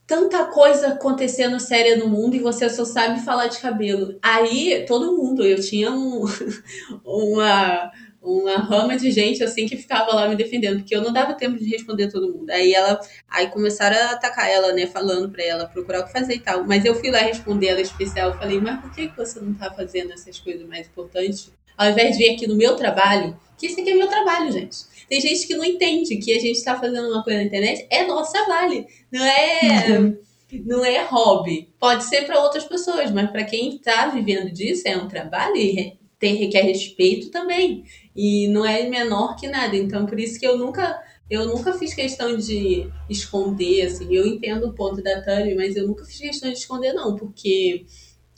tanta 0.06 0.44
coisa 0.46 0.88
acontecendo 0.88 1.58
séria 1.58 1.96
no 1.96 2.08
mundo 2.08 2.36
e 2.36 2.40
você 2.40 2.68
só 2.68 2.84
sabe 2.84 3.20
falar 3.20 3.46
de 3.46 3.58
cabelo. 3.58 4.18
Aí, 4.22 4.84
todo 4.86 5.16
mundo, 5.16 5.44
eu 5.44 5.60
tinha 5.60 5.90
um, 5.90 6.24
uma 7.04 7.90
uma 8.24 8.56
rama 8.56 8.96
de 8.96 9.10
gente 9.10 9.44
assim 9.44 9.66
que 9.66 9.76
ficava 9.76 10.14
lá 10.14 10.26
me 10.26 10.34
defendendo, 10.34 10.78
porque 10.78 10.96
eu 10.96 11.02
não 11.02 11.12
dava 11.12 11.34
tempo 11.34 11.58
de 11.58 11.68
responder 11.68 12.10
todo 12.10 12.32
mundo. 12.32 12.48
Aí 12.50 12.72
ela, 12.72 12.98
aí 13.28 13.48
começaram 13.48 13.96
a 13.96 14.12
atacar 14.12 14.48
ela, 14.48 14.72
né, 14.72 14.86
falando 14.86 15.30
para 15.30 15.44
ela 15.44 15.66
procurar 15.66 16.00
o 16.00 16.06
que 16.06 16.12
fazer 16.12 16.36
e 16.36 16.40
tal. 16.40 16.64
Mas 16.64 16.84
eu 16.86 16.94
fui 16.94 17.10
lá 17.10 17.18
responder 17.18 17.66
ela 17.68 17.80
especial, 17.82 18.36
falei: 18.38 18.58
"Mas 18.60 18.80
por 18.80 18.90
que 18.92 19.08
você 19.14 19.38
não 19.40 19.52
tá 19.52 19.70
fazendo 19.70 20.12
essas 20.12 20.40
coisas 20.40 20.66
mais 20.66 20.86
importantes? 20.86 21.52
Ao 21.76 21.90
invés 21.90 22.16
de 22.16 22.24
vir 22.24 22.34
aqui 22.34 22.46
no 22.46 22.56
meu 22.56 22.76
trabalho, 22.76 23.38
que 23.58 23.66
esse 23.66 23.80
aqui 23.80 23.90
é 23.90 23.94
meu 23.94 24.08
trabalho, 24.08 24.50
gente. 24.50 24.76
Tem 25.08 25.20
gente 25.20 25.46
que 25.46 25.54
não 25.54 25.64
entende 25.64 26.16
que 26.16 26.32
a 26.32 26.40
gente 26.40 26.56
está 26.56 26.78
fazendo 26.78 27.08
uma 27.08 27.22
coisa 27.22 27.40
na 27.40 27.44
internet, 27.46 27.86
é 27.90 28.06
nosso 28.06 28.32
trabalho, 28.32 28.84
não 29.12 29.24
é 29.24 29.98
uhum. 29.98 30.18
não 30.64 30.84
é 30.84 31.04
hobby. 31.04 31.68
Pode 31.78 32.04
ser 32.04 32.26
para 32.26 32.42
outras 32.42 32.64
pessoas, 32.64 33.10
mas 33.10 33.30
para 33.30 33.44
quem 33.44 33.76
está 33.76 34.08
vivendo 34.08 34.50
disso 34.52 34.82
é 34.86 34.96
um 34.96 35.08
trabalho 35.08 35.56
e 35.56 35.98
tem, 36.18 36.36
requer 36.36 36.62
respeito 36.62 37.30
também. 37.30 37.84
E 38.16 38.48
não 38.48 38.64
é 38.64 38.88
menor 38.88 39.36
que 39.36 39.46
nada. 39.46 39.76
Então, 39.76 40.06
por 40.06 40.18
isso 40.18 40.38
que 40.38 40.46
eu 40.46 40.56
nunca 40.56 41.02
eu 41.28 41.46
nunca 41.46 41.72
fiz 41.72 41.94
questão 41.94 42.36
de 42.36 42.86
esconder, 43.08 43.86
assim. 43.86 44.14
Eu 44.14 44.26
entendo 44.26 44.66
o 44.66 44.74
ponto 44.74 45.02
da 45.02 45.22
Tami, 45.22 45.54
mas 45.54 45.74
eu 45.74 45.86
nunca 45.86 46.04
fiz 46.04 46.18
questão 46.18 46.50
de 46.50 46.58
esconder, 46.58 46.92
não, 46.92 47.16
porque 47.16 47.86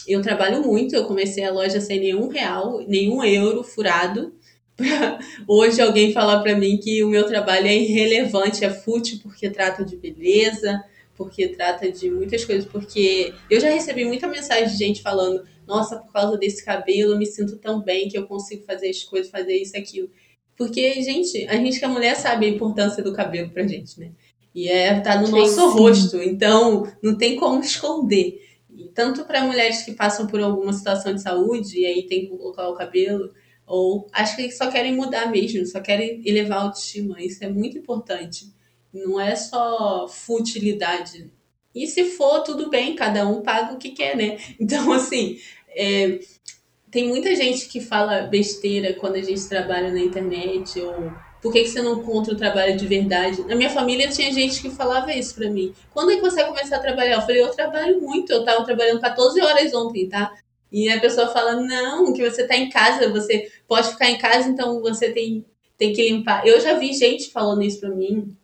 eu 0.07 0.23
trabalho 0.23 0.63
muito. 0.63 0.95
Eu 0.95 1.05
comecei 1.05 1.45
a 1.45 1.53
loja 1.53 1.81
sem 1.81 1.99
nenhum 1.99 2.29
real, 2.29 2.81
nenhum 2.87 3.25
euro 3.25 3.63
furado. 3.65 4.33
Hoje 5.49 5.81
alguém 5.81 6.13
falar 6.13 6.41
para 6.41 6.57
mim 6.57 6.79
que 6.79 7.03
o 7.03 7.09
meu 7.09 7.27
trabalho 7.27 7.67
é 7.67 7.77
irrelevante, 7.77 8.65
é 8.65 8.71
fútil 8.71 9.21
porque 9.23 9.49
trata 9.49 9.85
de 9.85 9.97
beleza, 9.97 10.85
porque 11.17 11.49
trata 11.49 11.91
de 11.91 12.11
muitas 12.11 12.45
coisas. 12.45 12.65
Porque 12.65 13.33
eu 13.51 13.61
já 13.61 13.71
recebi 13.71 14.05
muita 14.05 14.27
mensagem 14.27 14.69
de 14.69 14.77
gente 14.77 15.03
falando: 15.03 15.45
nossa, 15.67 15.97
por 15.97 16.13
causa 16.13 16.37
desse 16.37 16.65
cabelo 16.65 17.13
eu 17.13 17.19
me 17.19 17.27
sinto 17.27 17.57
tão 17.57 17.81
bem 17.81 18.09
que 18.09 18.19
eu 18.19 18.27
consigo 18.27 18.65
fazer 18.65 18.91
as 18.91 19.03
coisas, 19.03 19.31
fazer 19.31 19.57
isso, 19.57 19.77
aquilo. 19.77 20.11
Porque, 20.57 21.03
gente, 21.03 21.47
a 21.49 21.57
gente 21.57 21.79
que 21.79 21.85
é 21.85 21.89
mulher 21.89 22.17
sabe 22.17 22.47
a 22.47 22.49
importância 22.49 23.03
do 23.03 23.13
cabelo 23.13 23.51
pra 23.51 23.67
gente, 23.67 23.99
né? 24.01 24.11
E 24.55 24.69
é, 24.69 25.01
tá 25.01 25.21
no 25.21 25.29
nosso 25.29 25.55
sim. 25.55 25.79
rosto, 25.79 26.23
então 26.23 26.91
não 27.03 27.17
tem 27.17 27.37
como 27.37 27.61
esconder. 27.61 28.43
E 28.75 28.85
tanto 28.89 29.25
para 29.25 29.45
mulheres 29.45 29.83
que 29.83 29.93
passam 29.93 30.27
por 30.27 30.41
alguma 30.41 30.73
situação 30.73 31.15
de 31.15 31.21
saúde 31.21 31.81
e 31.81 31.85
aí 31.85 32.07
tem 32.07 32.23
que 32.23 32.29
colocar 32.29 32.69
o 32.69 32.75
cabelo, 32.75 33.31
ou 33.67 34.07
acho 34.13 34.37
que 34.37 34.51
só 34.51 34.71
querem 34.71 34.95
mudar 34.95 35.31
mesmo, 35.31 35.67
só 35.67 35.81
querem 35.81 36.23
elevar 36.25 36.59
a 36.59 36.63
autoestima. 36.63 37.21
Isso 37.21 37.45
é 37.45 37.49
muito 37.49 37.77
importante. 37.77 38.53
Não 38.93 39.21
é 39.21 39.35
só 39.35 40.07
futilidade. 40.09 41.31
E 41.75 41.87
se 41.87 42.05
for, 42.05 42.41
tudo 42.43 42.71
bem, 42.71 42.95
cada 42.95 43.29
um 43.29 43.43
paga 43.43 43.75
o 43.75 43.79
que 43.79 43.91
quer, 43.91 44.17
né? 44.17 44.39
Então, 44.59 44.93
assim, 44.93 45.39
é, 45.69 46.21
tem 46.91 47.09
muita 47.09 47.35
gente 47.35 47.69
que 47.69 47.81
fala 47.81 48.23
besteira 48.23 48.95
quando 48.95 49.17
a 49.17 49.23
gente 49.23 49.47
trabalha 49.49 49.93
na 49.93 50.01
internet, 50.01 50.81
ou 50.81 51.13
por 51.43 51.53
que, 51.53 51.63
que 51.63 51.69
você 51.69 51.83
não 51.83 52.01
encontra 52.01 52.33
o 52.33 52.37
trabalho 52.37 52.77
de 52.77 52.87
verdade? 52.87 53.43
Na 53.43 53.55
minha 53.55 53.69
família 53.69 54.09
tinha 54.09 54.33
gente 54.33 54.63
que 54.63 54.71
falava 54.71 55.13
isso 55.13 55.35
pra 55.35 55.51
mim. 55.51 55.75
Quando 55.93 56.13
é 56.13 56.17
que 56.17 56.23
você 56.23 56.37
vai 56.37 56.47
começar 56.47 56.77
a 56.77 56.81
trabalhar? 56.81 57.17
Eu 57.17 57.21
falei, 57.21 57.43
eu 57.43 57.51
trabalho 57.51 58.01
muito, 58.01 58.33
eu 58.33 58.45
tava 58.45 58.65
trabalhando 58.65 59.01
14 59.01 59.41
horas 59.43 59.75
ontem, 59.75 60.09
tá? 60.09 60.33
E 60.71 60.89
a 60.89 61.01
pessoa 61.01 61.29
fala, 61.29 61.55
não, 61.55 62.13
que 62.13 62.29
você 62.29 62.47
tá 62.47 62.57
em 62.57 62.69
casa, 62.69 63.09
você 63.09 63.51
pode 63.69 63.91
ficar 63.91 64.11
em 64.11 64.19
casa, 64.19 64.49
então 64.49 64.81
você 64.81 65.11
tem, 65.11 65.45
tem 65.79 65.93
que 65.93 66.09
limpar. 66.09 66.47
Eu 66.47 66.61
já 66.61 66.75
vi 66.75 66.93
gente 66.93 67.31
falando 67.31 67.63
isso 67.63 67.81
pra 67.81 67.91
mim, 67.91 68.37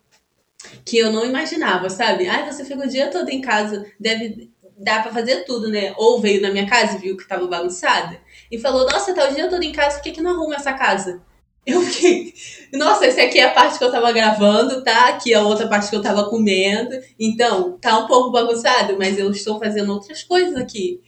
que 0.84 0.98
eu 0.98 1.12
não 1.12 1.26
imaginava, 1.26 1.90
sabe? 1.90 2.28
Ai, 2.28 2.50
você 2.50 2.64
fica 2.64 2.84
o 2.84 2.88
dia 2.88 3.10
todo 3.10 3.28
em 3.28 3.40
casa, 3.40 3.84
deve 3.98 4.50
dá 4.82 5.00
para 5.00 5.12
fazer 5.12 5.44
tudo, 5.44 5.68
né? 5.68 5.94
Ou 5.96 6.20
veio 6.20 6.42
na 6.42 6.50
minha 6.50 6.66
casa 6.66 6.96
e 6.96 7.00
viu 7.00 7.16
que 7.16 7.26
tava 7.26 7.46
bagunçada 7.46 8.18
e 8.50 8.58
falou: 8.58 8.86
Nossa, 8.86 9.14
tá 9.14 9.28
o 9.28 9.34
dia 9.34 9.48
todo 9.48 9.62
em 9.62 9.72
casa, 9.72 9.96
por 9.96 10.02
que, 10.02 10.12
que 10.12 10.20
não 10.20 10.32
arruma 10.32 10.56
essa 10.56 10.72
casa? 10.72 11.22
Eu 11.64 11.80
fiquei, 11.82 12.34
nossa, 12.72 13.06
essa 13.06 13.22
aqui 13.22 13.38
é 13.38 13.44
a 13.44 13.52
parte 13.52 13.78
que 13.78 13.84
eu 13.84 13.92
tava 13.92 14.10
gravando, 14.10 14.82
tá? 14.82 15.10
Aqui 15.10 15.32
é 15.32 15.36
a 15.36 15.42
outra 15.42 15.68
parte 15.68 15.88
que 15.88 15.94
eu 15.94 16.02
tava 16.02 16.28
comendo. 16.28 17.00
Então, 17.18 17.78
tá 17.78 17.98
um 17.98 18.08
pouco 18.08 18.32
bagunçado, 18.32 18.96
mas 18.98 19.16
eu 19.16 19.30
estou 19.30 19.60
fazendo 19.60 19.92
outras 19.92 20.24
coisas 20.24 20.56
aqui. 20.56 21.00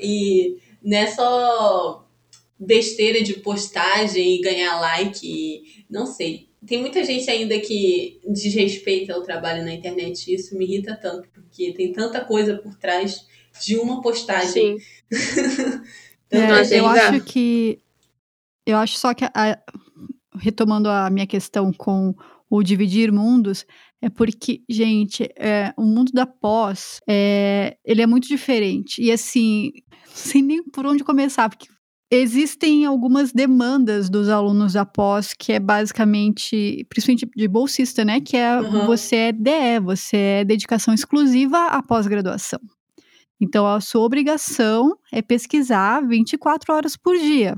E 0.00 0.58
não 0.82 0.98
é 0.98 1.06
só 1.06 2.08
besteira 2.58 3.22
de 3.22 3.34
postagem 3.34 4.36
e 4.36 4.40
ganhar 4.40 4.80
like, 4.80 5.84
não 5.88 6.06
sei 6.06 6.50
tem 6.66 6.78
muita 6.78 7.02
gente 7.04 7.30
ainda 7.30 7.58
que 7.58 8.20
desrespeita 8.26 9.16
o 9.16 9.22
trabalho 9.22 9.64
na 9.64 9.72
internet 9.72 10.30
e 10.30 10.34
isso 10.34 10.56
me 10.56 10.64
irrita 10.64 10.94
tanto, 10.94 11.28
porque 11.30 11.72
tem 11.72 11.92
tanta 11.92 12.24
coisa 12.24 12.58
por 12.58 12.76
trás 12.76 13.26
de 13.64 13.76
uma 13.76 14.00
postagem. 14.02 14.78
Sim. 14.78 15.82
é, 16.30 16.78
eu 16.78 16.86
acho 16.86 17.24
que. 17.24 17.78
Eu 18.66 18.76
acho 18.76 18.98
só 18.98 19.14
que, 19.14 19.24
a, 19.24 19.58
retomando 20.38 20.88
a 20.88 21.08
minha 21.10 21.26
questão 21.26 21.72
com 21.72 22.14
o 22.48 22.62
dividir 22.62 23.10
mundos, 23.10 23.64
é 24.02 24.10
porque, 24.10 24.62
gente, 24.68 25.28
é, 25.36 25.72
o 25.76 25.82
mundo 25.82 26.12
da 26.12 26.26
pós, 26.26 27.00
é, 27.08 27.76
ele 27.84 28.02
é 28.02 28.06
muito 28.06 28.28
diferente. 28.28 29.02
E 29.02 29.10
assim, 29.10 29.72
sem 30.20 30.42
nem 30.42 30.62
por 30.62 30.86
onde 30.86 31.04
começar, 31.04 31.48
porque 31.48 31.68
Existem 32.12 32.84
algumas 32.84 33.32
demandas 33.32 34.10
dos 34.10 34.28
alunos 34.28 34.72
da 34.72 34.84
pós, 34.84 35.32
que 35.32 35.52
é 35.52 35.60
basicamente, 35.60 36.84
principalmente 36.88 37.30
de 37.36 37.46
bolsista, 37.46 38.04
né? 38.04 38.20
Que 38.20 38.36
é 38.36 38.60
uhum. 38.60 38.84
você 38.84 39.16
é 39.16 39.32
DE, 39.32 39.78
você 39.80 40.16
é 40.16 40.44
dedicação 40.44 40.92
exclusiva 40.92 41.66
à 41.66 41.80
pós-graduação. 41.80 42.58
Então, 43.40 43.64
a 43.64 43.80
sua 43.80 44.02
obrigação 44.02 44.98
é 45.12 45.22
pesquisar 45.22 46.04
24 46.04 46.74
horas 46.74 46.96
por 46.96 47.16
dia, 47.16 47.56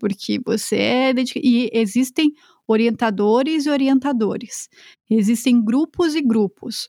porque 0.00 0.40
você 0.44 0.76
é 0.78 1.14
dedicado. 1.14 1.46
E 1.46 1.70
existem 1.72 2.32
orientadores 2.66 3.66
e 3.66 3.70
orientadores, 3.70 4.68
existem 5.08 5.64
grupos 5.64 6.16
e 6.16 6.22
grupos. 6.22 6.88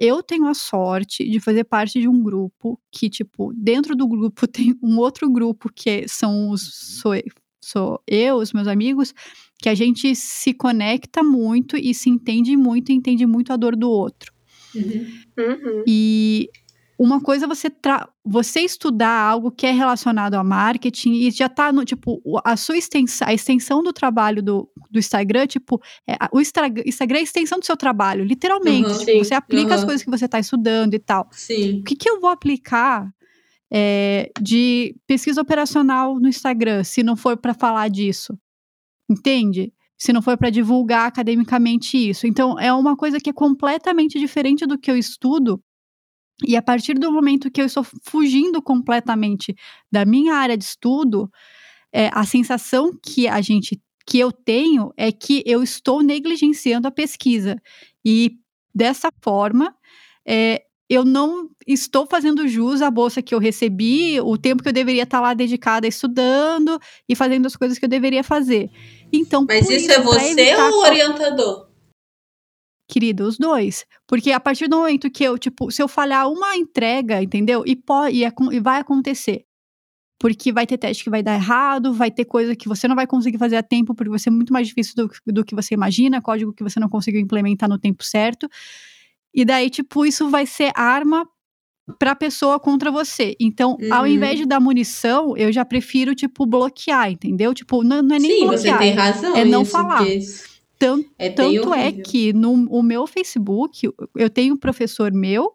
Eu 0.00 0.22
tenho 0.22 0.46
a 0.46 0.54
sorte 0.54 1.28
de 1.28 1.38
fazer 1.38 1.64
parte 1.64 2.00
de 2.00 2.08
um 2.08 2.22
grupo 2.22 2.80
que, 2.90 3.10
tipo, 3.10 3.52
dentro 3.54 3.94
do 3.94 4.08
grupo 4.08 4.46
tem 4.48 4.74
um 4.82 4.96
outro 4.98 5.30
grupo 5.30 5.70
que 5.70 6.08
são 6.08 6.48
os. 6.48 6.62
Sou, 7.00 7.12
sou 7.62 8.02
eu, 8.06 8.36
os 8.36 8.54
meus 8.54 8.66
amigos, 8.66 9.12
que 9.58 9.68
a 9.68 9.74
gente 9.74 10.14
se 10.16 10.54
conecta 10.54 11.22
muito 11.22 11.76
e 11.76 11.92
se 11.92 12.08
entende 12.08 12.56
muito 12.56 12.90
e 12.90 12.94
entende 12.94 13.26
muito 13.26 13.52
a 13.52 13.56
dor 13.56 13.76
do 13.76 13.90
outro. 13.90 14.32
Uhum. 14.74 15.06
Uhum. 15.38 15.84
E 15.86 16.48
uma 17.02 17.18
coisa 17.18 17.46
é 17.46 17.48
você, 17.48 17.72
você 18.22 18.60
estudar 18.60 19.08
algo 19.08 19.50
que 19.50 19.64
é 19.64 19.70
relacionado 19.70 20.34
a 20.34 20.44
marketing 20.44 21.14
e 21.14 21.30
já 21.30 21.48
tá 21.48 21.72
no, 21.72 21.82
tipo, 21.82 22.20
a 22.44 22.58
sua 22.58 22.76
extensão, 22.76 23.26
a 23.26 23.32
extensão 23.32 23.82
do 23.82 23.90
trabalho 23.90 24.42
do, 24.42 24.70
do 24.90 24.98
Instagram, 24.98 25.46
tipo, 25.46 25.80
é, 26.06 26.16
o 26.30 26.38
Instagram 26.38 27.16
é 27.16 27.20
a 27.20 27.22
extensão 27.22 27.58
do 27.58 27.64
seu 27.64 27.74
trabalho, 27.74 28.22
literalmente. 28.22 28.90
Uhum, 28.90 28.98
tipo, 28.98 29.24
você 29.24 29.32
aplica 29.32 29.68
uhum. 29.68 29.74
as 29.76 29.84
coisas 29.84 30.02
que 30.02 30.10
você 30.10 30.26
está 30.26 30.38
estudando 30.38 30.92
e 30.92 30.98
tal. 30.98 31.26
Sim. 31.32 31.80
O 31.80 31.84
que, 31.84 31.96
que 31.96 32.10
eu 32.10 32.20
vou 32.20 32.28
aplicar 32.28 33.10
é, 33.72 34.30
de 34.38 34.94
pesquisa 35.06 35.40
operacional 35.40 36.20
no 36.20 36.28
Instagram, 36.28 36.84
se 36.84 37.02
não 37.02 37.16
for 37.16 37.34
para 37.34 37.54
falar 37.54 37.88
disso? 37.88 38.38
Entende? 39.08 39.72
Se 39.96 40.12
não 40.12 40.20
for 40.20 40.36
para 40.36 40.50
divulgar 40.50 41.06
academicamente 41.06 41.96
isso. 41.96 42.26
Então, 42.26 42.60
é 42.60 42.70
uma 42.74 42.94
coisa 42.94 43.18
que 43.18 43.30
é 43.30 43.32
completamente 43.32 44.18
diferente 44.18 44.66
do 44.66 44.76
que 44.76 44.90
eu 44.90 44.98
estudo 44.98 45.62
e 46.46 46.56
a 46.56 46.62
partir 46.62 46.94
do 46.94 47.12
momento 47.12 47.50
que 47.50 47.60
eu 47.60 47.66
estou 47.66 47.84
fugindo 48.02 48.62
completamente 48.62 49.54
da 49.90 50.04
minha 50.04 50.34
área 50.34 50.56
de 50.56 50.64
estudo, 50.64 51.30
é, 51.92 52.10
a 52.12 52.24
sensação 52.24 52.92
que 53.02 53.28
a 53.28 53.40
gente 53.40 53.80
que 54.06 54.18
eu 54.18 54.32
tenho 54.32 54.92
é 54.96 55.12
que 55.12 55.42
eu 55.46 55.62
estou 55.62 56.02
negligenciando 56.02 56.88
a 56.88 56.90
pesquisa. 56.90 57.56
E 58.04 58.32
dessa 58.74 59.08
forma, 59.22 59.74
é, 60.26 60.62
eu 60.88 61.04
não 61.04 61.48
estou 61.64 62.04
fazendo 62.06 62.48
jus 62.48 62.82
à 62.82 62.90
bolsa 62.90 63.22
que 63.22 63.32
eu 63.32 63.38
recebi, 63.38 64.20
o 64.20 64.36
tempo 64.36 64.62
que 64.62 64.68
eu 64.68 64.72
deveria 64.72 65.04
estar 65.04 65.20
lá 65.20 65.32
dedicada 65.34 65.86
estudando 65.86 66.80
e 67.08 67.14
fazendo 67.14 67.46
as 67.46 67.54
coisas 67.54 67.78
que 67.78 67.84
eu 67.84 67.88
deveria 67.88 68.24
fazer. 68.24 68.68
Então, 69.12 69.44
Mas 69.46 69.70
isso, 69.70 69.74
isso, 69.74 69.92
é 69.92 70.00
você 70.00 70.56
ou 70.56 70.72
o 70.72 70.80
orientador? 70.80 71.69
Querido, 72.90 73.22
os 73.22 73.38
dois. 73.38 73.86
Porque 74.04 74.32
a 74.32 74.40
partir 74.40 74.66
do 74.66 74.78
momento 74.78 75.08
que 75.08 75.22
eu, 75.22 75.38
tipo, 75.38 75.70
se 75.70 75.80
eu 75.80 75.86
falhar 75.86 76.28
uma 76.28 76.56
entrega, 76.56 77.22
entendeu? 77.22 77.62
E, 77.64 77.76
pode, 77.76 78.16
e, 78.16 78.24
é, 78.24 78.32
e 78.50 78.58
vai 78.58 78.80
acontecer. 78.80 79.44
Porque 80.18 80.50
vai 80.50 80.66
ter 80.66 80.76
teste 80.76 81.04
que 81.04 81.08
vai 81.08 81.22
dar 81.22 81.34
errado, 81.34 81.94
vai 81.94 82.10
ter 82.10 82.24
coisa 82.24 82.56
que 82.56 82.68
você 82.68 82.88
não 82.88 82.96
vai 82.96 83.06
conseguir 83.06 83.38
fazer 83.38 83.56
a 83.56 83.62
tempo, 83.62 83.94
porque 83.94 84.10
vai 84.10 84.18
ser 84.18 84.30
muito 84.30 84.52
mais 84.52 84.66
difícil 84.66 84.94
do, 84.96 85.08
do 85.32 85.44
que 85.44 85.54
você 85.54 85.72
imagina, 85.72 86.20
código 86.20 86.52
que 86.52 86.64
você 86.64 86.80
não 86.80 86.88
conseguiu 86.88 87.20
implementar 87.20 87.68
no 87.68 87.78
tempo 87.78 88.02
certo. 88.02 88.48
E 89.32 89.44
daí, 89.44 89.70
tipo, 89.70 90.04
isso 90.04 90.28
vai 90.28 90.44
ser 90.44 90.72
arma 90.74 91.24
pra 91.96 92.16
pessoa 92.16 92.58
contra 92.58 92.90
você. 92.90 93.36
Então, 93.40 93.78
uhum. 93.80 93.94
ao 93.94 94.04
invés 94.04 94.36
de 94.36 94.46
dar 94.46 94.58
munição, 94.58 95.36
eu 95.36 95.52
já 95.52 95.64
prefiro, 95.64 96.12
tipo, 96.12 96.44
bloquear, 96.44 97.12
entendeu? 97.12 97.54
Tipo, 97.54 97.84
não, 97.84 98.02
não 98.02 98.16
é 98.16 98.18
nem 98.18 98.30
Sim, 98.32 98.46
bloquear. 98.48 98.78
Você 98.78 98.78
tem 98.78 98.94
razão. 98.94 99.36
É 99.36 99.44
não 99.44 99.62
isso, 99.62 99.70
falar. 99.70 100.04
Tanto 100.80 101.10
é, 101.18 101.28
tanto 101.28 101.74
é 101.74 101.92
que 101.92 102.32
no 102.32 102.52
o 102.70 102.82
meu 102.82 103.06
Facebook, 103.06 103.88
eu 104.16 104.30
tenho 104.30 104.54
um 104.54 104.56
professor 104.56 105.12
meu, 105.12 105.52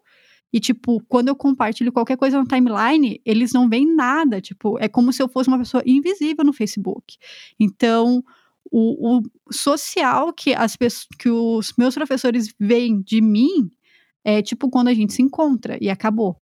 e, 0.52 0.60
tipo, 0.60 1.02
quando 1.08 1.28
eu 1.28 1.36
compartilho 1.36 1.92
qualquer 1.92 2.16
coisa 2.16 2.38
na 2.38 2.46
timeline, 2.46 3.20
eles 3.24 3.52
não 3.52 3.68
veem 3.68 3.94
nada. 3.94 4.40
Tipo, 4.40 4.78
é 4.78 4.88
como 4.88 5.12
se 5.12 5.22
eu 5.22 5.28
fosse 5.28 5.48
uma 5.48 5.58
pessoa 5.58 5.82
invisível 5.84 6.44
no 6.44 6.52
Facebook. 6.52 7.16
Então, 7.58 8.22
o, 8.70 9.18
o 9.18 9.22
social 9.50 10.32
que, 10.32 10.54
as 10.54 10.76
que 11.18 11.28
os 11.28 11.74
meus 11.76 11.94
professores 11.94 12.54
veem 12.58 13.02
de 13.02 13.20
mim 13.20 13.70
é 14.24 14.42
tipo 14.42 14.70
quando 14.70 14.88
a 14.88 14.94
gente 14.94 15.12
se 15.12 15.22
encontra 15.22 15.76
e 15.80 15.90
acabou. 15.90 16.40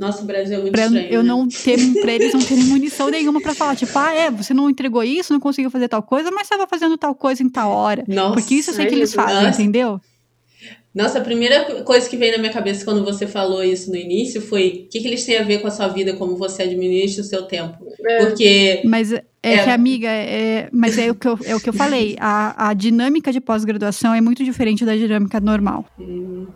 Nossa, 0.00 0.22
o 0.22 0.24
Brasil 0.24 0.56
é 0.56 0.60
muito 0.62 0.72
pra 0.72 0.86
estranho, 0.86 1.08
eu 1.10 1.22
né? 1.22 1.28
não 1.28 1.46
ter, 1.46 1.76
pra 2.00 2.10
eles 2.10 2.32
não 2.32 2.40
terem 2.40 2.64
munição 2.64 3.10
nenhuma 3.10 3.38
para 3.38 3.54
falar, 3.54 3.76
tipo, 3.76 3.92
ah, 3.98 4.14
é, 4.14 4.30
você 4.30 4.54
não 4.54 4.70
entregou 4.70 5.04
isso, 5.04 5.30
não 5.30 5.38
conseguiu 5.38 5.70
fazer 5.70 5.88
tal 5.88 6.02
coisa, 6.02 6.30
mas 6.30 6.44
estava 6.44 6.66
fazendo 6.66 6.96
tal 6.96 7.14
coisa 7.14 7.42
em 7.42 7.50
tal 7.50 7.70
hora. 7.70 8.02
Nossa, 8.08 8.32
Porque 8.32 8.54
isso 8.54 8.70
eu 8.70 8.74
sei 8.74 8.86
que 8.86 8.94
eles 8.94 9.12
fazem, 9.12 9.42
nossa. 9.42 9.60
entendeu? 9.60 10.00
Nossa, 10.94 11.18
a 11.18 11.20
primeira 11.20 11.82
coisa 11.82 12.08
que 12.08 12.16
veio 12.16 12.32
na 12.32 12.38
minha 12.38 12.52
cabeça 12.52 12.82
quando 12.82 13.04
você 13.04 13.26
falou 13.26 13.62
isso 13.62 13.90
no 13.90 13.96
início 13.96 14.40
foi 14.40 14.86
o 14.86 14.90
que, 14.90 15.00
que 15.00 15.06
eles 15.06 15.24
têm 15.24 15.36
a 15.36 15.42
ver 15.42 15.60
com 15.60 15.68
a 15.68 15.70
sua 15.70 15.86
vida, 15.86 16.14
como 16.14 16.34
você 16.34 16.62
administra 16.62 17.22
o 17.22 17.26
seu 17.26 17.42
tempo. 17.42 17.76
É. 18.04 18.24
Porque. 18.24 18.82
Mas 18.84 19.12
é, 19.12 19.22
é, 19.42 19.64
que, 19.64 19.70
amiga, 19.70 20.08
é, 20.08 20.68
mas 20.72 20.98
é 20.98 21.10
o 21.10 21.14
que 21.14 21.28
eu, 21.28 21.38
é 21.44 21.54
o 21.54 21.60
que 21.60 21.68
eu 21.68 21.72
falei. 21.74 22.16
A, 22.18 22.70
a 22.70 22.74
dinâmica 22.74 23.30
de 23.30 23.40
pós-graduação 23.40 24.14
é 24.14 24.20
muito 24.20 24.42
diferente 24.42 24.84
da 24.84 24.96
dinâmica 24.96 25.38
normal. 25.38 25.84
Hum. 25.98 26.46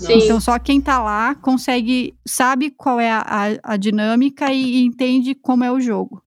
Então, 0.00 0.40
só 0.40 0.58
quem 0.58 0.80
tá 0.80 1.02
lá 1.02 1.34
consegue, 1.36 2.14
sabe 2.26 2.70
qual 2.70 2.98
é 2.98 3.10
a, 3.10 3.20
a, 3.20 3.74
a 3.74 3.76
dinâmica 3.76 4.52
e, 4.52 4.78
e, 4.78 4.84
entende 4.84 5.34
como 5.34 5.62
é 5.64 5.70
o 5.70 5.80
jogo. 5.80 6.22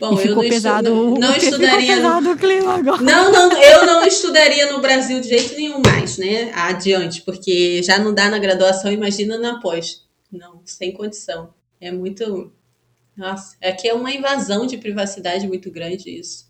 Bom, 0.00 0.14
e 0.14 0.16
ficou 0.18 0.42
eu 0.42 0.42
não 0.42 0.48
pesado, 0.48 0.88
estudo, 0.88 1.20
não 1.20 1.36
estudaria 1.36 1.94
pesado 1.94 2.20
no... 2.22 2.32
o 2.32 2.36
clima 2.36 2.74
agora. 2.74 3.02
Não, 3.02 3.32
não, 3.32 3.52
eu 3.52 3.86
não 3.86 4.06
estudaria 4.06 4.72
no 4.72 4.80
Brasil 4.80 5.20
de 5.20 5.28
jeito 5.28 5.54
nenhum 5.54 5.82
mais, 5.84 6.16
né? 6.16 6.50
Adiante, 6.54 7.22
porque 7.22 7.82
já 7.82 7.98
não 7.98 8.14
dá 8.14 8.30
na 8.30 8.38
graduação, 8.38 8.90
imagina 8.90 9.36
na 9.38 9.60
pós. 9.60 10.06
Não, 10.32 10.60
sem 10.64 10.92
condição. 10.92 11.52
É 11.80 11.90
muito. 11.90 12.52
Nossa, 13.16 13.56
aqui 13.62 13.88
é 13.88 13.94
uma 13.94 14.12
invasão 14.12 14.66
de 14.66 14.78
privacidade 14.78 15.46
muito 15.46 15.70
grande 15.70 16.10
isso. 16.10 16.46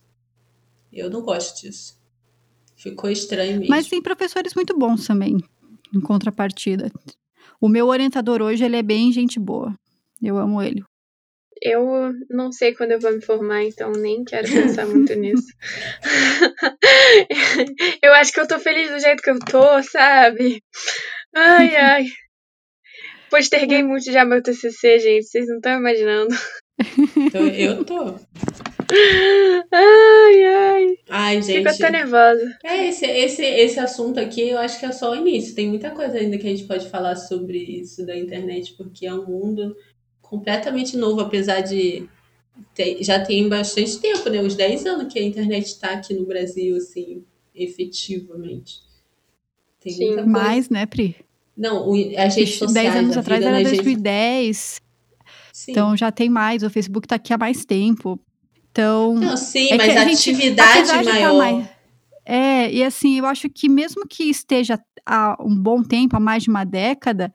Eu 0.93 1.11
não 1.11 1.22
gosto 1.22 1.61
disso. 1.61 1.97
Ficou 2.76 3.11
estranho 3.11 3.59
mesmo. 3.59 3.68
Mas 3.68 3.89
tem 3.89 4.03
professores 4.03 4.55
muito 4.55 4.76
bons 4.78 5.07
também 5.07 5.43
em 5.95 6.01
contrapartida. 6.01 6.91
O 7.61 7.68
meu 7.68 7.87
orientador 7.87 8.43
hoje, 8.43 8.64
ele 8.64 8.76
é 8.76 8.82
bem 8.82 9.12
gente 9.12 9.41
boa. 9.41 9.74
Eu 10.22 10.39
amo 10.39 10.62
ele. 10.62 10.82
Eu 11.62 12.12
não 12.28 12.53
sei 12.53 12.74
quando 12.74 12.93
eu 12.93 13.01
vou 13.01 13.12
me 13.12 13.22
formar, 13.22 13.64
então 13.64 13.91
nem 13.93 14.24
quero 14.24 14.47
pensar 14.47 14.87
muito 14.87 15.14
nisso. 15.16 15.47
eu 18.03 18.12
acho 18.14 18.32
que 18.32 18.41
eu 18.41 18.47
tô 18.47 18.59
feliz 18.59 18.91
do 18.91 18.99
jeito 18.99 19.22
que 19.22 19.30
eu 19.30 19.39
tô, 19.39 19.82
sabe? 19.82 20.62
Ai, 21.34 21.74
ai. 21.76 22.05
Posterguei 23.30 23.82
muito 23.82 24.12
já 24.12 24.24
meu 24.24 24.43
TCC, 24.43 24.99
gente. 24.99 25.24
Vocês 25.24 25.49
não 25.49 25.57
estão 25.57 25.78
imaginando. 25.78 26.34
Eu 27.57 27.84
tô. 27.84 28.16
Ai, 31.09 31.41
gente. 31.41 31.59
Fico 31.59 31.69
até 31.69 31.91
nervosa. 31.91 32.59
É, 32.65 32.89
esse, 32.89 33.07
esse, 33.07 33.45
esse 33.45 33.79
assunto 33.79 34.19
aqui 34.19 34.49
eu 34.49 34.59
acho 34.59 34.79
que 34.81 34.87
é 34.87 34.93
só 34.93 35.13
o 35.13 35.17
início. 35.17 35.55
Tem 35.55 35.69
muita 35.69 35.91
coisa 35.91 36.19
ainda 36.19 36.37
que 36.37 36.47
a 36.47 36.51
gente 36.51 36.65
pode 36.65 36.89
falar 36.89 37.17
sobre 37.17 37.59
isso 37.59 38.05
da 38.05 38.17
internet, 38.17 38.75
porque 38.75 39.07
é 39.07 39.15
um 39.15 39.25
mundo 39.25 39.77
completamente 40.21 40.97
novo, 40.97 41.21
apesar 41.21 41.61
de 41.61 42.09
ter, 42.75 43.03
já 43.03 43.25
tem 43.25 43.49
bastante 43.49 43.99
tempo, 43.99 44.29
né? 44.29 44.41
Uns 44.41 44.57
10 44.57 44.87
anos 44.87 45.13
que 45.13 45.19
a 45.19 45.23
internet 45.23 45.67
está 45.67 45.93
aqui 45.93 46.13
no 46.15 46.27
Brasil, 46.27 46.77
assim, 46.77 47.25
efetivamente. 47.55 48.81
Tem 49.81 49.93
Sim, 49.93 50.07
muita 50.07 50.25
coisa. 50.25 50.39
mais, 50.39 50.69
né, 50.69 50.87
Pri? 50.87 51.17
Não, 51.57 51.93
as 52.19 52.35
redes 52.35 52.57
sociais. 52.57 52.93
10 52.93 52.97
anos 52.97 53.17
atrás 53.17 53.45
era 53.45 53.63
2010. 53.63 54.81
Sim. 55.53 55.71
Então 55.71 55.97
já 55.97 56.13
tem 56.13 56.29
mais, 56.29 56.63
o 56.63 56.69
Facebook 56.69 57.07
está 57.07 57.15
aqui 57.17 57.33
há 57.33 57.39
mais 57.39 57.65
tempo. 57.65 58.21
Então. 58.77 59.14
Não, 59.14 59.37
sim, 59.39 59.70
é 59.72 59.77
mas 59.79 59.97
a, 59.97 60.03
a 60.03 60.05
gente, 60.05 60.31
atividade 60.31 60.89
tá 60.91 61.03
maior. 61.03 61.35
Mais, 61.39 61.66
é, 62.27 62.70
e 62.70 62.85
assim, 62.85 63.18
eu 63.18 63.24
acho 63.24 63.49
que 63.49 63.70
mesmo 63.70 64.07
que 64.07 64.24
esteja 64.24 64.79
há 65.07 65.35
um 65.41 65.57
bom 65.57 65.83
tempo, 65.83 66.14
há 66.14 66.20
mais 66.20 66.43
de 66.43 66.51
uma 66.51 66.64
década, 66.64 67.33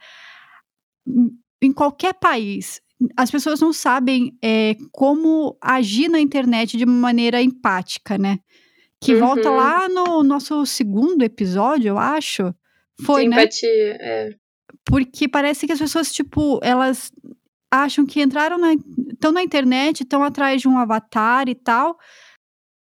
em 1.59 1.73
qualquer 1.73 2.13
país, 2.13 2.79
as 3.17 3.31
pessoas 3.31 3.59
não 3.59 3.73
sabem 3.73 4.37
é, 4.43 4.75
como 4.91 5.57
agir 5.59 6.09
na 6.09 6.19
internet 6.19 6.77
de 6.77 6.85
maneira 6.85 7.41
empática, 7.41 8.19
né? 8.19 8.37
Que 9.01 9.15
uhum. 9.15 9.21
volta 9.21 9.49
lá 9.49 9.89
no 9.89 10.21
nosso 10.21 10.63
segundo 10.67 11.23
episódio, 11.23 11.89
eu 11.89 11.97
acho. 11.97 12.53
Foi, 13.03 13.27
né? 13.27 13.37
Empatia, 13.37 13.97
é. 13.99 14.29
Porque 14.85 15.27
parece 15.27 15.65
que 15.65 15.73
as 15.73 15.79
pessoas, 15.79 16.11
tipo, 16.11 16.59
elas 16.61 17.11
acham 17.71 18.05
que 18.05 18.21
entraram 18.21 18.57
na, 18.57 18.73
estão 19.09 19.31
na 19.31 19.41
internet, 19.41 20.01
estão 20.01 20.23
atrás 20.23 20.61
de 20.61 20.67
um 20.67 20.77
avatar 20.77 21.47
e 21.47 21.55
tal, 21.55 21.97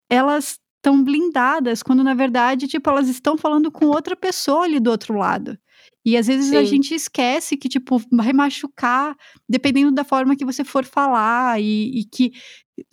elas 0.09 0.59
estão 0.77 1.03
blindadas, 1.03 1.83
quando 1.83 2.03
na 2.03 2.13
verdade, 2.13 2.67
tipo, 2.67 2.89
elas 2.89 3.09
estão 3.09 3.37
falando 3.37 3.69
com 3.69 3.87
outra 3.87 4.15
pessoa 4.15 4.63
ali 4.63 4.79
do 4.79 4.89
outro 4.89 5.15
lado. 5.15 5.57
E 6.05 6.15
às 6.15 6.27
vezes 6.27 6.51
Sim. 6.51 6.55
a 6.55 6.63
gente 6.63 6.93
esquece 6.93 7.57
que, 7.57 7.67
tipo, 7.67 8.01
vai 8.11 8.31
machucar, 8.31 9.13
dependendo 9.49 9.91
da 9.91 10.05
forma 10.05 10.37
que 10.37 10.45
você 10.45 10.63
for 10.63 10.85
falar, 10.85 11.59
e, 11.61 11.99
e, 11.99 12.05
que 12.05 12.31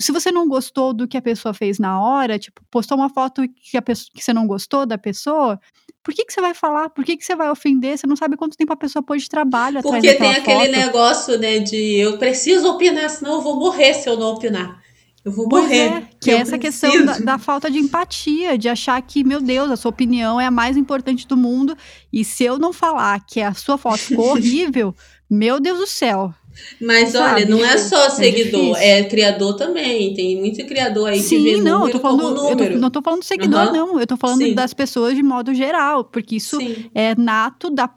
se 0.01 0.11
você 0.11 0.33
não 0.33 0.49
gostou 0.49 0.93
do 0.93 1.07
que 1.07 1.17
a 1.17 1.23
pessoa 1.23 1.55
fez 1.55 1.79
na 1.79 2.01
hora, 2.01 2.39
tipo, 2.39 2.61
postou 2.71 2.99
uma 2.99 3.09
foto 3.09 3.43
que, 3.49 3.77
a 3.77 3.83
pessoa, 3.83 4.11
que 4.13 4.23
você 4.23 4.33
não 4.33 4.49
gostou 4.49 4.85
da 4.85 4.99
pessoa, 4.99 5.61
por 6.05 6.13
que, 6.13 6.27
que 6.27 6.33
você 6.35 6.41
vai 6.41 6.53
falar? 6.53 6.91
Por 6.91 7.03
que, 7.03 7.17
que 7.17 7.25
você 7.25 7.35
vai 7.35 7.51
ofender? 7.51 7.97
Você 7.97 8.07
não 8.07 8.15
sabe 8.15 8.37
quanto 8.37 8.59
tempo 8.59 8.73
a 8.75 8.77
pessoa 8.77 9.03
pôs 9.03 9.23
de 9.23 9.29
trabalho 9.31 9.83
Porque 9.83 10.15
tem 10.15 10.33
aquele 10.33 10.67
foto. 10.67 10.71
negócio, 10.71 11.39
né, 11.39 11.61
de 11.61 11.97
eu 11.97 12.19
preciso 12.19 12.69
opinar, 12.69 13.09
senão 13.09 13.37
eu 13.37 13.41
vou 13.41 13.59
morrer 13.59 13.95
se 13.95 14.07
eu 14.07 14.17
não 14.17 14.35
opinar. 14.35 14.85
Eu 15.25 15.33
vou 15.33 15.49
pois 15.49 15.65
morrer. 15.65 15.89
É, 15.89 16.09
que 16.21 16.31
é 16.31 16.35
essa 16.35 16.59
preciso. 16.59 16.93
questão 16.93 17.07
da, 17.07 17.19
da, 17.19 17.39
falta 17.39 17.71
de 17.71 17.79
empatia, 17.79 18.59
de 18.59 18.69
achar 18.69 19.01
que, 19.01 19.25
meu 19.25 19.41
Deus, 19.41 19.71
a 19.71 19.77
sua 19.77 19.89
opinião 19.89 20.39
é 20.39 20.45
a 20.45 20.51
mais 20.51 20.77
importante 20.77 21.27
do 21.27 21.39
mundo. 21.39 21.75
E 22.13 22.23
se 22.23 22.45
eu 22.45 22.59
não 22.59 22.75
falar 22.75 23.25
que 23.27 23.41
a 23.41 23.55
sua 23.55 23.79
foto 23.79 24.01
ficou 24.01 24.33
horrível, 24.37 24.95
meu 25.31 25.59
Deus 25.59 25.79
do 25.79 25.87
céu. 25.87 26.35
Mas 26.81 27.11
Sabe? 27.11 27.43
olha, 27.43 27.47
não 27.47 27.65
é 27.65 27.77
só 27.79 28.07
é 28.07 28.11
seguidor, 28.11 28.77
é, 28.77 29.01
é, 29.01 29.05
criador 29.05 29.57
também. 29.57 30.15
Tem 30.15 30.39
muito 30.39 30.65
criador 30.67 31.09
aí 31.09 31.21
Sim, 31.21 31.45
que 31.45 31.55
vê 31.55 31.63
não, 31.63 31.87
eu 31.87 31.93
tô 31.93 32.01
falando. 32.01 32.49
Eu 32.49 32.57
tô, 32.57 32.79
não 32.79 32.91
tô 32.91 33.03
falando 33.03 33.21
do 33.21 33.25
seguidor, 33.25 33.67
uhum. 33.67 33.73
não. 33.73 34.01
Eu 34.01 34.07
tô 34.07 34.17
falando 34.17 34.43
Sim. 34.43 34.55
das 34.55 34.75
pessoas 34.75 35.15
de 35.15 35.23
modo 35.23 35.55
geral, 35.55 36.05
porque 36.05 36.37
isso 36.37 36.59
Sim. 36.59 36.91
é 36.95 37.15
nato 37.15 37.71
da, 37.71 37.91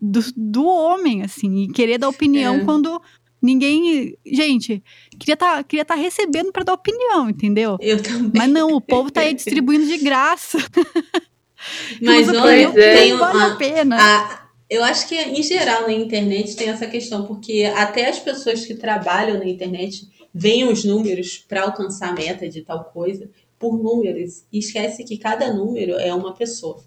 do, 0.00 0.20
do 0.36 0.64
homem, 0.66 1.22
assim, 1.22 1.64
e 1.64 1.72
querer 1.72 1.98
dar 1.98 2.08
opinião 2.08 2.56
é. 2.56 2.64
quando 2.64 3.00
ninguém. 3.42 4.16
Gente, 4.26 4.82
queria 5.18 5.36
tá, 5.36 5.62
queria 5.62 5.84
tá 5.84 5.94
recebendo 5.94 6.52
para 6.52 6.64
dar 6.64 6.74
opinião, 6.74 7.28
entendeu? 7.28 7.76
Eu 7.80 8.02
também. 8.02 8.32
Mas 8.34 8.50
não, 8.50 8.72
o 8.74 8.80
povo 8.80 9.10
tá 9.10 9.22
aí 9.22 9.32
distribuindo 9.34 9.86
de 9.86 9.98
graça. 9.98 10.58
Mas 12.00 12.26
olha, 12.28 12.72
tem 12.72 13.16
vale 13.16 13.42
a 13.42 13.56
pena. 13.56 13.96
A, 14.00 14.49
eu 14.70 14.84
acho 14.84 15.08
que, 15.08 15.16
em 15.16 15.42
geral, 15.42 15.82
na 15.82 15.92
internet 15.92 16.54
tem 16.54 16.68
essa 16.68 16.86
questão, 16.86 17.26
porque 17.26 17.64
até 17.74 18.08
as 18.08 18.20
pessoas 18.20 18.64
que 18.64 18.76
trabalham 18.76 19.36
na 19.36 19.44
internet 19.44 20.08
veem 20.32 20.70
os 20.70 20.84
números 20.84 21.44
para 21.48 21.62
alcançar 21.62 22.10
a 22.10 22.12
meta 22.12 22.48
de 22.48 22.62
tal 22.62 22.84
coisa 22.84 23.28
por 23.58 23.76
números 23.76 24.44
e 24.52 24.60
esquece 24.60 25.02
que 25.02 25.18
cada 25.18 25.52
número 25.52 25.94
é 25.94 26.14
uma 26.14 26.32
pessoa. 26.34 26.82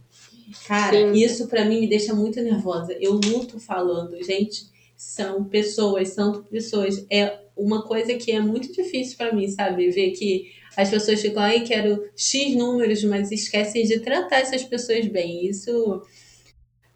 Cara, 0.66 1.14
Sim. 1.14 1.20
isso 1.20 1.48
para 1.48 1.66
mim 1.66 1.82
me 1.82 1.88
deixa 1.88 2.14
muito 2.16 2.42
nervosa. 2.42 2.94
Eu 3.02 3.14
luto 3.14 3.60
falando, 3.60 4.22
gente, 4.24 4.64
são 4.96 5.44
pessoas, 5.44 6.10
são 6.10 6.42
pessoas. 6.44 7.06
É 7.12 7.40
uma 7.56 7.84
coisa 7.84 8.14
que 8.16 8.32
é 8.32 8.40
muito 8.40 8.72
difícil 8.72 9.18
para 9.18 9.34
mim, 9.34 9.50
sabe? 9.50 9.90
Ver 9.90 10.12
que 10.12 10.52
as 10.76 10.90
pessoas 10.90 11.22
ficam 11.22 11.44
aí, 11.44 11.62
quero 11.62 12.04
X 12.16 12.56
números, 12.56 13.04
mas 13.04 13.32
esquecem 13.32 13.86
de 13.86 14.00
tratar 14.00 14.40
essas 14.40 14.64
pessoas 14.64 15.06
bem. 15.08 15.46
Isso. 15.46 16.02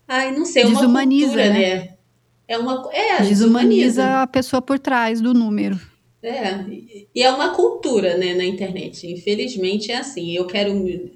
Ai, 0.08 0.32
não 0.32 0.46
sei, 0.46 0.64
é 0.64 0.66
uma 0.66 0.80
Desumaniza, 0.80 1.26
cultura, 1.26 1.50
né? 1.50 1.76
né? 1.76 1.98
É 2.48 2.58
uma. 2.58 2.90
É, 2.94 3.22
Desumaniza 3.24 4.22
a 4.22 4.28
pessoa 4.28 4.62
por 4.62 4.80
trás 4.80 5.20
do 5.20 5.34
número. 5.34 5.80
É, 6.24 6.66
e 7.14 7.22
é 7.22 7.32
uma 7.32 7.54
cultura, 7.54 8.18
né, 8.18 8.34
na 8.34 8.44
internet. 8.44 9.06
Infelizmente 9.08 9.92
é 9.92 9.98
assim. 9.98 10.34
Eu 10.34 10.48
quero, 10.48 10.74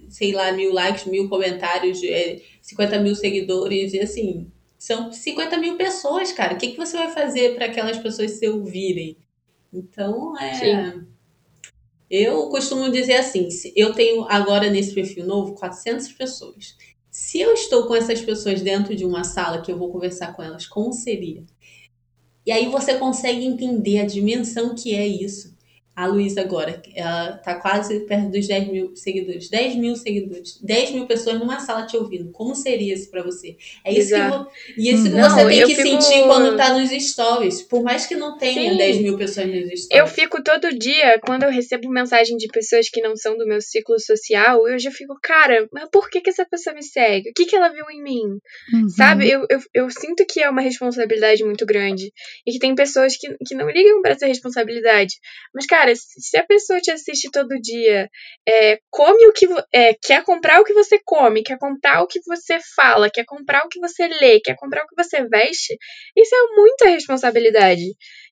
sei 0.09 0.31
lá, 0.31 0.51
mil 0.51 0.71
likes, 0.71 1.05
mil 1.05 1.27
comentários, 1.27 2.01
é, 2.03 2.39
50 2.61 2.99
mil 2.99 3.15
seguidores, 3.15 3.93
e 3.93 3.99
assim, 3.99 4.51
são 4.77 5.11
50 5.11 5.57
mil 5.57 5.75
pessoas, 5.75 6.31
cara. 6.31 6.53
O 6.53 6.57
que, 6.57 6.69
que 6.69 6.77
você 6.77 6.97
vai 6.97 7.09
fazer 7.09 7.55
para 7.55 7.65
aquelas 7.65 7.97
pessoas 7.97 8.31
se 8.31 8.47
ouvirem? 8.47 9.17
Então, 9.73 10.37
é. 10.37 10.53
Sim. 10.53 11.07
Eu 12.09 12.49
costumo 12.49 12.91
dizer 12.91 13.15
assim: 13.15 13.47
eu 13.75 13.93
tenho 13.93 14.25
agora 14.29 14.69
nesse 14.69 14.93
perfil 14.93 15.25
novo 15.25 15.53
400 15.55 16.11
pessoas. 16.11 16.75
Se 17.11 17.39
eu 17.39 17.53
estou 17.53 17.87
com 17.87 17.93
essas 17.93 18.21
pessoas 18.21 18.61
dentro 18.61 18.95
de 18.95 19.05
uma 19.05 19.23
sala 19.23 19.61
que 19.61 19.71
eu 19.71 19.77
vou 19.77 19.91
conversar 19.91 20.33
com 20.33 20.41
elas, 20.41 20.65
como 20.65 20.93
seria? 20.93 21.45
E 22.45 22.51
aí 22.51 22.67
você 22.69 22.97
consegue 22.97 23.45
entender 23.45 23.99
a 23.99 24.05
dimensão 24.05 24.73
que 24.73 24.95
é 24.95 25.05
isso. 25.05 25.50
A 25.93 26.05
Luísa 26.07 26.41
agora, 26.41 26.81
ela 26.95 27.33
tá 27.33 27.55
quase 27.55 27.99
perto 28.01 28.29
dos 28.31 28.47
10 28.47 28.67
mil 28.69 28.95
seguidores. 28.95 29.49
10 29.49 29.75
mil 29.75 29.95
seguidores. 29.95 30.57
10 30.61 30.91
mil 30.91 31.05
pessoas 31.05 31.37
numa 31.37 31.59
sala 31.59 31.85
te 31.85 31.97
ouvindo. 31.97 32.31
Como 32.31 32.55
seria 32.55 32.93
isso 32.93 33.11
pra 33.11 33.21
você? 33.21 33.57
É 33.83 33.91
isso 33.91 34.15
Exato. 34.15 34.49
que, 34.73 34.81
e 34.81 34.89
isso 34.89 35.03
que 35.03 35.09
Não, 35.09 35.29
você 35.29 35.45
tem 35.47 35.59
eu 35.59 35.67
que 35.67 35.75
fico- 35.75 36.01
sentir 36.01 36.23
quando 36.23 36.55
tá 36.55 36.73
nos 36.79 36.89
stories. 36.89 37.61
Por 37.63 37.83
mais 37.83 38.05
que 38.07 38.15
não 38.15 38.37
tenha 38.37 38.71
Sim. 38.71 38.77
10 38.77 38.97
mil 39.01 39.17
pessoas 39.17 39.47
nos 39.47 39.57
stories. 39.57 39.87
Eu 39.91 40.07
fico 40.07 40.41
todo 40.41 40.73
dia, 40.77 41.19
quando 41.25 41.43
eu 41.43 41.51
recebo 41.51 41.89
mensagem 41.89 42.37
de 42.37 42.47
pessoas 42.47 42.89
que 42.89 43.01
não 43.01 43.15
são 43.17 43.37
do 43.37 43.45
meu 43.45 43.59
ciclo 43.61 43.99
social, 43.99 44.65
eu 44.69 44.79
já 44.79 44.91
fico, 44.91 45.13
cara, 45.21 45.67
mas 45.73 45.89
por 45.91 46.09
que, 46.09 46.21
que 46.21 46.29
essa 46.29 46.45
pessoa 46.45 46.73
me 46.73 46.83
segue? 46.83 47.29
O 47.29 47.33
que, 47.33 47.45
que 47.45 47.55
ela 47.55 47.67
viu 47.69 47.85
em 47.91 48.01
mim? 48.01 48.37
Uhum. 48.73 48.87
Sabe? 48.89 49.29
Eu, 49.29 49.45
eu, 49.49 49.59
eu 49.73 49.89
sinto 49.89 50.25
que 50.25 50.41
é 50.41 50.49
uma 50.49 50.61
responsabilidade 50.61 51.43
muito 51.43 51.65
grande. 51.65 52.11
E 52.47 52.53
que 52.53 52.59
tem 52.59 52.73
pessoas 52.73 53.17
que, 53.17 53.27
que 53.45 53.55
não 53.55 53.69
ligam 53.69 54.01
pra 54.01 54.11
essa 54.11 54.25
responsabilidade. 54.25 55.15
Mas, 55.53 55.65
cara, 55.65 55.80
se 55.95 56.21
se 56.21 56.37
a 56.37 56.43
pessoa 56.45 56.79
te 56.79 56.91
assiste 56.91 57.29
todo 57.31 57.59
dia, 57.61 58.09
é, 58.47 58.79
come 58.89 59.25
o 59.27 59.31
que. 59.33 59.47
É, 59.73 59.93
quer 59.93 60.23
comprar 60.23 60.59
o 60.61 60.63
que 60.63 60.73
você 60.73 60.99
come, 61.03 61.43
quer 61.43 61.57
comprar 61.57 62.01
o 62.01 62.07
que 62.07 62.19
você 62.25 62.59
fala, 62.75 63.09
quer 63.09 63.25
comprar 63.25 63.65
o 63.65 63.69
que 63.69 63.79
você 63.79 64.07
lê, 64.07 64.39
quer 64.39 64.55
comprar 64.55 64.83
o 64.83 64.87
que 64.87 64.95
você 65.03 65.23
veste, 65.27 65.77
isso 66.15 66.35
é 66.35 66.55
muita 66.55 66.85
responsabilidade. 66.89 67.81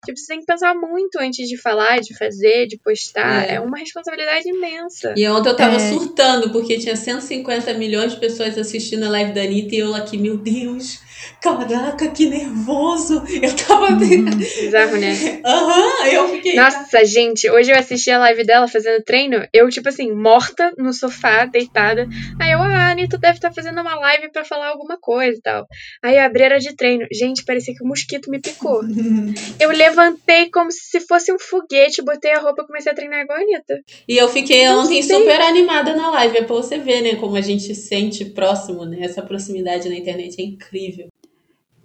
Tipo, 0.06 0.18
você 0.18 0.28
tem 0.28 0.40
que 0.40 0.46
pensar 0.46 0.74
muito 0.74 1.18
antes 1.20 1.48
de 1.50 1.58
falar, 1.62 2.00
de 2.00 2.18
fazer, 2.18 2.68
de 2.68 2.80
postar. 2.80 3.50
É. 3.50 3.56
É, 3.56 3.60
uma 3.60 3.78
responsabilidade 3.78 4.48
imensa. 4.48 5.14
E 5.18 5.28
ontem 5.28 5.50
eu 5.50 5.56
tava 5.56 5.76
É. 5.76 5.80
surtando, 5.92 6.52
porque 6.52 6.78
tinha 6.80 6.96
150 6.96 7.74
milhões 7.74 8.14
de 8.14 8.20
pessoas 8.20 8.58
assistindo 8.58 9.04
a 9.06 9.10
live 9.10 9.34
da 9.34 9.42
Anitta 9.42 9.76
e 9.76 9.80
eu 9.80 9.94
aqui, 9.94 10.18
meu 10.18 10.38
Deus, 10.38 11.00
caraca, 11.42 12.08
que 12.10 12.28
nervoso. 12.28 13.24
Eu 13.42 13.56
tava. 13.56 13.90
Uhum. 13.94 14.26
Bizarro, 14.26 14.98
né? 14.98 15.42
Aham, 15.46 16.08
eu 16.08 16.30
fiquei. 16.30 16.56
Nossa, 16.56 17.06
gente, 17.06 17.50
hoje 17.50 17.72
eu 17.72 17.78
assisti 17.78 18.12
a 18.12 18.20
live 18.20 18.44
dela 18.44 18.68
fazendo 18.68 19.04
treino, 19.04 19.48
eu, 19.54 19.70
tipo 19.70 19.90
assim, 19.90 20.12
morta 20.12 20.74
no 20.78 20.94
sofá, 20.94 21.46
deitada. 21.46 22.08
Aí 22.40 22.52
eu, 22.52 22.60
ah, 22.60 22.88
a 22.88 22.92
Anitta 22.92 23.18
deve 23.18 23.38
estar 23.38 23.54
fazendo 23.54 23.82
uma 23.82 23.96
live 23.96 24.32
pra 24.32 24.44
falar 24.44 24.70
alguma 24.70 24.98
coisa 25.00 25.38
e 25.38 25.42
tal. 25.42 25.66
Aí 26.04 26.18
eu 26.18 26.24
abri, 26.24 26.44
era 26.44 26.60
de 26.60 26.76
treino. 26.76 27.06
Gente, 27.12 27.44
parecia 27.44 27.74
que 27.74 27.84
o 27.84 27.88
mosquito 27.88 28.30
me 28.30 28.40
picou. 28.40 28.82
Eu 29.60 29.70
levantei 29.72 30.50
como 30.50 30.72
se 30.72 31.00
fosse 31.02 31.32
um 31.32 31.40
foguete, 31.40 32.02
botei 32.02 32.32
a 32.32 32.40
roupa 32.40 32.64
e 32.64 32.66
comecei 32.66 32.92
a 32.92 32.96
treinar 32.96 33.20
igual 33.22 33.38
a 33.38 33.42
Anitta. 33.42 33.80
E 34.08 34.18
eu 34.18 34.28
fiquei 34.30 34.66
Não 34.68 34.84
ontem 34.84 35.02
sei. 35.02 35.18
super 35.18 35.42
animada 35.42 35.96
na 35.96 36.10
live. 36.12 36.38
É 36.38 36.44
pra 36.44 36.56
você 36.56 36.78
ver, 36.78 37.02
né? 37.02 37.16
Como 37.16 37.36
a 37.36 37.42
gente 37.42 37.74
sente 37.76 38.26
próximo, 38.26 38.86
né? 38.86 39.00
Essa 39.02 39.22
proximidade 39.22 39.90
na 39.90 39.96
internet 39.96 40.40
é 40.40 40.46
incrível. 40.46 41.09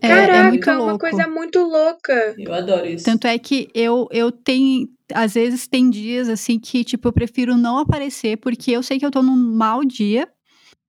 É, 0.04 0.08
Caraca, 0.08 0.32
é 0.36 0.48
muito 0.48 0.70
uma 0.70 0.78
louco. 0.78 0.98
coisa 0.98 1.26
muito 1.26 1.58
louca. 1.60 2.34
Eu 2.38 2.52
adoro 2.52 2.86
isso. 2.86 3.04
Tanto 3.04 3.26
é 3.26 3.38
que 3.38 3.68
eu, 3.74 4.06
eu 4.10 4.30
tenho. 4.30 4.88
Às 5.12 5.34
vezes 5.34 5.66
tem 5.66 5.88
dias 5.88 6.28
assim 6.28 6.58
que, 6.58 6.84
tipo, 6.84 7.08
eu 7.08 7.12
prefiro 7.12 7.56
não 7.56 7.78
aparecer, 7.78 8.36
porque 8.36 8.70
eu 8.70 8.82
sei 8.82 8.98
que 8.98 9.06
eu 9.06 9.10
tô 9.10 9.22
num 9.22 9.36
mau 9.36 9.84
dia. 9.84 10.28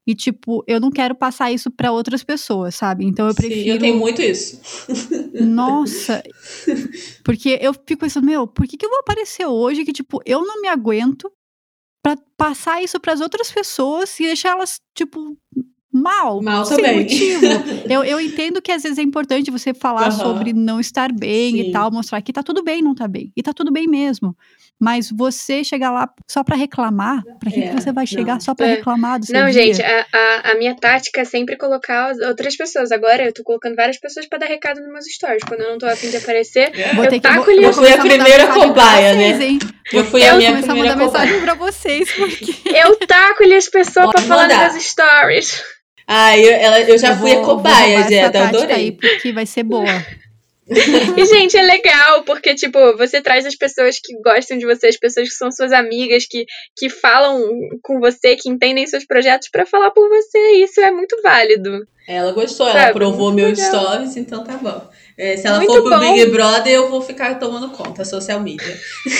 E, 0.08 0.14
tipo, 0.14 0.64
eu 0.68 0.80
não 0.80 0.92
quero 0.92 1.16
passar 1.16 1.52
isso 1.52 1.72
pra 1.72 1.92
outras 1.92 2.24
pessoas, 2.24 2.76
sabe? 2.76 3.06
Então 3.06 3.26
eu 3.26 3.34
Sim, 3.34 3.38
prefiro. 3.42 3.70
eu 3.70 3.80
tenho 3.80 3.98
muito 3.98 4.22
isso. 4.22 4.62
Nossa! 5.34 6.22
Porque 7.24 7.58
eu 7.60 7.74
fico 7.74 8.02
pensando, 8.02 8.26
meu, 8.26 8.46
por 8.46 8.68
que, 8.68 8.78
que 8.78 8.86
eu 8.86 8.90
vou 8.90 9.00
aparecer 9.00 9.48
hoje 9.48 9.84
que, 9.84 9.92
tipo, 9.92 10.22
eu 10.26 10.42
não 10.46 10.62
me 10.62 10.68
aguento 10.68 11.32
pra 12.04 12.16
passar 12.38 12.84
isso 12.84 13.00
pras 13.00 13.20
outras 13.20 13.50
pessoas 13.52 14.20
e 14.20 14.26
deixar 14.26 14.50
elas, 14.52 14.80
tipo, 14.94 15.36
mal? 15.96 16.42
Mal 16.42 16.66
sem 16.66 16.78
também. 16.78 17.00
motivo. 17.02 17.46
Eu, 17.90 18.04
eu 18.04 18.20
entendo 18.20 18.62
que 18.62 18.72
às 18.72 18.82
vezes 18.84 18.98
é 18.98 19.02
importante 19.04 19.52
você 19.52 19.72
falar 19.74 20.08
Aham. 20.08 20.12
sobre 20.12 20.54
não 20.54 20.80
estar 20.80 21.12
bem 21.12 21.52
Sim. 21.52 21.60
e 21.62 21.72
tal, 21.72 21.92
mostrar 21.92 22.20
que 22.22 22.34
tá 22.34 22.42
tudo 22.42 22.64
bem 22.64 22.82
não 22.82 22.96
tá 22.96 23.08
bem. 23.08 23.32
E 23.38 23.44
tá 23.44 23.54
tudo 23.54 23.72
bem 23.72 23.88
mesmo. 23.88 24.36
Mas 24.80 25.10
você 25.10 25.64
chegar 25.64 25.92
lá 25.92 26.10
só 26.30 26.44
pra 26.44 26.56
reclamar, 26.58 27.22
pra 27.40 27.50
que, 27.50 27.62
É, 27.62 27.70
que 27.70 27.76
você 27.82 27.92
vai 27.94 28.06
chegar 28.06 28.34
não. 28.34 28.40
só 28.42 28.54
pra 28.56 28.66
É. 28.68 28.76
reclamar 28.76 29.20
do 29.20 29.26
seu 29.28 29.40
Não, 29.40 29.50
dia? 29.50 29.54
gente, 29.64 29.82
a, 29.82 30.06
a, 30.12 30.52
a 30.52 30.56
minha 30.56 30.76
tática 30.76 31.22
é 31.22 31.26
sempre 31.26 31.56
colocar 31.58 32.10
as 32.12 32.20
outras 32.20 32.58
pessoas. 32.58 32.92
Agora 32.92 33.24
eu 33.24 33.34
tô 33.34 33.42
colocando 33.44 33.76
várias 33.76 33.98
pessoas 34.00 34.28
pra 34.28 34.38
dar 34.40 34.48
recado 34.48 34.82
nos 34.82 34.92
meus 34.92 35.06
stories. 35.06 35.44
Quando 35.48 35.62
eu 35.62 35.70
não 35.72 35.78
tô 35.78 35.86
afim 35.86 36.10
de 36.10 36.18
aparecer, 36.18 36.72
Vou 36.96 37.06
eu 37.06 37.10
ter 37.10 37.18
que, 37.18 37.22
taco 37.22 37.46
vou, 37.46 37.56
vou 37.56 37.64
a- 37.64 37.68
Eu 37.68 37.74
fui 37.74 37.88
a 37.88 37.98
começar 37.98 38.04
mandar 38.04 38.24
primeira 38.26 38.48
cobaia, 38.54 39.14
vocês, 39.16 39.40
né? 39.40 39.46
hein? 39.46 39.60
Eu 39.94 40.04
fui 40.06 40.22
Eu 40.24 40.26
a 40.26 40.30
Vou 40.32 40.38
minha 40.40 40.52
começar 40.52 40.72
a 40.72 40.76
mandar 40.76 40.94
cobaia. 40.98 41.08
mensagem 41.26 41.42
pra 41.42 41.54
vocês, 41.54 42.12
porque 42.12 42.70
eu 42.70 42.96
taco-lhe 43.08 43.56
as 43.56 43.70
pessoas 43.70 44.06
pra 44.08 44.14
Pode 44.14 44.28
falar 44.28 44.48
nas 44.50 44.84
stories. 44.84 45.64
Ah, 46.08 46.38
eu, 46.38 46.52
ela, 46.52 46.82
eu 46.82 46.98
já 46.98 47.10
eu 47.10 47.18
fui 47.18 47.32
vou, 47.34 47.42
a 47.42 47.46
cobaia, 47.46 48.28
adorei. 48.48 48.76
aí, 48.76 48.92
porque 48.92 49.32
vai 49.32 49.46
ser 49.46 49.64
boa. 49.64 49.86
E, 50.68 51.26
gente, 51.26 51.56
é 51.56 51.62
legal, 51.62 52.24
porque, 52.24 52.56
tipo, 52.56 52.98
você 52.98 53.22
traz 53.22 53.46
as 53.46 53.56
pessoas 53.56 54.00
que 54.04 54.20
gostam 54.22 54.58
de 54.58 54.66
você, 54.66 54.88
as 54.88 54.98
pessoas 54.98 55.30
que 55.30 55.36
são 55.36 55.52
suas 55.52 55.72
amigas, 55.72 56.26
que, 56.26 56.46
que 56.76 56.90
falam 56.90 57.40
com 57.84 58.00
você, 58.00 58.36
que 58.36 58.50
entendem 58.50 58.88
seus 58.88 59.06
projetos 59.06 59.50
pra 59.50 59.66
falar 59.66 59.92
por 59.92 60.10
você. 60.10 60.38
E 60.38 60.64
isso 60.64 60.80
é 60.82 60.90
muito 60.92 61.16
válido. 61.22 61.88
Ela 62.08 62.32
gostou, 62.32 62.68
ela 62.68 62.80
Sabe, 62.80 62.92
aprovou 62.92 63.32
muito 63.32 63.46
meus 63.46 63.60
legal. 63.60 63.84
stories, 63.84 64.18
então 64.18 64.44
tá 64.44 64.58
bom. 64.58 64.90
É, 65.18 65.38
se 65.38 65.48
ela 65.48 65.60
Muito 65.60 65.72
for 65.74 65.82
pro 65.82 65.92
bom. 65.98 66.14
Big 66.14 66.26
Brother, 66.30 66.74
eu 66.74 66.90
vou 66.90 67.02
ficar 67.02 67.36
tomando 67.40 67.70
conta, 67.70 68.04
social 68.04 68.42
media. 68.42 68.78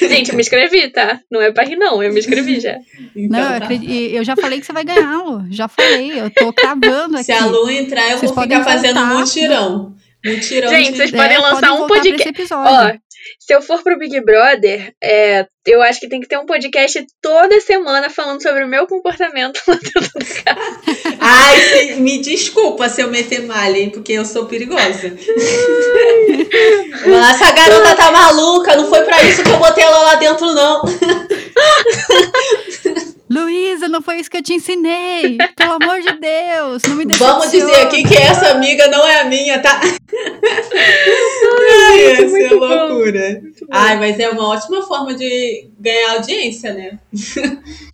Gente, 0.00 0.30
eu 0.30 0.36
me 0.36 0.42
inscrevi, 0.42 0.90
tá? 0.90 1.20
Não 1.30 1.40
é 1.40 1.50
pra 1.50 1.64
rir, 1.64 1.76
não. 1.76 2.02
Eu 2.02 2.12
me 2.12 2.20
inscrevi 2.20 2.60
já. 2.60 2.76
Então, 3.16 3.40
Não, 3.40 3.54
eu, 3.54 3.60
tá. 3.60 3.68
eu 3.72 4.24
já 4.24 4.36
falei 4.36 4.60
que 4.60 4.66
você 4.66 4.72
vai 4.72 4.84
ganhar, 4.84 5.16
Lu. 5.22 5.44
Já 5.50 5.66
falei, 5.66 6.20
eu 6.20 6.30
tô 6.30 6.52
cravando 6.52 7.16
aqui. 7.16 7.24
Se 7.24 7.32
a 7.32 7.46
Lu 7.46 7.70
entrar, 7.70 8.10
eu 8.10 8.18
Vocês 8.18 8.30
vou 8.30 8.42
ficar 8.42 8.64
fazendo 8.64 9.00
voltar. 9.00 9.14
mutirão. 9.18 9.94
Mutirão 10.24 10.70
Gente, 10.70 10.96
vocês 10.96 11.10
podem 11.10 11.38
lançar 11.38 11.72
um 11.72 11.78
voltar 11.78 12.00
pra 12.00 12.02
podcast. 12.02 12.54
Ó, 12.54 12.92
se 13.38 13.54
eu 13.54 13.60
for 13.60 13.82
pro 13.82 13.98
Big 13.98 14.22
Brother, 14.22 14.94
é, 15.02 15.46
eu 15.66 15.82
acho 15.82 16.00
que 16.00 16.08
tem 16.08 16.20
que 16.20 16.28
ter 16.28 16.38
um 16.38 16.46
podcast 16.46 17.04
toda 17.20 17.60
semana 17.60 18.08
falando 18.08 18.42
sobre 18.42 18.64
o 18.64 18.68
meu 18.68 18.86
comportamento 18.86 19.60
lá 19.66 19.74
dentro 19.74 20.00
da 20.00 20.24
casa. 20.42 20.80
Ai, 21.20 21.96
me 21.96 22.20
desculpa 22.20 22.88
se 22.88 23.02
eu 23.02 23.10
meter 23.10 23.42
malha, 23.42 23.78
hein, 23.78 23.90
porque 23.90 24.12
eu 24.12 24.24
sou 24.24 24.46
perigosa. 24.46 25.12
Essa 27.30 27.52
garota 27.52 27.94
tá 27.94 28.10
maluca, 28.10 28.76
não 28.76 28.88
foi 28.88 29.02
pra 29.02 29.22
isso 29.22 29.42
que 29.42 29.50
eu 29.50 29.58
botei 29.58 29.84
ela 29.84 30.02
lá 30.02 30.14
dentro, 30.14 30.54
não. 30.54 30.82
Luísa, 33.30 33.88
não 33.88 34.02
foi 34.02 34.20
isso 34.20 34.30
que 34.30 34.36
eu 34.36 34.42
te 34.42 34.52
ensinei. 34.54 35.38
Pelo 35.56 35.72
amor 35.72 36.00
de 36.00 36.12
Deus, 36.20 36.82
não 36.84 36.96
me 36.96 37.04
decepciona. 37.06 37.32
Vamos 37.38 37.50
dizer 37.50 37.76
aqui 37.82 38.02
que 38.04 38.14
essa 38.16 38.50
amiga 38.50 38.86
não 38.88 39.06
é 39.06 39.22
a 39.22 39.24
minha, 39.24 39.58
tá? 39.60 39.80
Ai, 39.80 39.92
gente, 41.98 42.12
essa 42.12 42.22
é 42.22 42.26
muito 42.26 42.58
bom. 42.58 42.66
loucura. 42.66 43.42
Ai, 43.70 43.98
mas 43.98 44.18
é 44.18 44.28
uma 44.28 44.48
ótima 44.48 44.82
forma 44.82 45.14
de 45.14 45.68
ganhar 45.78 46.12
audiência, 46.16 46.74
né? 46.74 46.98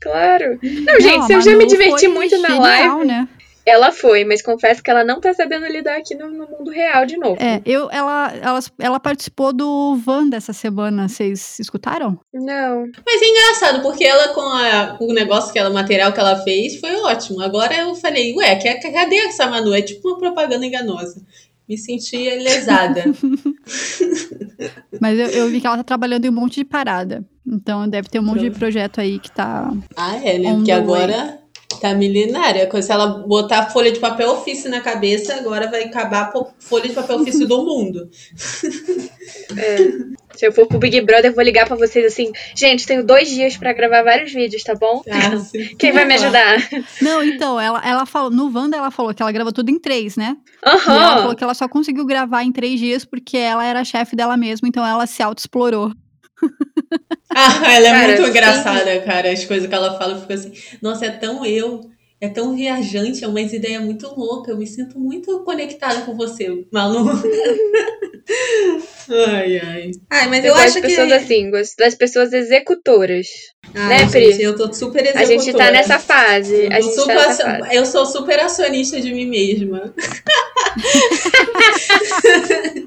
Claro. 0.00 0.58
Não, 0.62 1.00
gente, 1.00 1.28
Não, 1.28 1.30
eu 1.30 1.40
já 1.42 1.56
me 1.56 1.66
diverti 1.66 2.08
muito 2.08 2.36
na 2.38 2.58
live, 2.58 3.04
Né? 3.04 3.28
Ela 3.66 3.92
foi, 3.92 4.24
mas 4.24 4.42
confesso 4.42 4.82
que 4.82 4.90
ela 4.90 5.04
não 5.04 5.20
tá 5.20 5.32
sabendo 5.34 5.66
lidar 5.66 5.96
aqui 5.98 6.14
no, 6.14 6.28
no 6.30 6.48
mundo 6.48 6.70
real 6.70 7.04
de 7.06 7.16
novo. 7.16 7.36
É, 7.40 7.60
eu, 7.64 7.88
ela, 7.90 8.32
ela, 8.40 8.60
ela 8.78 9.00
participou 9.00 9.52
do 9.52 9.96
Van 9.96 10.28
dessa 10.28 10.52
semana, 10.52 11.08
vocês 11.08 11.58
escutaram? 11.60 12.18
Não. 12.32 12.86
Mas 13.06 13.22
é 13.22 13.26
engraçado, 13.28 13.82
porque 13.82 14.04
ela 14.04 14.28
com 14.28 14.40
a- 14.40 14.96
o 15.00 15.12
negócio 15.12 15.52
que 15.52 15.58
ela, 15.58 15.70
o 15.70 15.74
material 15.74 16.12
que 16.12 16.20
ela 16.20 16.36
fez, 16.42 16.80
foi 16.80 16.94
ótimo. 16.96 17.40
Agora 17.40 17.74
eu 17.76 17.94
falei, 17.94 18.34
ué, 18.34 18.56
que- 18.56 18.90
cadê 18.90 19.16
essa 19.18 19.46
Manu? 19.46 19.72
É 19.74 19.82
tipo 19.82 20.08
uma 20.08 20.18
propaganda 20.18 20.64
enganosa. 20.66 21.22
Me 21.68 21.78
senti 21.78 22.16
lesada. 22.30 23.04
Mas 25.00 25.18
eu, 25.18 25.26
eu 25.28 25.48
vi 25.48 25.60
que 25.60 25.66
ela 25.66 25.76
tá 25.78 25.84
trabalhando 25.84 26.24
em 26.24 26.28
um 26.28 26.32
monte 26.32 26.56
de 26.56 26.64
parada. 26.64 27.24
Então 27.46 27.88
deve 27.88 28.08
ter 28.08 28.18
um 28.18 28.22
monte 28.22 28.40
de 28.40 28.46
Prova- 28.50 28.58
projeto 28.60 29.00
aí 29.00 29.18
que 29.18 29.30
tá. 29.30 29.70
ah, 29.96 30.16
é, 30.16 30.38
né? 30.38 30.54
Porque 30.54 30.70
agora 30.72 31.39
Tá 31.80 31.94
milionária. 31.94 32.68
Se 32.82 32.92
ela 32.92 33.06
botar 33.26 33.70
folha 33.70 33.90
de 33.90 33.98
papel 33.98 34.30
ofício 34.30 34.70
na 34.70 34.80
cabeça, 34.80 35.34
agora 35.34 35.70
vai 35.70 35.84
acabar 35.84 36.30
a 36.34 36.44
folha 36.58 36.88
de 36.88 36.94
papel 36.94 37.20
ofício 37.20 37.46
do 37.46 37.64
mundo. 37.64 38.08
É. 39.56 40.36
Se 40.36 40.46
eu 40.46 40.52
for 40.52 40.66
pro 40.66 40.78
Big 40.78 41.00
Brother, 41.02 41.30
eu 41.30 41.34
vou 41.34 41.44
ligar 41.44 41.66
pra 41.66 41.76
vocês 41.76 42.04
assim, 42.04 42.30
gente, 42.54 42.86
tenho 42.86 43.04
dois 43.04 43.28
dias 43.28 43.56
pra 43.56 43.72
gravar 43.72 44.02
vários 44.02 44.32
vídeos, 44.32 44.62
tá 44.62 44.74
bom? 44.74 45.02
Ah, 45.10 45.36
Quem 45.78 45.92
vai 45.92 46.04
me 46.04 46.14
ajudar? 46.14 46.56
Não, 47.02 47.22
então, 47.22 47.60
ela, 47.60 47.82
ela 47.86 48.06
falou, 48.06 48.30
no 48.30 48.50
Wanda 48.52 48.76
ela 48.76 48.90
falou 48.90 49.12
que 49.12 49.22
ela 49.22 49.32
grava 49.32 49.52
tudo 49.52 49.70
em 49.70 49.78
três, 49.78 50.16
né? 50.16 50.36
Aham. 50.64 50.92
Uhum. 50.92 51.02
ela 51.02 51.16
falou 51.18 51.36
que 51.36 51.44
ela 51.44 51.54
só 51.54 51.68
conseguiu 51.68 52.06
gravar 52.06 52.42
em 52.42 52.52
três 52.52 52.78
dias 52.78 53.04
porque 53.04 53.36
ela 53.36 53.64
era 53.64 53.84
chefe 53.84 54.16
dela 54.16 54.36
mesma, 54.36 54.68
então 54.68 54.86
ela 54.86 55.06
se 55.06 55.22
auto-explorou. 55.22 55.92
Ah, 57.34 57.74
ela 57.74 57.88
é 57.88 57.90
cara, 57.90 58.06
muito 58.08 58.28
engraçada, 58.28 58.94
sim. 58.94 59.00
cara. 59.06 59.30
As 59.30 59.44
coisas 59.44 59.68
que 59.68 59.74
ela 59.74 59.96
fala, 59.96 60.14
eu 60.14 60.20
fico 60.20 60.32
assim, 60.32 60.52
nossa, 60.82 61.06
é 61.06 61.10
tão 61.10 61.46
eu 61.46 61.90
é 62.20 62.28
tão 62.28 62.54
viajante, 62.54 63.24
é 63.24 63.28
uma 63.28 63.40
ideia 63.40 63.80
muito 63.80 64.06
louca. 64.08 64.50
Eu 64.50 64.58
me 64.58 64.66
sinto 64.66 64.98
muito 65.00 65.42
conectada 65.42 66.02
com 66.02 66.14
você, 66.14 66.66
Malu. 66.70 67.08
ai, 69.28 69.58
ai. 69.58 69.90
Ai, 70.10 70.28
mas 70.28 70.44
eu, 70.44 70.50
eu 70.50 70.54
acho 70.56 70.74
que. 70.74 70.82
pessoas 70.82 71.12
assim, 71.12 71.50
gosto 71.50 71.76
das 71.78 71.94
pessoas 71.94 72.32
executoras. 72.34 73.26
Ah, 73.74 73.88
né, 73.88 74.06
Pri? 74.10 74.32
Gente, 74.32 74.42
eu 74.42 74.54
tô 74.54 74.70
super 74.72 75.00
executora. 75.00 75.24
A 75.24 75.38
gente 75.38 75.52
tá 75.52 75.70
nessa 75.70 75.98
fase. 75.98 76.68
A 76.70 76.80
gente 76.80 76.94
super, 76.94 77.16
tá 77.16 77.26
nessa 77.26 77.58
fase. 77.58 77.74
Eu 77.74 77.86
sou 77.86 78.04
super 78.04 78.38
acionista 78.38 79.00
de 79.00 79.14
mim 79.14 79.26
mesma. 79.26 79.94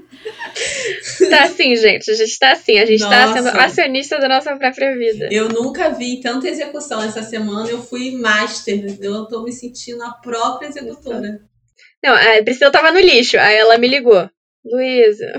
tá 1.30 1.44
assim, 1.44 1.76
gente. 1.76 2.10
A 2.10 2.14
gente 2.14 2.40
tá 2.40 2.52
assim. 2.52 2.78
A 2.80 2.86
gente 2.86 3.02
nossa. 3.02 3.16
tá 3.16 3.34
sendo 3.34 3.48
acionista 3.60 4.20
da 4.20 4.28
nossa 4.28 4.56
própria 4.56 4.96
vida. 4.98 5.30
Eu 5.32 5.50
nunca 5.50 5.90
vi 5.90 6.22
tanta 6.22 6.48
execução 6.48 7.04
essa 7.04 7.24
semana. 7.24 7.70
Eu 7.70 7.82
fui 7.82 8.12
master. 8.12 8.98
Eu 9.02 9.26
tô 9.26 9.44
me 9.44 9.52
sentindo 9.52 10.04
a 10.04 10.12
própria 10.12 10.68
executora. 10.68 11.42
Não, 12.04 12.14
a 12.14 12.44
Priscila 12.44 12.72
tava 12.72 12.92
no 12.92 13.00
lixo. 13.00 13.38
Aí 13.38 13.56
ela 13.56 13.78
me 13.78 13.88
ligou. 13.88 14.30
Luísa. 14.66 15.34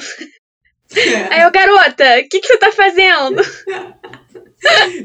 É. 0.96 1.14
Aí 1.34 1.42
eu, 1.42 1.50
garota, 1.50 2.04
o 2.20 2.28
que, 2.28 2.40
que 2.40 2.46
você 2.46 2.56
tá 2.58 2.70
fazendo? 2.72 3.42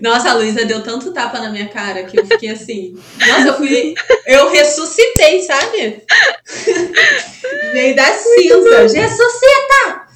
Nossa, 0.01 0.31
a 0.31 0.33
Luísa 0.33 0.65
deu 0.65 0.83
tanto 0.83 1.13
tapa 1.13 1.39
na 1.39 1.49
minha 1.49 1.69
cara 1.69 2.03
que 2.03 2.19
eu 2.19 2.25
fiquei 2.25 2.49
assim. 2.49 2.97
Nossa, 3.27 3.47
eu 3.47 3.57
fui. 3.57 3.93
Eu 4.25 4.49
ressuscitei, 4.49 5.41
sabe? 5.41 6.03
Veio 7.73 7.95
da 7.95 8.05
cinza. 8.05 8.99
Ressuscita! 8.99 10.07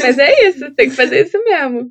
Mas 0.00 0.18
é 0.18 0.48
isso, 0.48 0.74
tem 0.74 0.90
que 0.90 0.96
fazer 0.96 1.26
isso 1.26 1.38
mesmo. 1.44 1.90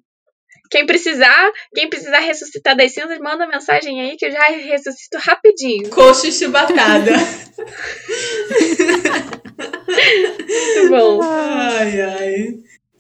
Quem 0.72 0.86
precisar, 0.86 1.52
quem 1.74 1.90
precisar 1.90 2.20
ressuscitar 2.20 2.76
das 2.76 2.94
cinzas, 2.94 3.20
manda 3.20 3.48
mensagem 3.48 4.02
aí 4.02 4.18
que 4.18 4.26
eu 4.26 4.32
já 4.32 4.44
ressuscito 4.46 5.18
rapidinho. 5.20 5.90
Coxa 5.90 6.32
chubatada. 6.32 7.12
Muito 9.88 10.90
bom. 10.90 11.22
Ai, 11.22 12.02
ai. 12.02 12.48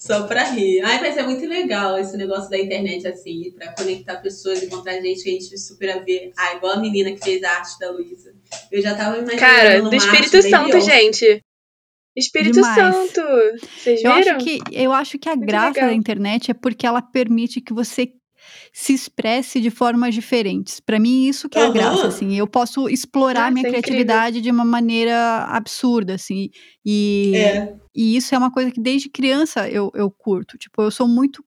Só 0.05 0.27
pra 0.27 0.43
rir. 0.51 0.81
Ai, 0.81 1.01
mas 1.01 1.17
é 1.17 1.23
muito 1.23 1.43
legal 1.47 1.97
esse 1.97 2.15
negócio 2.15 2.47
da 2.47 2.59
internet, 2.59 3.07
assim, 3.07 3.51
pra 3.57 3.73
conectar 3.73 4.17
pessoas, 4.17 4.61
encontrar 4.61 5.01
gente 5.01 5.23
que 5.23 5.29
a 5.29 5.33
gente 5.33 5.57
super 5.57 5.89
a 5.89 5.99
ver. 5.99 6.31
Ah, 6.37 6.53
igual 6.55 6.73
a 6.73 6.79
menina 6.79 7.11
que 7.11 7.23
fez 7.23 7.43
a 7.43 7.49
arte 7.49 7.79
da 7.79 7.89
Luísa. 7.89 8.35
Eu 8.71 8.83
já 8.83 8.93
tava 8.93 9.17
imaginando. 9.17 9.39
Cara, 9.39 9.81
do 9.81 9.95
Espírito 9.95 10.41
Santo, 10.43 10.79
gente. 10.79 11.41
Espírito 12.15 12.53
Demais. 12.53 12.75
Santo. 12.75 13.21
Vocês 13.77 14.01
viram? 14.01 14.15
Eu 14.15 14.17
acho 14.17 14.37
que, 14.37 14.59
eu 14.71 14.91
acho 14.91 15.17
que 15.17 15.27
a 15.27 15.35
muito 15.35 15.47
graça 15.47 15.73
legal. 15.73 15.89
da 15.89 15.95
internet 15.95 16.51
é 16.51 16.53
porque 16.53 16.85
ela 16.85 17.01
permite 17.01 17.59
que 17.59 17.73
você 17.73 18.07
se 18.71 18.93
expresse 18.93 19.59
de 19.59 19.69
formas 19.69 20.13
diferentes. 20.13 20.79
Para 20.79 20.99
mim, 20.99 21.27
isso 21.27 21.47
que 21.49 21.57
é 21.57 21.63
uhum. 21.63 21.69
a 21.69 21.73
graça, 21.73 22.07
assim. 22.07 22.35
Eu 22.35 22.47
posso 22.47 22.89
explorar 22.89 23.51
minha 23.51 23.67
é 23.67 23.69
criatividade 23.69 24.37
incrível. 24.37 24.43
de 24.43 24.51
uma 24.51 24.65
maneira 24.65 25.45
absurda, 25.45 26.15
assim. 26.15 26.49
E, 26.85 27.33
é. 27.35 27.75
e 27.95 28.15
isso 28.15 28.35
é 28.35 28.37
uma 28.37 28.51
coisa 28.51 28.71
que 28.71 28.81
desde 28.81 29.09
criança 29.09 29.69
eu, 29.69 29.91
eu 29.95 30.11
curto. 30.11 30.57
Tipo, 30.57 30.81
eu 30.81 30.91
sou 30.91 31.07
muito 31.07 31.43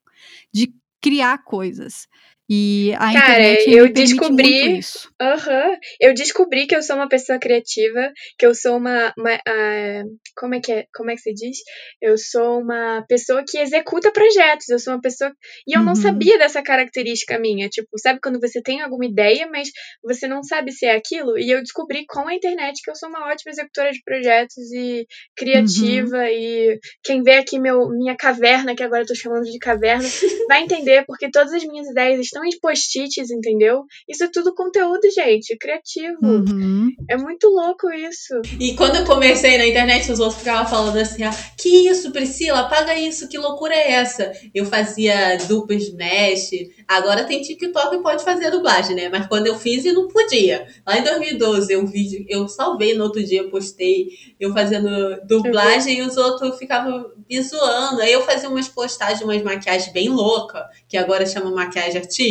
de 0.52 0.72
criar 1.00 1.44
coisas. 1.44 2.06
E 2.50 2.94
a 2.94 3.12
Cara, 3.12 3.42
internet 3.42 3.70
eu 3.70 3.92
descobri. 3.92 4.80
Aham. 5.20 5.76
Eu 6.00 6.14
descobri 6.14 6.66
que 6.66 6.74
eu 6.74 6.82
sou 6.82 6.96
uma 6.96 7.08
pessoa 7.08 7.38
criativa, 7.38 8.10
que 8.38 8.46
eu 8.46 8.54
sou 8.54 8.78
uma. 8.78 9.12
uma 9.18 9.34
uh, 9.34 10.18
como 10.34 10.54
é 10.54 10.60
que 10.60 10.72
é? 10.72 10.86
Como 10.94 11.10
é 11.10 11.14
que 11.14 11.20
se 11.20 11.34
diz? 11.34 11.58
Eu 12.00 12.16
sou 12.16 12.60
uma 12.60 13.04
pessoa 13.06 13.44
que 13.46 13.58
executa 13.58 14.10
projetos. 14.10 14.68
Eu 14.70 14.78
sou 14.78 14.94
uma 14.94 15.00
pessoa. 15.00 15.30
E 15.66 15.76
eu 15.76 15.80
uhum. 15.80 15.86
não 15.86 15.94
sabia 15.94 16.38
dessa 16.38 16.62
característica 16.62 17.38
minha. 17.38 17.68
Tipo, 17.68 17.88
sabe 17.98 18.18
quando 18.22 18.40
você 18.40 18.62
tem 18.62 18.80
alguma 18.80 19.04
ideia, 19.04 19.46
mas 19.50 19.68
você 20.02 20.26
não 20.26 20.42
sabe 20.42 20.72
se 20.72 20.86
é 20.86 20.96
aquilo? 20.96 21.38
E 21.38 21.50
eu 21.50 21.60
descobri 21.60 22.06
com 22.06 22.26
a 22.26 22.34
internet 22.34 22.80
que 22.82 22.90
eu 22.90 22.96
sou 22.96 23.10
uma 23.10 23.28
ótima 23.28 23.50
executora 23.50 23.90
de 23.90 24.00
projetos 24.02 24.72
e 24.72 25.06
criativa. 25.36 26.16
Uhum. 26.16 26.24
E 26.24 26.78
quem 27.04 27.22
vê 27.22 27.34
aqui 27.34 27.58
meu, 27.58 27.90
minha 27.90 28.16
caverna, 28.16 28.74
que 28.74 28.82
agora 28.82 29.02
eu 29.02 29.06
tô 29.06 29.14
chamando 29.14 29.44
de 29.44 29.58
caverna, 29.58 30.08
vai 30.48 30.62
entender, 30.62 31.04
porque 31.06 31.30
todas 31.30 31.52
as 31.52 31.64
minhas 31.64 31.86
ideias 31.88 32.18
estão 32.20 32.37
em 32.44 32.58
post-its, 32.60 33.30
entendeu? 33.30 33.84
Isso 34.08 34.24
é 34.24 34.28
tudo 34.32 34.54
conteúdo, 34.54 35.00
gente, 35.14 35.56
criativo. 35.56 36.18
Uhum. 36.22 36.88
É 37.08 37.16
muito 37.16 37.48
louco 37.48 37.90
isso. 37.90 38.40
E 38.58 38.74
quando 38.74 38.96
eu 38.96 39.04
comecei 39.04 39.58
na 39.58 39.66
internet, 39.66 40.10
os 40.10 40.20
outros 40.20 40.38
ficavam 40.38 40.68
falando 40.68 40.96
assim: 40.96 41.22
ah, 41.22 41.30
que 41.56 41.88
isso, 41.88 42.12
Priscila, 42.12 42.60
apaga 42.60 42.94
isso, 42.94 43.28
que 43.28 43.38
loucura 43.38 43.74
é 43.74 43.92
essa? 43.92 44.32
Eu 44.54 44.64
fazia 44.66 45.36
duplas 45.48 45.86
de 45.86 45.92
mesh, 45.94 46.50
agora 46.86 47.24
tem 47.24 47.42
TikTok 47.42 47.96
e 47.96 48.02
pode 48.02 48.24
fazer 48.24 48.50
dublagem, 48.50 48.94
né? 48.94 49.08
Mas 49.08 49.26
quando 49.26 49.46
eu 49.46 49.56
fiz, 49.58 49.84
e 49.84 49.92
não 49.92 50.08
podia. 50.08 50.66
Lá 50.86 50.98
em 50.98 51.02
2012, 51.02 51.72
eu, 51.72 51.86
vi, 51.86 52.26
eu 52.28 52.48
salvei 52.48 52.94
no 52.94 53.04
outro 53.04 53.22
dia, 53.22 53.48
postei, 53.48 54.08
eu 54.38 54.52
fazendo 54.52 55.20
dublagem 55.26 56.00
uhum. 56.00 56.06
e 56.06 56.08
os 56.08 56.16
outros 56.16 56.58
ficavam 56.58 57.10
me 57.28 57.40
zoando. 57.42 58.00
Aí 58.00 58.12
eu 58.12 58.22
fazia 58.22 58.48
umas 58.48 58.68
postagens, 58.68 59.22
umas 59.22 59.42
maquiagens 59.42 59.92
bem 59.92 60.08
louca, 60.08 60.66
que 60.88 60.96
agora 60.96 61.26
chama 61.26 61.50
maquiagem 61.50 62.00
artística. 62.00 62.27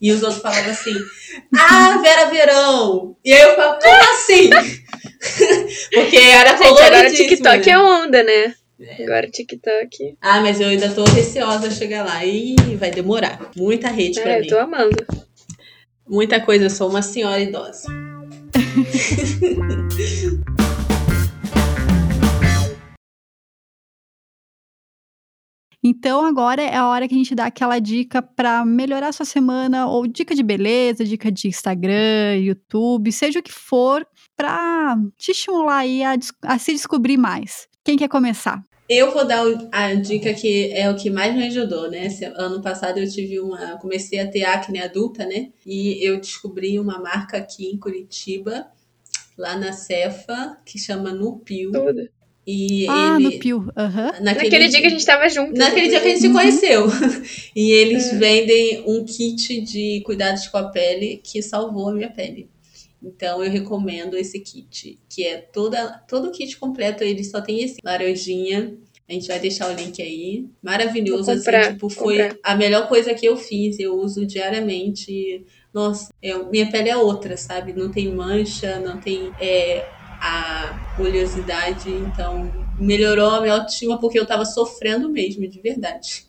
E 0.00 0.12
os 0.12 0.22
outros 0.22 0.42
falavam 0.42 0.70
assim: 0.70 0.94
Ah, 1.54 1.98
Vera 2.02 2.26
Verão! 2.26 3.16
E 3.24 3.32
aí 3.32 3.42
eu 3.42 3.56
falava, 3.56 3.78
como 3.80 4.14
assim? 4.14 4.50
Porque 5.92 6.16
era 6.16 6.56
Gente, 6.56 6.82
agora 6.82 7.10
TikTok 7.10 7.66
né? 7.66 7.72
é 7.72 7.78
onda, 7.78 8.22
né? 8.22 8.54
É. 8.80 9.02
Agora 9.02 9.28
TikTok. 9.28 10.16
Ah, 10.20 10.40
mas 10.40 10.60
eu 10.60 10.68
ainda 10.68 10.88
tô 10.90 11.04
receosa 11.04 11.66
a 11.66 11.70
chegar 11.70 12.04
lá. 12.04 12.24
E 12.24 12.54
vai 12.76 12.90
demorar. 12.90 13.50
Muita 13.56 13.88
rede 13.88 14.20
é, 14.20 14.22
pra 14.22 14.38
mim. 14.38 14.46
Eu 14.46 14.48
tô 14.48 14.58
amando. 14.58 15.06
Muita 16.06 16.40
coisa, 16.40 16.66
eu 16.66 16.70
sou 16.70 16.88
uma 16.88 17.02
senhora 17.02 17.40
idosa. 17.40 17.88
Então 25.88 26.22
agora 26.22 26.60
é 26.60 26.76
a 26.76 26.86
hora 26.86 27.08
que 27.08 27.14
a 27.14 27.16
gente 27.16 27.34
dá 27.34 27.46
aquela 27.46 27.78
dica 27.78 28.20
para 28.20 28.62
melhorar 28.62 29.08
a 29.08 29.12
sua 29.12 29.24
semana, 29.24 29.86
ou 29.86 30.06
dica 30.06 30.34
de 30.34 30.42
beleza, 30.42 31.02
dica 31.02 31.32
de 31.32 31.48
Instagram, 31.48 32.36
YouTube, 32.42 33.10
seja 33.10 33.38
o 33.38 33.42
que 33.42 33.50
for, 33.50 34.06
para 34.36 34.98
te 35.16 35.30
estimular 35.30 35.78
aí 35.78 36.04
a, 36.04 36.14
a 36.42 36.58
se 36.58 36.72
descobrir 36.72 37.16
mais. 37.16 37.66
Quem 37.82 37.96
quer 37.96 38.08
começar? 38.08 38.62
Eu 38.86 39.12
vou 39.12 39.26
dar 39.26 39.42
a 39.72 39.94
dica 39.94 40.34
que 40.34 40.70
é 40.72 40.90
o 40.90 40.96
que 40.96 41.08
mais 41.08 41.34
me 41.34 41.46
ajudou, 41.46 41.90
né? 41.90 42.04
Esse 42.04 42.26
ano 42.26 42.60
passado 42.60 42.98
eu 42.98 43.10
tive 43.10 43.40
uma. 43.40 43.78
Comecei 43.78 44.18
a 44.18 44.30
ter 44.30 44.44
acne 44.44 44.80
adulta, 44.80 45.24
né? 45.24 45.50
E 45.64 46.06
eu 46.06 46.20
descobri 46.20 46.78
uma 46.78 46.98
marca 46.98 47.38
aqui 47.38 47.66
em 47.66 47.78
Curitiba, 47.78 48.66
lá 49.38 49.56
na 49.56 49.72
Cefa, 49.72 50.58
que 50.66 50.78
chama 50.78 51.12
Nupil. 51.12 51.72
Tudo. 51.72 52.08
E 52.50 52.86
ah, 52.88 53.16
ele, 53.20 53.24
no 53.24 53.38
Pio. 53.38 53.58
Uhum. 53.58 53.70
Naquele, 53.74 54.24
naquele 54.24 54.68
dia 54.68 54.80
que 54.80 54.86
a 54.86 54.90
gente 54.90 55.04
tava 55.04 55.28
junto. 55.28 55.52
Naquele 55.52 55.88
dia 55.90 56.00
que 56.00 56.06
a 56.06 56.10
gente 56.12 56.20
se 56.22 56.32
conheceu. 56.32 56.86
e 57.54 57.72
eles 57.72 58.10
uhum. 58.10 58.18
vendem 58.18 58.84
um 58.86 59.04
kit 59.04 59.60
de 59.60 60.00
cuidados 60.00 60.48
com 60.48 60.56
a 60.56 60.70
pele 60.70 61.20
que 61.22 61.42
salvou 61.42 61.90
a 61.90 61.92
minha 61.92 62.08
pele. 62.08 62.48
Então 63.02 63.44
eu 63.44 63.50
recomendo 63.50 64.16
esse 64.16 64.40
kit, 64.40 64.98
que 65.10 65.26
é 65.26 65.36
toda, 65.36 66.02
todo 66.08 66.28
o 66.28 66.32
kit 66.32 66.56
completo, 66.56 67.04
ele 67.04 67.22
só 67.22 67.42
tem 67.42 67.62
esse 67.62 67.76
laranjinha. 67.84 68.74
A 69.06 69.12
gente 69.12 69.28
vai 69.28 69.38
deixar 69.38 69.70
o 69.70 69.74
link 69.74 70.00
aí. 70.00 70.46
Maravilhoso, 70.62 71.30
assim, 71.30 71.40
comprar, 71.40 71.60
assim, 71.60 71.72
tipo, 71.72 71.90
foi 71.90 72.16
comprar. 72.16 72.38
a 72.42 72.54
melhor 72.56 72.88
coisa 72.88 73.12
que 73.12 73.26
eu 73.26 73.36
fiz. 73.36 73.78
Eu 73.78 73.94
uso 74.00 74.24
diariamente. 74.24 75.44
Nossa, 75.70 76.10
é, 76.22 76.34
minha 76.44 76.70
pele 76.70 76.88
é 76.88 76.96
outra, 76.96 77.36
sabe? 77.36 77.74
Não 77.74 77.90
tem 77.90 78.10
mancha, 78.10 78.80
não 78.80 78.98
tem 78.98 79.30
é, 79.38 79.86
a 80.20 80.78
oleosidade, 80.98 81.90
então 81.90 82.50
melhorou 82.78 83.30
a 83.30 83.40
minha 83.40 83.54
autoestima 83.54 83.98
porque 83.98 84.18
eu 84.18 84.26
tava 84.26 84.44
sofrendo 84.44 85.08
mesmo, 85.08 85.48
de 85.48 85.60
verdade. 85.60 86.26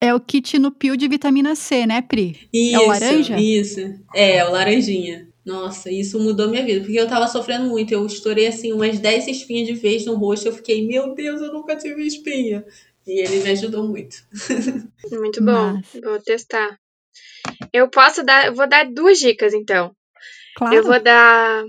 É 0.00 0.14
o 0.14 0.20
kit 0.20 0.58
no 0.58 0.70
pio 0.70 0.96
de 0.96 1.08
vitamina 1.08 1.54
C, 1.54 1.86
né, 1.86 2.02
Pri? 2.02 2.48
Isso, 2.52 2.76
é 2.76 2.78
o 2.78 2.86
laranja? 2.88 3.40
Isso, 3.40 3.80
é, 4.14 4.36
é 4.36 4.44
o 4.46 4.50
laranjinha. 4.50 5.28
Nossa, 5.44 5.90
isso 5.90 6.18
mudou 6.18 6.48
minha 6.48 6.64
vida, 6.64 6.80
porque 6.80 6.98
eu 6.98 7.08
tava 7.08 7.26
sofrendo 7.26 7.66
muito. 7.66 7.92
Eu 7.92 8.04
estourei 8.06 8.46
assim 8.46 8.72
umas 8.72 8.98
10 8.98 9.28
espinhas 9.28 9.66
de 9.66 9.74
vez 9.74 10.06
no 10.06 10.14
rosto. 10.14 10.46
Eu 10.46 10.52
fiquei, 10.52 10.86
meu 10.86 11.14
Deus, 11.14 11.40
eu 11.40 11.52
nunca 11.52 11.76
tive 11.76 12.06
espinha. 12.06 12.64
E 13.06 13.20
ele 13.20 13.42
me 13.42 13.50
ajudou 13.50 13.86
muito. 13.86 14.16
Muito 15.10 15.44
bom. 15.44 15.78
Vou 16.02 16.18
testar. 16.20 16.78
Eu 17.70 17.88
posso 17.90 18.22
dar, 18.22 18.46
eu 18.46 18.54
vou 18.54 18.66
dar 18.66 18.90
duas 18.90 19.18
dicas 19.18 19.52
então. 19.52 19.94
Claro. 20.56 20.74
Eu 20.74 20.82
vou 20.82 20.98
dar 20.98 21.64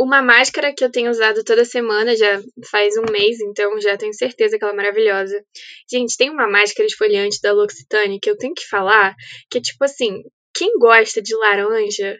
uma 0.00 0.22
máscara 0.22 0.72
que 0.74 0.82
eu 0.82 0.90
tenho 0.90 1.10
usado 1.10 1.44
toda 1.44 1.64
semana, 1.64 2.16
já 2.16 2.40
faz 2.70 2.96
um 2.96 3.12
mês, 3.12 3.38
então 3.40 3.78
já 3.80 3.96
tenho 3.98 4.14
certeza 4.14 4.58
que 4.58 4.64
ela 4.64 4.72
é 4.72 4.76
maravilhosa. 4.76 5.44
Gente, 5.90 6.16
tem 6.16 6.30
uma 6.30 6.48
máscara 6.48 6.86
esfoliante 6.86 7.38
da 7.42 7.52
L'Occitane 7.52 8.18
que 8.18 8.30
eu 8.30 8.36
tenho 8.36 8.54
que 8.54 8.66
falar, 8.66 9.14
que 9.50 9.58
é 9.58 9.60
tipo 9.60 9.84
assim, 9.84 10.22
quem 10.54 10.78
gosta 10.78 11.20
de 11.20 11.36
laranja, 11.36 12.16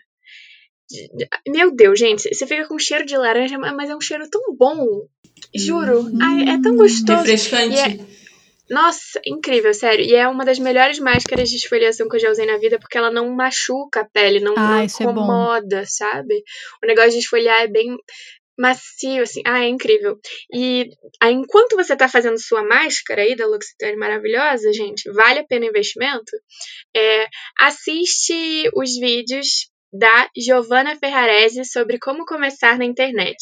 meu 1.49 1.75
Deus, 1.75 1.99
gente, 1.99 2.35
você 2.35 2.47
fica 2.47 2.69
com 2.69 2.79
cheiro 2.79 3.07
de 3.07 3.17
laranja, 3.17 3.59
mas 3.59 3.89
é 3.89 3.97
um 3.97 4.01
cheiro 4.01 4.29
tão 4.29 4.55
bom. 4.57 5.07
Juro. 5.55 6.01
Hum. 6.01 6.19
Ai, 6.21 6.55
é 6.55 6.61
tão 6.61 6.77
gostoso. 6.77 7.23
Refrescante. 7.23 8.20
É- 8.71 8.75
Nossa, 8.75 9.21
incrível, 9.27 9.73
sério. 9.75 10.05
E 10.05 10.15
é 10.15 10.29
uma 10.29 10.45
das 10.45 10.59
melhores 10.59 10.99
máscaras 10.99 11.49
de 11.51 11.57
esfoliação 11.57 12.09
que 12.09 12.17
eu 12.17 12.21
já 12.21 12.31
usei 12.31 12.47
na 12.47 12.59
vida, 12.59 12.79
porque 12.79 12.97
ela 12.97 13.11
não 13.11 13.35
machuca 13.35 14.01
a 14.01 14.09
pele, 14.09 14.41
não, 14.41 14.55
Ah, 14.57 14.61
não 14.69 14.77
é 14.79 14.85
incomoda, 14.85 15.85
sabe? 15.87 16.43
O 16.83 16.87
negócio 16.87 17.13
de 17.13 17.19
esfoliar 17.19 17.63
é 17.63 17.69
bem 17.69 17.97
macio, 18.59 19.23
assim. 19.23 19.43
Ah, 19.47 19.65
é 19.65 19.69
incrível. 19.69 20.19
E 20.53 20.91
aí, 21.21 21.33
enquanto 21.33 21.77
você 21.77 21.97
tá 21.97 22.09
fazendo 22.09 22.39
sua 22.39 22.63
máscara 22.63 23.23
aí 23.23 23.35
da 23.35 23.47
L'Occitane 23.47 23.97
maravilhosa, 23.97 24.73
gente, 24.73 25.11
vale 25.13 25.41
a 25.41 25.47
pena 25.47 25.67
o 25.67 25.69
investimento. 25.71 26.31
É, 26.95 27.27
assiste 27.59 28.71
os 28.75 28.99
vídeos 28.99 29.71
da 29.93 30.29
Giovanna 30.37 30.95
Ferrarese 30.97 31.65
sobre 31.65 31.99
como 31.99 32.25
começar 32.25 32.79
na 32.79 32.85
internet. 32.85 33.37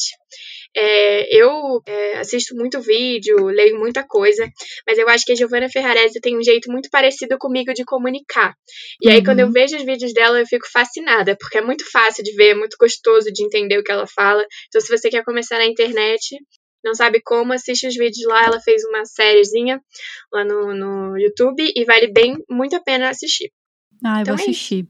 É, 0.75 1.35
eu 1.35 1.81
é, 1.85 2.17
assisto 2.19 2.55
muito 2.55 2.79
vídeo, 2.79 3.45
leio 3.47 3.77
muita 3.79 4.03
coisa, 4.07 4.47
mas 4.87 4.97
eu 4.97 5.09
acho 5.09 5.25
que 5.25 5.31
a 5.31 5.35
Giovanna 5.35 5.67
Ferrarese 5.69 6.21
tem 6.21 6.37
um 6.37 6.43
jeito 6.43 6.71
muito 6.71 6.89
parecido 6.91 7.37
comigo 7.39 7.73
de 7.73 7.83
comunicar. 7.83 8.53
E 9.01 9.09
aí, 9.09 9.17
Uhum. 9.17 9.23
quando 9.25 9.39
eu 9.39 9.51
vejo 9.51 9.75
os 9.75 9.83
vídeos 9.83 10.13
dela, 10.13 10.39
eu 10.39 10.45
fico 10.45 10.67
fascinada, 10.71 11.35
porque 11.39 11.57
é 11.57 11.61
muito 11.61 11.89
fácil 11.91 12.23
de 12.23 12.33
ver, 12.35 12.49
é 12.51 12.55
muito 12.55 12.77
gostoso 12.79 13.31
de 13.31 13.43
entender 13.43 13.79
o 13.79 13.83
que 13.83 13.91
ela 13.91 14.05
fala. 14.07 14.45
Então, 14.67 14.79
se 14.79 14.89
você 14.95 15.09
quer 15.09 15.23
começar 15.23 15.57
na 15.57 15.65
internet, 15.65 16.37
não 16.83 16.93
sabe 16.93 17.19
como, 17.21 17.51
assiste 17.51 17.87
os 17.87 17.95
vídeos 17.95 18.25
lá. 18.27 18.45
Ela 18.45 18.59
fez 18.61 18.83
uma 18.85 19.03
sériezinha 19.05 19.81
lá 20.31 20.45
no, 20.45 20.73
no 20.73 21.17
YouTube 21.17 21.61
e 21.75 21.83
vale 21.83 22.07
bem 22.11 22.37
muito 22.49 22.75
a 22.75 22.79
pena 22.79 23.09
assistir. 23.09 23.51
Ah, 24.05 24.19
eu 24.19 24.21
Então 24.21 24.35
vou 24.35 24.41
é 24.45 24.49
assistir. 24.49 24.87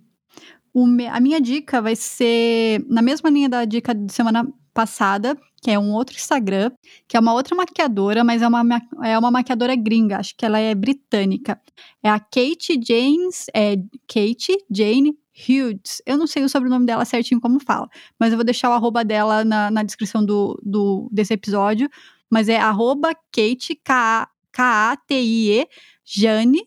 Me- 0.75 1.07
a 1.07 1.19
minha 1.19 1.41
dica 1.41 1.81
vai 1.81 1.95
ser 1.95 2.79
na 2.87 3.01
mesma 3.01 3.29
linha 3.29 3.49
da 3.49 3.65
dica 3.65 3.93
de 3.93 4.13
semana 4.13 4.45
passada, 4.73 5.35
que 5.61 5.69
é 5.71 5.77
um 5.77 5.93
outro 5.93 6.15
Instagram, 6.15 6.71
que 7.07 7.17
é 7.17 7.19
uma 7.19 7.33
outra 7.33 7.55
maquiadora, 7.55 8.23
mas 8.23 8.41
é 8.41 8.47
uma, 8.47 8.63
ma- 8.63 8.81
é 9.03 9.17
uma 9.17 9.29
maquiadora 9.31 9.75
gringa, 9.75 10.17
acho 10.17 10.35
que 10.35 10.45
ela 10.45 10.57
é 10.59 10.73
britânica. 10.73 11.59
É 12.01 12.09
a 12.09 12.19
Kate 12.19 12.79
James, 12.85 13.45
é 13.53 13.75
Kate 14.07 14.57
Jane 14.71 15.17
Hughes. 15.47 16.01
Eu 16.05 16.17
não 16.17 16.27
sei 16.27 16.43
o 16.43 16.49
sobrenome 16.49 16.85
dela 16.85 17.05
certinho 17.05 17.39
como 17.41 17.59
fala, 17.59 17.89
mas 18.19 18.31
eu 18.31 18.37
vou 18.37 18.45
deixar 18.45 18.69
o 18.69 18.73
arroba 18.73 19.03
dela 19.03 19.43
na, 19.45 19.69
na 19.71 19.83
descrição 19.83 20.25
do, 20.25 20.59
do, 20.63 21.09
desse 21.11 21.33
episódio. 21.33 21.89
Mas 22.29 22.47
é 22.47 22.57
arroba 22.57 23.13
Kate, 23.31 23.75
K-A-T-I-E, 23.83 25.67
Jane 26.05 26.61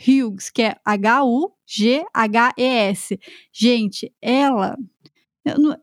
Hughes, 0.00 0.50
que 0.50 0.62
é 0.62 0.76
H-U-G-H-E-S. 2.04 3.18
Gente, 3.52 4.12
ela. 4.20 4.76
eu 5.44 5.76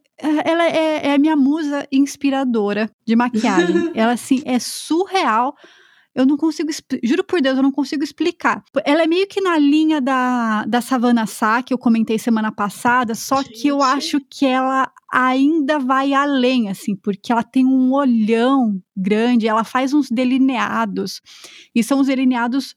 ela 0.46 0.66
é, 0.66 1.08
é 1.08 1.14
a 1.14 1.18
minha 1.18 1.36
musa 1.36 1.88
inspiradora 1.92 2.90
de 3.06 3.16
maquiagem. 3.16 3.92
ela, 3.96 4.14
assim, 4.14 4.42
é 4.46 4.60
surreal. 4.60 5.56
Eu 6.14 6.26
não 6.26 6.36
consigo, 6.36 6.70
juro 7.02 7.24
por 7.24 7.40
Deus, 7.42 7.56
eu 7.56 7.64
não 7.64 7.72
consigo 7.72 8.04
explicar. 8.04 8.62
Ela 8.84 9.04
é 9.04 9.08
meio 9.08 9.26
que 9.28 9.40
na 9.40 9.58
linha 9.58 10.02
da, 10.02 10.66
da 10.66 10.82
Savannah 10.82 11.26
Sá, 11.26 11.64
que 11.64 11.74
eu 11.74 11.78
comentei 11.78 12.20
semana 12.20 12.52
passada, 12.52 13.16
só 13.16 13.42
que 13.42 13.70
eu 13.70 13.80
Gente. 13.80 13.98
acho 13.98 14.22
que 14.30 14.46
ela 14.46 14.92
ainda 15.10 15.80
vai 15.80 16.14
além, 16.14 16.70
assim, 16.70 16.98
porque 16.98 17.32
ela 17.32 17.44
tem 17.44 17.66
um 17.66 17.94
olhão 17.94 18.82
grande, 18.96 19.48
ela 19.48 19.64
faz 19.64 19.94
uns 19.94 20.12
delineados, 20.12 21.22
e 21.74 21.82
são 21.82 22.02
os 22.02 22.08
delineados 22.08 22.76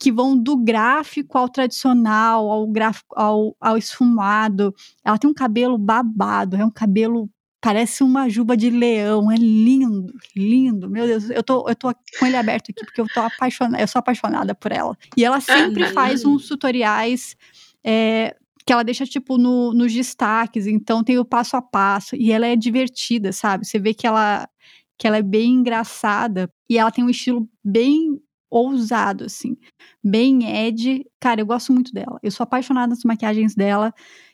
que 0.00 0.10
vão 0.10 0.36
do 0.36 0.56
gráfico 0.56 1.36
ao 1.36 1.48
tradicional, 1.48 2.50
ao 2.50 2.66
gráfico 2.66 3.14
ao, 3.14 3.54
ao 3.60 3.76
esfumado. 3.76 4.74
Ela 5.04 5.18
tem 5.18 5.28
um 5.28 5.34
cabelo 5.34 5.76
babado, 5.76 6.56
é 6.56 6.64
um 6.64 6.70
cabelo 6.70 7.28
parece 7.60 8.02
uma 8.02 8.26
juba 8.26 8.56
de 8.56 8.70
leão, 8.70 9.30
é 9.30 9.36
lindo, 9.36 10.14
lindo. 10.34 10.88
Meu 10.88 11.06
Deus, 11.06 11.28
eu 11.28 11.42
tô 11.42 11.68
eu 11.68 11.76
tô 11.76 11.92
com 12.18 12.26
ele 12.26 12.36
aberto 12.36 12.70
aqui 12.70 12.82
porque 12.82 13.02
eu 13.02 13.06
tô 13.12 13.20
apaixonada, 13.20 13.82
eu 13.82 13.86
sou 13.86 13.98
apaixonada 13.98 14.54
por 14.54 14.72
ela. 14.72 14.96
E 15.14 15.22
ela 15.22 15.40
sempre 15.40 15.86
faz 15.92 16.24
uns 16.24 16.48
tutoriais 16.48 17.36
é, 17.84 18.34
que 18.64 18.72
ela 18.72 18.82
deixa, 18.82 19.04
tipo, 19.04 19.36
no, 19.36 19.74
nos 19.74 19.92
destaques, 19.92 20.66
então 20.66 21.04
tem 21.04 21.18
o 21.18 21.24
passo 21.24 21.56
a 21.56 21.62
passo, 21.62 22.16
e 22.16 22.32
ela 22.32 22.46
é 22.46 22.56
divertida, 22.56 23.32
sabe? 23.32 23.66
Você 23.66 23.78
vê 23.78 23.92
que 23.92 24.06
ela, 24.06 24.48
que 24.96 25.06
ela 25.06 25.16
é 25.18 25.22
bem 25.22 25.54
engraçada, 25.54 26.50
e 26.68 26.78
ela 26.78 26.90
tem 26.90 27.04
um 27.04 27.10
estilo 27.10 27.48
bem 27.64 28.20
ousado, 28.50 29.24
assim, 29.24 29.56
bem 30.02 30.44
Ed. 30.66 31.04
Cara, 31.20 31.40
eu 31.40 31.46
gosto 31.46 31.72
muito 31.72 31.92
dela. 31.92 32.18
Eu 32.22 32.30
sou 32.30 32.44
apaixonada 32.44 32.88
nas 32.88 33.04
maquiagens 33.04 33.54
dela. 33.54 33.92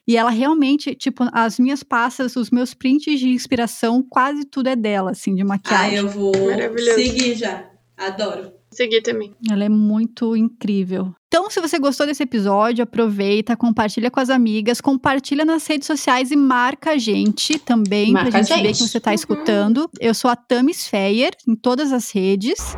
E 0.08 0.16
ela 0.16 0.30
realmente, 0.30 0.94
tipo, 0.94 1.24
as 1.32 1.58
minhas 1.58 1.82
pastas, 1.82 2.36
os 2.36 2.50
meus 2.50 2.72
prints 2.72 3.18
de 3.18 3.28
inspiração, 3.28 4.02
quase 4.08 4.44
tudo 4.44 4.68
é 4.68 4.76
dela, 4.76 5.10
assim, 5.10 5.34
de 5.34 5.42
Ah, 5.42 5.46
maquiagem. 5.46 5.98
eu 5.98 6.08
vou 6.08 6.32
Maravilhoso. 6.46 6.94
seguir 6.94 7.34
já. 7.34 7.68
Adoro. 7.96 8.52
Seguir 8.70 9.00
também. 9.02 9.34
Ela 9.50 9.64
é 9.64 9.68
muito 9.68 10.36
incrível. 10.36 11.12
Então, 11.28 11.50
se 11.50 11.60
você 11.60 11.78
gostou 11.78 12.06
desse 12.06 12.22
episódio, 12.22 12.82
aproveita, 12.84 13.56
compartilha 13.56 14.10
com 14.10 14.20
as 14.20 14.28
amigas, 14.30 14.80
compartilha 14.80 15.44
nas 15.44 15.66
redes 15.66 15.86
sociais 15.86 16.30
e 16.30 16.36
marca 16.36 16.90
a 16.92 16.98
gente 16.98 17.58
também, 17.58 18.12
Marca 18.12 18.30
pra 18.30 18.38
a 18.40 18.42
gente 18.42 18.54
ver 18.56 18.66
gente. 18.68 18.78
que 18.82 18.88
você 18.88 19.00
tá 19.00 19.10
Uhum. 19.10 19.14
escutando. 19.14 19.90
Eu 19.98 20.12
sou 20.14 20.30
a 20.30 20.36
Tamis 20.36 20.86
Feyer, 20.86 21.32
em 21.48 21.54
todas 21.56 21.90
as 21.92 22.10
redes. 22.10 22.76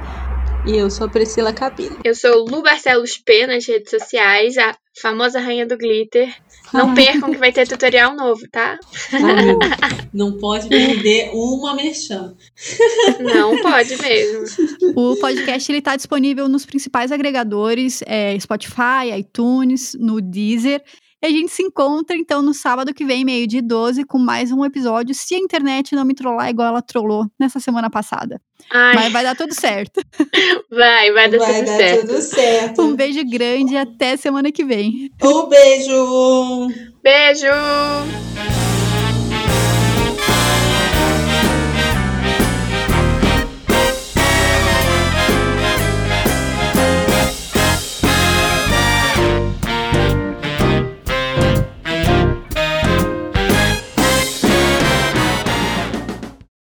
E 0.69 0.77
eu 0.77 0.91
sou 0.91 1.07
a 1.07 1.11
Priscila 1.11 1.51
Cabelo. 1.51 1.99
Eu 2.05 2.15
sou 2.15 2.47
Lu 2.47 2.63
Barcelos 2.63 3.17
P 3.17 3.47
nas 3.47 3.67
redes 3.67 3.89
sociais, 3.89 4.59
a 4.59 4.77
famosa 5.01 5.41
rainha 5.41 5.67
do 5.67 5.79
glitter. 5.79 6.31
Não 6.75 6.93
percam 6.95 7.31
que 7.31 7.39
vai 7.39 7.51
ter 7.51 7.67
tutorial 7.67 8.15
novo, 8.15 8.43
tá? 8.53 8.79
Não 10.13 10.37
pode 10.37 10.69
perder 10.69 11.31
uma 11.33 11.75
merchan. 11.75 12.37
Não 13.19 13.63
pode 13.63 13.97
mesmo. 13.97 14.93
O 14.95 15.17
podcast 15.17 15.73
ele 15.73 15.81
tá 15.81 15.97
disponível 15.97 16.47
nos 16.49 16.67
principais 16.67 17.11
agregadores, 17.11 18.03
é, 18.07 18.39
Spotify, 18.39 19.17
iTunes, 19.19 19.97
no 19.99 20.21
Deezer. 20.21 20.83
E 21.21 21.27
a 21.27 21.31
gente 21.31 21.51
se 21.51 21.63
encontra, 21.65 22.17
então, 22.17 22.41
no 22.41 22.55
sábado 22.55 22.95
que 22.95 23.05
vem, 23.05 23.25
meio 23.25 23.45
de 23.47 23.61
12, 23.61 24.05
com 24.05 24.19
mais 24.19 24.53
um 24.53 24.65
episódio, 24.65 25.13
se 25.15 25.35
a 25.35 25.39
internet 25.39 25.97
não 25.97 26.05
me 26.05 26.15
trollar 26.15 26.49
igual 26.49 26.69
ela 26.69 26.81
trollou 26.81 27.27
nessa 27.39 27.59
semana 27.59 27.91
passada. 27.91 28.41
Ai, 28.73 28.95
Mas 28.95 29.13
vai 29.13 29.25
dar 29.25 29.35
tudo 29.37 29.53
certo. 29.53 30.01
vai, 30.71 31.13
vai 31.13 31.29
dar 31.29 31.39
Vai 31.39 31.55
tudo 31.55 31.67
dar 31.67 31.77
certo. 31.77 32.07
tudo 32.07 32.21
certo. 32.23 32.83
Um 32.83 32.95
beijo 32.95 33.25
grande 33.29 33.75
e 33.75 33.77
até 33.77 34.17
semana 34.17 34.53
que 34.53 34.65
vem. 34.65 35.11
Um 35.23 35.49
beijo. 35.49 36.69
Beijo! 37.03 38.68